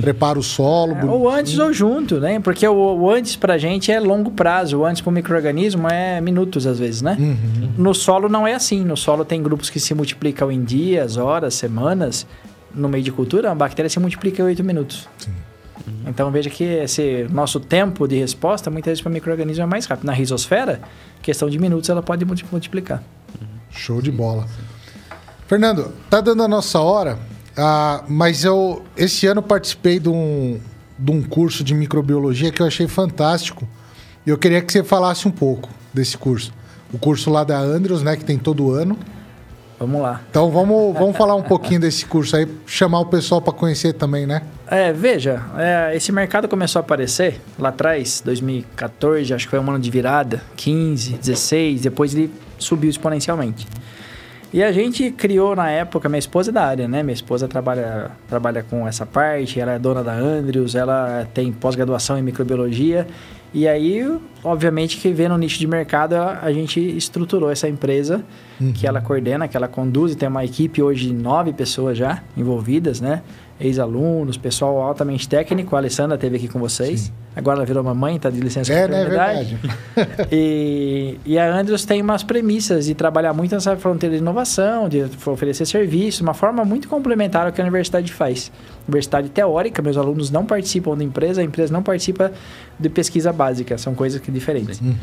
[0.01, 0.97] Prepara o solo.
[0.97, 2.41] É, ou antes ou junto, né?
[2.41, 6.67] Porque o, o antes pra gente é longo prazo, o antes pro microorganismo é minutos
[6.67, 7.19] às vezes, né?
[7.77, 8.83] No solo não é assim.
[8.83, 12.27] No solo tem grupos que se multiplicam em dias, horas, semanas.
[12.75, 15.07] No meio de cultura, a bactéria se multiplica em 8 minutos.
[16.07, 20.07] Então veja que esse nosso tempo de resposta, muitas vezes para microorganismo é mais rápido.
[20.07, 20.81] Na risosfera,
[21.23, 23.02] questão de minutos ela pode multi- multiplicar.
[23.70, 24.47] Show de bola.
[25.47, 27.19] Fernando, tá dando a nossa hora,
[27.57, 30.61] ah, mas eu esse ano participei de um,
[30.98, 33.66] de um curso de microbiologia que eu achei fantástico.
[34.27, 36.52] E eu queria que você falasse um pouco desse curso.
[36.93, 38.97] O curso lá da Andrews, né, que tem todo ano.
[39.78, 40.20] Vamos lá.
[40.31, 44.27] Então vamos, vamos falar um pouquinho desse curso aí, chamar o pessoal para conhecer também,
[44.27, 44.43] né?
[44.71, 49.69] É, veja, é, esse mercado começou a aparecer lá atrás, 2014, acho que foi um
[49.69, 53.67] ano de virada, 15, 16, depois ele subiu exponencialmente.
[54.53, 57.03] E a gente criou na época, minha esposa é da área, né?
[57.03, 62.17] Minha esposa trabalha, trabalha com essa parte, ela é dona da Andrews, ela tem pós-graduação
[62.17, 63.09] em microbiologia.
[63.53, 64.05] E aí,
[64.45, 68.25] obviamente, que vendo o nicho de mercado, a, a gente estruturou essa empresa
[68.75, 72.23] que ela coordena, que ela conduz, e tem uma equipe hoje de nove pessoas já
[72.37, 73.23] envolvidas, né?
[73.61, 75.77] Ex-alunos, pessoal altamente técnico.
[75.77, 77.01] A Alessandra esteve aqui com vocês.
[77.01, 77.12] Sim.
[77.37, 79.03] Agora ela virou mamãe, está de licença É, né?
[79.03, 79.59] É paternidade.
[79.62, 79.81] verdade.
[80.32, 85.05] E, e a Andrews tem umas premissas de trabalhar muito nessa fronteira de inovação, de
[85.27, 88.51] oferecer serviço, uma forma muito complementar ao que a universidade faz.
[88.89, 92.32] Universidade teórica, meus alunos não participam da empresa, a empresa não participa
[92.78, 94.81] de pesquisa básica, são coisas que diferentes.
[94.81, 94.95] Uhum.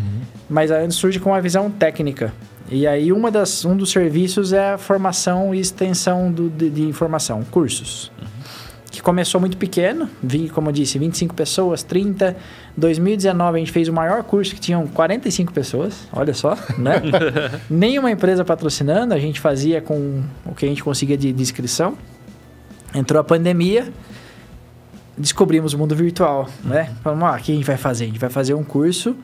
[0.50, 2.34] Mas a Andrews surge com uma visão técnica.
[2.70, 6.82] E aí uma das, um dos serviços é a formação e extensão do, de, de
[6.84, 8.12] informação, cursos
[8.98, 12.36] que começou muito pequeno, vi, como eu disse, 25 pessoas, 30.
[12.76, 16.96] 2019 a gente fez o maior curso que tinham 45 pessoas, olha só, né?
[17.70, 21.96] Nenhuma empresa patrocinando, a gente fazia com o que a gente conseguia de, de inscrição.
[22.92, 23.94] Entrou a pandemia,
[25.16, 26.92] descobrimos o mundo virtual, né?
[27.04, 28.06] Falamos, ah, o que a gente vai fazer?
[28.06, 29.16] A gente vai fazer um curso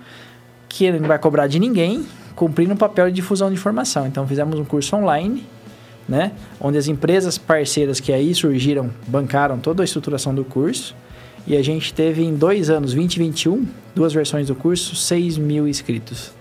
[0.70, 2.06] que não vai cobrar de ninguém,
[2.36, 4.06] cumprindo um papel de difusão de informação.
[4.06, 5.44] Então fizemos um curso online
[6.08, 6.32] né?
[6.60, 10.96] Onde as empresas parceiras que aí surgiram bancaram toda a estruturação do curso.
[11.46, 15.38] E a gente teve em dois anos, 20 e 21, duas versões do curso, 6
[15.38, 16.32] mil inscritos.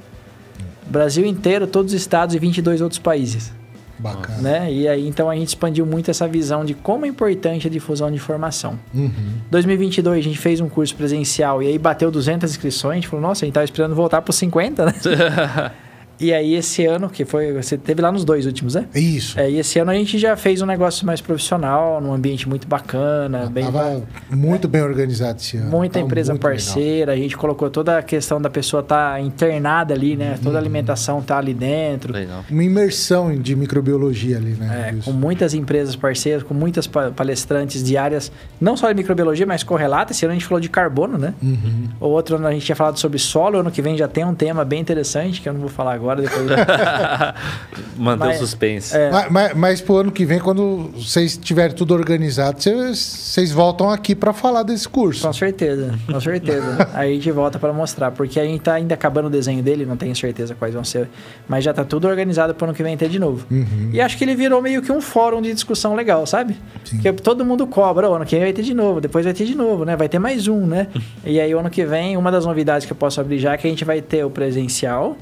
[0.87, 3.53] Brasil inteiro, todos os estados e 22 outros países.
[3.99, 4.39] Bacana.
[4.39, 4.73] Né?
[4.73, 8.11] E aí, então, a gente expandiu muito essa visão de como é importante a difusão
[8.11, 8.79] de informação.
[8.93, 9.11] Uhum.
[9.51, 12.93] 2022, a gente fez um curso presencial e aí bateu 200 inscrições.
[12.93, 14.93] A gente falou, nossa, a gente estava esperando voltar para 50, né?
[16.21, 17.53] E aí esse ano, que foi.
[17.53, 18.87] Você teve lá nos dois últimos, né?
[18.95, 19.39] Isso.
[19.39, 22.67] É, e esse ano a gente já fez um negócio mais profissional, num ambiente muito
[22.69, 23.65] bacana, bem.
[23.65, 25.71] Tava muito bem organizado esse ano.
[25.71, 26.57] Muita Tava empresa muito legal.
[26.57, 30.35] parceira, a gente colocou toda a questão da pessoa estar internada ali, né?
[30.43, 30.59] Toda a Uhum.
[30.59, 32.13] alimentação tá ali dentro.
[32.13, 32.45] Legal.
[32.51, 34.91] Uma imersão de microbiologia ali, né?
[34.91, 35.05] É, Isso.
[35.11, 38.31] com muitas empresas parceiras, com muitas pa- palestrantes diárias,
[38.61, 40.13] não só de microbiologia, mas correlata.
[40.13, 41.35] Esse ano a gente falou de carbono, né?
[41.43, 41.89] Uhum.
[42.01, 44.35] O outro ano a gente tinha falado sobre solo, ano que vem já tem um
[44.35, 46.47] tema bem interessante, que eu não vou falar agora, depois.
[47.97, 48.97] Manter Mas- o suspense.
[48.97, 49.11] É.
[49.11, 54.15] Mas, mas, mas pro ano que vem, quando vocês tiverem tudo organizado, vocês, voltam aqui
[54.15, 55.27] para falar desse curso.
[55.27, 56.89] Com certeza, com certeza.
[56.95, 59.85] Aí a gente volta para mostrar, porque a gente tá ainda acabando o desenho dele,
[59.85, 61.09] não tenho certeza quais vão ser,
[61.49, 63.47] mas já tá tudo organizado para ano que vem ter de novo.
[63.51, 63.91] Uhum.
[63.93, 66.57] E acho que ele virou meio que um fórum de discussão legal, sabe?
[66.85, 66.97] Sim.
[66.97, 69.45] Porque todo mundo cobra, o ano que vem vai ter de novo, depois vai ter
[69.45, 69.97] de novo, né?
[69.97, 70.89] Vai ter mais um, né?
[71.25, 73.57] e aí o ano que vem, uma das novidades que eu posso abrir já é
[73.57, 75.17] que a gente vai ter o presencial,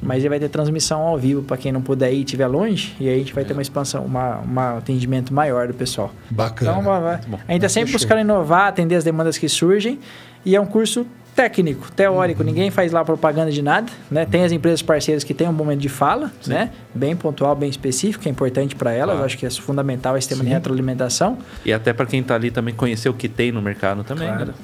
[0.00, 2.94] mas ele vai ter transmissão ao vivo para quem não puder ir e estiver longe,
[3.00, 6.12] e aí a gente vai ter uma expansão, uma, uma atendimento maior do pessoal.
[6.30, 6.70] Bacana.
[6.70, 7.20] Então, vai, vai.
[7.26, 7.38] bom.
[7.46, 8.00] A gente está sempre Fechou.
[8.00, 9.98] buscando inovar, atender as demandas que surgem.
[10.44, 12.40] E é um curso técnico, teórico.
[12.40, 12.46] Uhum.
[12.46, 14.24] Ninguém faz lá propaganda de nada, né?
[14.24, 16.70] Tem as empresas parceiras que têm um momento de fala, né?
[16.94, 19.14] Bem pontual, bem específico, é importante para elas.
[19.14, 19.26] Claro.
[19.26, 20.54] Acho que é fundamental esse tema de Sim.
[20.54, 21.36] retroalimentação.
[21.64, 24.28] E até para quem tá ali também conhecer o que tem no mercado também.
[24.28, 24.46] Claro.
[24.46, 24.54] né?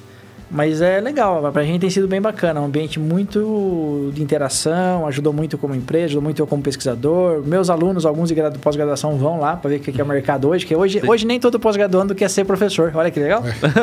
[0.53, 2.61] Mas é legal, pra gente tem sido bem bacana.
[2.61, 7.43] Um ambiente muito de interação, ajudou muito como empresa, ajudou muito eu como pesquisador.
[7.45, 10.49] Meus alunos, alguns de gradu- pós-graduação, vão lá para ver o que é o mercado
[10.49, 10.67] hoje.
[10.67, 11.09] Que hoje, Sim.
[11.09, 12.93] hoje nem todo pós-graduando quer ser professor.
[12.95, 13.43] Olha que legal.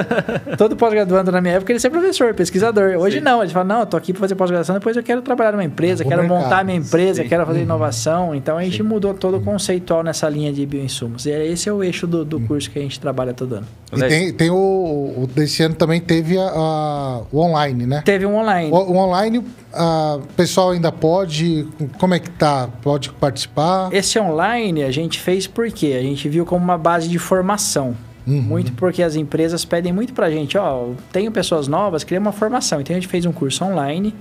[0.57, 2.95] todo pós-graduando na minha época queria ser professor, pesquisador.
[2.97, 3.23] Hoje Sim.
[3.23, 5.63] não, eles falam, não, eu tô aqui para fazer pós-graduação, depois eu quero trabalhar numa
[5.63, 6.43] empresa, Pro quero mercado.
[6.43, 7.29] montar minha empresa, Sim.
[7.29, 7.65] quero fazer Uhum.
[7.65, 8.35] inovação.
[8.35, 8.83] Então a gente Sim.
[8.83, 11.25] mudou todo o conceitual nessa linha de bioinsumos.
[11.25, 13.65] E esse é o eixo do, do curso que a gente trabalha todo ano.
[13.91, 18.01] E tem, tem o, o desse ano também teve a, a- o online, né?
[18.05, 18.71] Teve um online.
[18.71, 21.67] O, o online, o pessoal ainda pode.
[21.99, 22.69] Como é que tá?
[22.81, 23.89] Pode participar?
[23.93, 27.95] Esse online a gente fez porque a gente viu como uma base de formação.
[28.27, 28.41] Uhum.
[28.41, 32.79] Muito porque as empresas pedem muito pra gente, ó, tenho pessoas novas, queria uma formação.
[32.79, 34.13] Então a gente fez um curso online,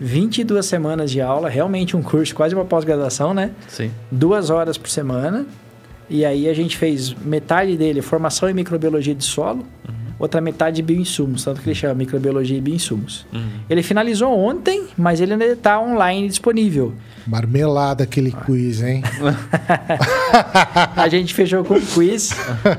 [0.00, 3.50] 22 semanas de aula, realmente um curso, quase uma pós-graduação, né?
[3.68, 3.90] Sim.
[4.10, 5.44] Duas horas por semana.
[6.08, 9.64] E aí a gente fez metade dele formação em microbiologia de solo,
[10.22, 13.26] outra metade de bioinsumos, tanto que ele chama microbiologia e bioinsumos.
[13.32, 13.42] Uhum.
[13.68, 16.94] Ele finalizou ontem, mas ele ainda está online disponível.
[17.26, 19.02] Marmelada aquele quiz, hein?
[20.96, 22.30] A gente fechou com um quiz.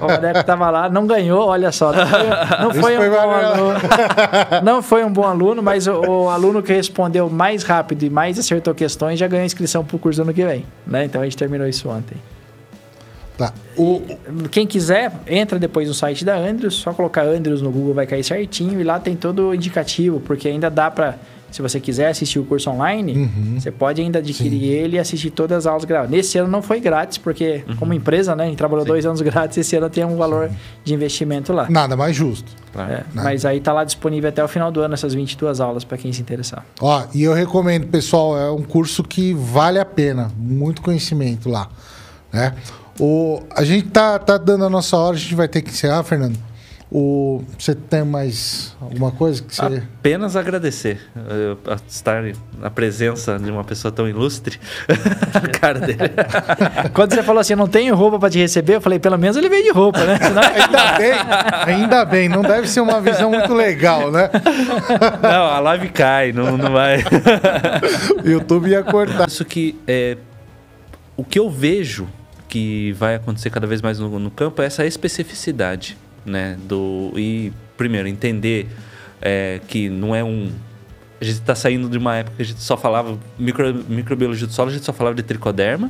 [0.02, 1.92] O Madeco tava lá, não ganhou, olha só.
[1.92, 3.80] Não foi, não foi um foi bom aluno.
[4.64, 8.40] Não foi um bom aluno, mas o, o aluno que respondeu mais rápido e mais
[8.40, 10.66] acertou questões já ganhou inscrição pro curso do ano que vem.
[10.88, 11.06] Né?
[11.06, 12.16] Então a gente terminou isso ontem.
[13.38, 13.52] Tá.
[13.76, 14.02] O,
[14.52, 18.24] Quem quiser, entra depois no site da Andrews, só colocar Andrews no Google vai cair
[18.24, 21.18] certinho e lá tem todo o indicativo, porque ainda dá para,
[21.52, 23.60] se você quiser assistir o curso online, Uhum.
[23.60, 24.66] você pode ainda adquirir Sim.
[24.68, 26.12] ele e assistir todas as aulas gravadas.
[26.12, 28.92] Nesse ano não foi grátis, porque como empresa, né, a gente trabalhou Sim.
[28.92, 30.52] dois anos grátis, esse ano tem um valor
[30.84, 31.68] de investimento lá.
[31.72, 32.52] nada mais justo.
[32.76, 33.24] É, Não.
[33.24, 36.14] mas aí tá lá disponível até o final do ano essas 22 aulas para quem
[36.14, 36.64] se interessar.
[36.80, 40.32] Ó, e eu recomendo, pessoal, é um curso que vale a pena.
[40.38, 41.70] Muito conhecimento lá.
[42.32, 42.52] Né?
[43.00, 46.04] O, a gente tá, tá dando a nossa hora, a gente vai ter que encerrar,
[46.04, 46.38] Fernando.
[46.96, 49.82] O, você tem mais alguma coisa que você...
[50.00, 52.24] Apenas agradecer uh, a estar
[52.60, 54.60] na presença de uma pessoa tão ilustre.
[55.34, 55.98] a cara dele.
[56.94, 59.50] Quando você falou assim, não tenho roupa para te receber, eu falei, pelo menos ele
[59.50, 60.20] veio de roupa, né?
[60.22, 60.44] Senão...
[60.44, 61.14] ainda bem,
[61.66, 62.30] ainda bem.
[62.30, 64.30] Não deve ser uma visão muito legal, né?
[65.20, 67.04] não, a live cai, não, não vai.
[68.24, 69.28] o YouTube ia cortar.
[69.28, 70.16] Isso que é,
[71.18, 72.08] o que eu vejo
[72.54, 76.58] que vai acontecer cada vez mais no, no campo é essa especificidade né?
[76.68, 78.68] Do, e, primeiro, entender
[79.22, 80.52] é, que não é um.
[81.20, 84.54] A gente está saindo de uma época que a gente só falava micro, microbiologia do
[84.54, 85.90] solo, a gente só falava de tricoderma.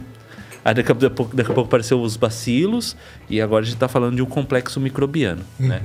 [0.66, 2.96] Aí daqui a pouco, daqui a pouco apareceu os bacilos
[3.30, 5.68] e agora a gente está falando de um complexo microbiano, uhum.
[5.68, 5.82] né?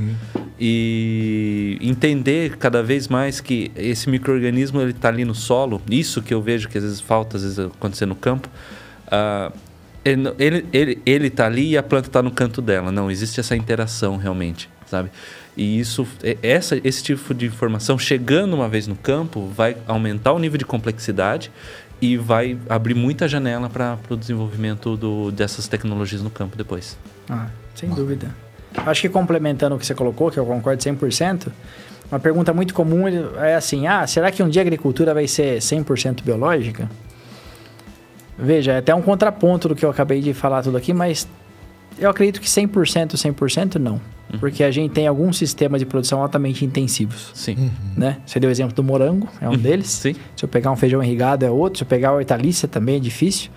[0.60, 5.82] E entender cada vez mais que esse microorganismo ele está ali no solo.
[5.90, 8.48] Isso que eu vejo que às vezes falta, às vezes acontecer no campo.
[9.06, 9.52] Uh,
[10.38, 12.92] ele, ele, ele, tá ali e a planta está no canto dela.
[12.92, 15.10] Não, existe essa interação realmente, sabe?
[15.56, 16.06] E isso,
[16.42, 20.64] essa, esse tipo de informação, chegando uma vez no campo, vai aumentar o nível de
[20.64, 21.50] complexidade
[22.00, 26.96] e vai abrir muita janela para o desenvolvimento do, dessas tecnologias no campo depois.
[27.28, 28.30] Ah, sem dúvida.
[28.86, 31.48] Acho que complementando o que você colocou, que eu concordo 100%,
[32.10, 35.58] uma pergunta muito comum é assim: ah, será que um dia a agricultura vai ser
[35.58, 36.88] 100% biológica?
[38.38, 41.26] Veja, é até um contraponto do que eu acabei de falar tudo aqui, mas
[41.98, 44.00] eu acredito que 100%, 100% não.
[44.32, 44.38] Uhum.
[44.38, 47.30] Porque a gente tem alguns sistemas de produção altamente intensivos.
[47.34, 47.56] Sim.
[47.58, 47.70] Uhum.
[47.96, 48.18] Né?
[48.24, 49.58] Você deu o exemplo do morango, é um uhum.
[49.58, 49.88] deles.
[49.88, 50.14] Sim.
[50.36, 51.78] Se eu pegar um feijão irrigado é outro.
[51.78, 53.50] Se eu pegar a hortaliça também é difícil.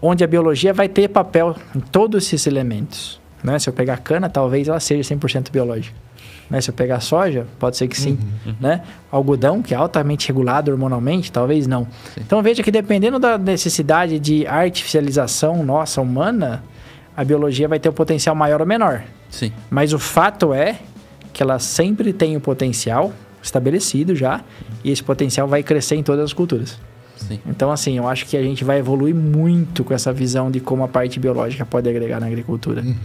[0.00, 3.20] Onde a biologia vai ter papel em todos esses elementos.
[3.42, 3.58] Né?
[3.58, 5.96] Se eu pegar cana, talvez ela seja 100% biológica.
[6.50, 6.60] Né?
[6.60, 8.12] Se eu pegar soja, pode ser que sim.
[8.12, 8.54] Uhum, uhum.
[8.60, 8.82] Né?
[9.10, 11.86] Algodão, que é altamente regulado hormonalmente, talvez não.
[12.14, 12.20] Sim.
[12.20, 16.62] Então veja que dependendo da necessidade de artificialização nossa humana,
[17.16, 19.02] a biologia vai ter um potencial maior ou menor.
[19.30, 19.52] Sim.
[19.70, 20.78] Mas o fato é
[21.32, 23.12] que ela sempre tem o potencial
[23.42, 24.40] estabelecido já,
[24.82, 26.78] e esse potencial vai crescer em todas as culturas.
[27.16, 27.40] Sim.
[27.46, 30.84] Então, assim, eu acho que a gente vai evoluir muito com essa visão de como
[30.84, 32.82] a parte biológica pode agregar na agricultura.
[32.82, 32.96] Uhum.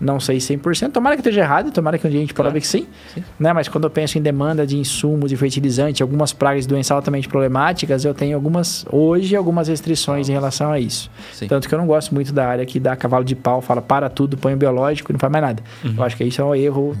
[0.00, 0.92] Não sei 100%.
[0.92, 2.60] Tomara que esteja errado, tomara que um dia a gente prove claro.
[2.60, 3.24] que sim, sim.
[3.38, 3.52] Né?
[3.52, 7.28] Mas quando eu penso em demanda de insumos, de fertilizante, algumas pragas e doenças altamente
[7.28, 11.10] problemáticas, eu tenho algumas, hoje, algumas restrições em relação a isso.
[11.32, 11.48] Sim.
[11.48, 14.08] Tanto que eu não gosto muito da área que dá cavalo de pau, fala para
[14.08, 15.62] tudo, põe o biológico e não faz mais nada.
[15.84, 15.94] Uhum.
[15.96, 16.96] Eu acho que isso é um erro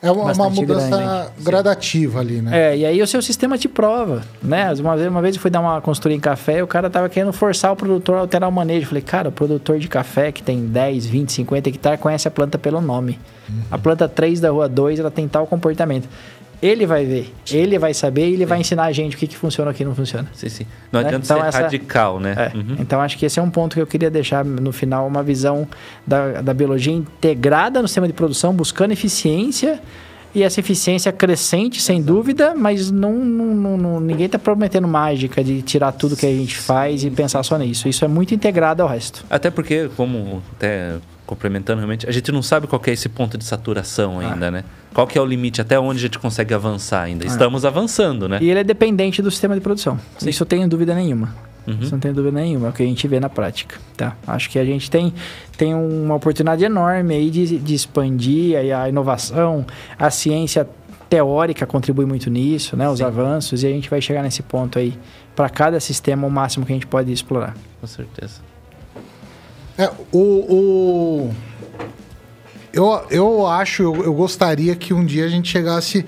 [0.00, 2.72] é uma, uma mudança grande, gradativa ali, né?
[2.72, 4.72] É, e aí o seu sistema te prova, né?
[4.74, 7.08] Uma vez, uma vez eu fui dar uma consultoria em café e o cara tava
[7.08, 8.84] querendo forçar o produtor a alterar o manejo.
[8.84, 12.30] Eu falei, cara, o produtor de café que tem 10, 20, 50 hectares conhece a
[12.30, 13.18] planta pelo nome.
[13.48, 13.62] Uhum.
[13.70, 16.08] A planta 3 da rua 2, ela tem tal comportamento.
[16.60, 18.46] Ele vai ver, ele vai saber e ele sim.
[18.46, 20.28] vai ensinar a gente o que, que funciona e o que não funciona.
[20.32, 20.66] Sim, sim.
[20.90, 21.06] Não né?
[21.06, 21.60] adianta então, ser essa...
[21.62, 22.34] radical, né?
[22.36, 22.56] É.
[22.56, 22.76] Uhum.
[22.80, 25.68] Então acho que esse é um ponto que eu queria deixar no final, uma visão
[26.06, 29.80] da, da biologia integrada no sistema de produção, buscando eficiência
[30.34, 35.62] e essa eficiência crescente, sem dúvida, mas não, não, não ninguém está prometendo mágica de
[35.62, 37.88] tirar tudo que a gente faz e pensar só nisso.
[37.88, 39.24] Isso é muito integrado ao resto.
[39.30, 40.96] Até porque, como até
[41.28, 44.32] complementando realmente, a gente não sabe qual é esse ponto de saturação ah.
[44.32, 44.50] ainda, ah.
[44.50, 44.64] né?
[44.94, 47.24] Qual que é o limite, até onde a gente consegue avançar ainda?
[47.24, 47.28] Ah.
[47.28, 48.38] Estamos avançando, né?
[48.40, 50.00] E ele é dependente do sistema de produção.
[50.16, 50.30] Sim.
[50.30, 51.34] Isso eu tenho dúvida nenhuma.
[51.66, 51.76] Uhum.
[51.82, 54.16] Isso não tem dúvida nenhuma, é o que a gente vê na prática, tá?
[54.26, 55.12] Acho que a gente tem,
[55.58, 59.66] tem uma oportunidade enorme aí de, de expandir a, a inovação,
[59.98, 60.66] a ciência
[61.10, 62.88] teórica contribui muito nisso, né?
[62.88, 63.04] Os Sim.
[63.04, 64.94] avanços, e a gente vai chegar nesse ponto aí
[65.36, 67.54] para cada sistema o máximo que a gente pode explorar.
[67.82, 68.47] Com certeza.
[69.78, 71.34] É, o, o...
[72.72, 76.04] Eu, eu acho, eu, eu gostaria que um dia a gente chegasse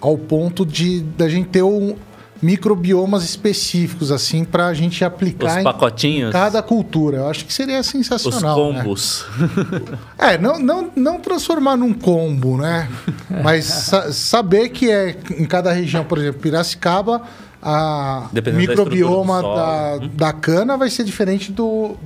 [0.00, 1.96] ao ponto de da gente ter um,
[2.44, 6.28] microbiomas específicos, assim, para a gente aplicar Os pacotinhos.
[6.28, 7.18] em cada cultura.
[7.18, 8.68] Eu acho que seria sensacional.
[8.68, 8.82] Os né?
[8.82, 9.26] combos.
[9.38, 9.98] Né?
[10.34, 12.88] é, não, não, não transformar num combo, né?
[13.42, 17.22] Mas sa saber que é em cada região, por exemplo, Piracicaba,
[17.62, 20.10] a Dependendo microbioma da, da, uhum.
[20.14, 21.96] da cana vai ser diferente do,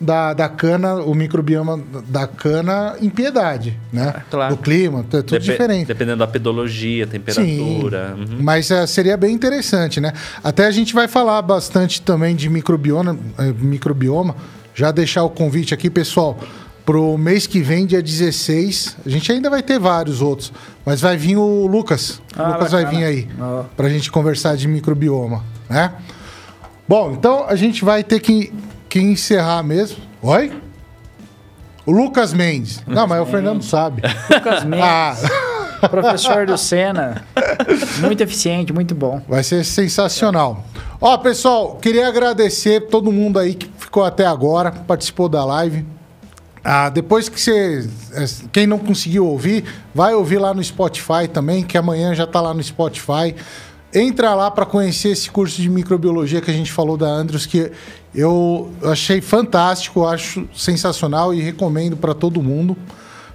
[0.00, 1.78] da, da cana, o microbioma
[2.08, 4.14] da cana em piedade, né?
[4.16, 4.56] É, claro.
[4.56, 5.86] Do clima, é tudo Dep diferente.
[5.86, 8.14] Dependendo da pedologia, temperatura.
[8.16, 8.42] Sim, uhum.
[8.42, 10.14] Mas é, seria bem interessante, né?
[10.42, 14.34] Até a gente vai falar bastante também de microbioma, é, microbioma.
[14.74, 16.38] Já deixar o convite aqui, pessoal,
[16.86, 18.96] pro mês que vem, dia 16.
[19.04, 20.50] A gente ainda vai ter vários outros,
[20.86, 22.22] mas vai vir o Lucas.
[22.34, 22.82] Ah, o Lucas bacana.
[22.82, 23.64] vai vir aí oh.
[23.76, 25.92] para a gente conversar de microbioma, né?
[26.88, 28.52] Bom, então a gente vai ter que
[28.90, 29.98] que encerrar mesmo.
[30.20, 30.52] Oi?
[31.86, 32.82] O Lucas Mendes.
[32.86, 34.02] Não, mas o Fernando sabe.
[34.32, 34.84] Lucas Mendes.
[34.86, 35.16] Ah.
[35.88, 37.24] Professor do Sena.
[38.00, 39.22] Muito eficiente, muito bom.
[39.26, 40.64] Vai ser sensacional.
[41.00, 45.86] Ó, pessoal, queria agradecer todo mundo aí que ficou até agora, participou da live.
[46.62, 47.88] Ah, depois que você.
[48.12, 49.64] eh, Quem não conseguiu ouvir,
[49.94, 53.34] vai ouvir lá no Spotify também, que amanhã já tá lá no Spotify.
[53.94, 57.72] Entra lá para conhecer esse curso de microbiologia que a gente falou da Andros, que
[58.14, 62.76] eu achei fantástico, acho sensacional e recomendo para todo mundo.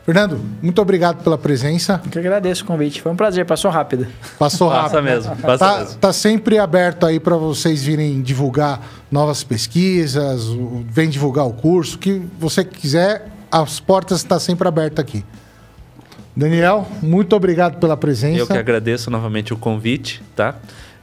[0.06, 2.00] Fernando, muito obrigado pela presença.
[2.06, 3.02] Eu que agradeço o convite.
[3.02, 4.06] Foi um prazer, passou rápido.
[4.38, 5.04] Passou Passa rápido.
[5.04, 5.96] mesmo, passa Tá, mesmo.
[5.98, 10.44] tá sempre aberto aí para vocês virem divulgar novas pesquisas,
[10.92, 15.26] vem divulgar o curso, o que você quiser, as portas estão sempre abertas aqui.
[16.36, 18.38] Daniel, muito obrigado pela presença.
[18.40, 20.56] Eu que agradeço novamente o convite, tá?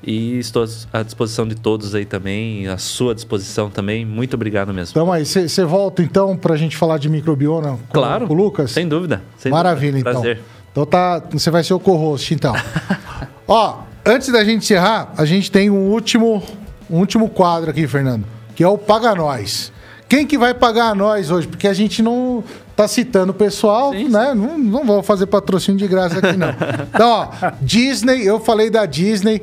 [0.04, 4.04] E estou à disposição de todos aí também, à sua disposição também.
[4.04, 4.90] Muito obrigado mesmo.
[4.90, 8.26] Então aí, você volta então para a gente falar de microbioma com, claro.
[8.26, 8.72] com o Lucas?
[8.72, 9.22] Sem dúvida.
[9.38, 10.10] sem Maravilha, dúvida.
[10.10, 10.22] então.
[10.22, 10.42] Prazer.
[10.72, 12.54] Então tá, você vai ser o co-host, então.
[13.46, 16.42] Ó, antes da gente encerrar, a gente tem um último,
[16.90, 18.24] um último quadro aqui, Fernando,
[18.56, 19.70] que é o Paga Nós.
[20.08, 21.48] Quem que vai pagar nós hoje?
[21.48, 22.44] Porque a gente não
[22.76, 24.34] tá citando o pessoal, Sim, né?
[24.34, 26.48] Não, não vou fazer patrocínio de graça aqui, não.
[26.94, 27.28] Então, ó,
[27.62, 29.40] Disney, eu falei da Disney.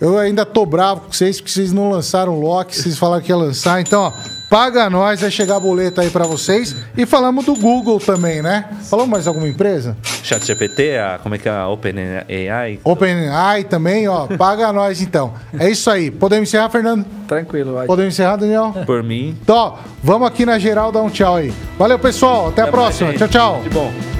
[0.00, 3.30] Eu ainda tô bravo com vocês, porque vocês não lançaram o Loki, vocês falaram que
[3.30, 3.80] ia lançar.
[3.82, 4.12] Então, ó,
[4.48, 6.74] paga nós, vai chegar boleto aí pra vocês.
[6.96, 8.64] E falamos do Google também, né?
[8.88, 9.94] Falou mais alguma empresa?
[10.22, 12.80] Chat GPT, a, como é que é a OpenAI?
[12.82, 14.26] OpenAI também, ó.
[14.26, 15.34] Paga nós então.
[15.58, 16.10] É isso aí.
[16.10, 17.04] Podemos encerrar, Fernando?
[17.28, 17.86] Tranquilo, ótimo.
[17.88, 18.74] Podemos encerrar, Daniel?
[18.86, 19.36] Por mim.
[19.42, 21.52] Então, ó, vamos aqui na geral dar um tchau aí.
[21.78, 22.48] Valeu, pessoal.
[22.48, 23.10] Até a Até mais, próxima.
[23.10, 23.18] gente.
[23.18, 23.60] Tchau, tchau.
[23.62, 24.19] De bom.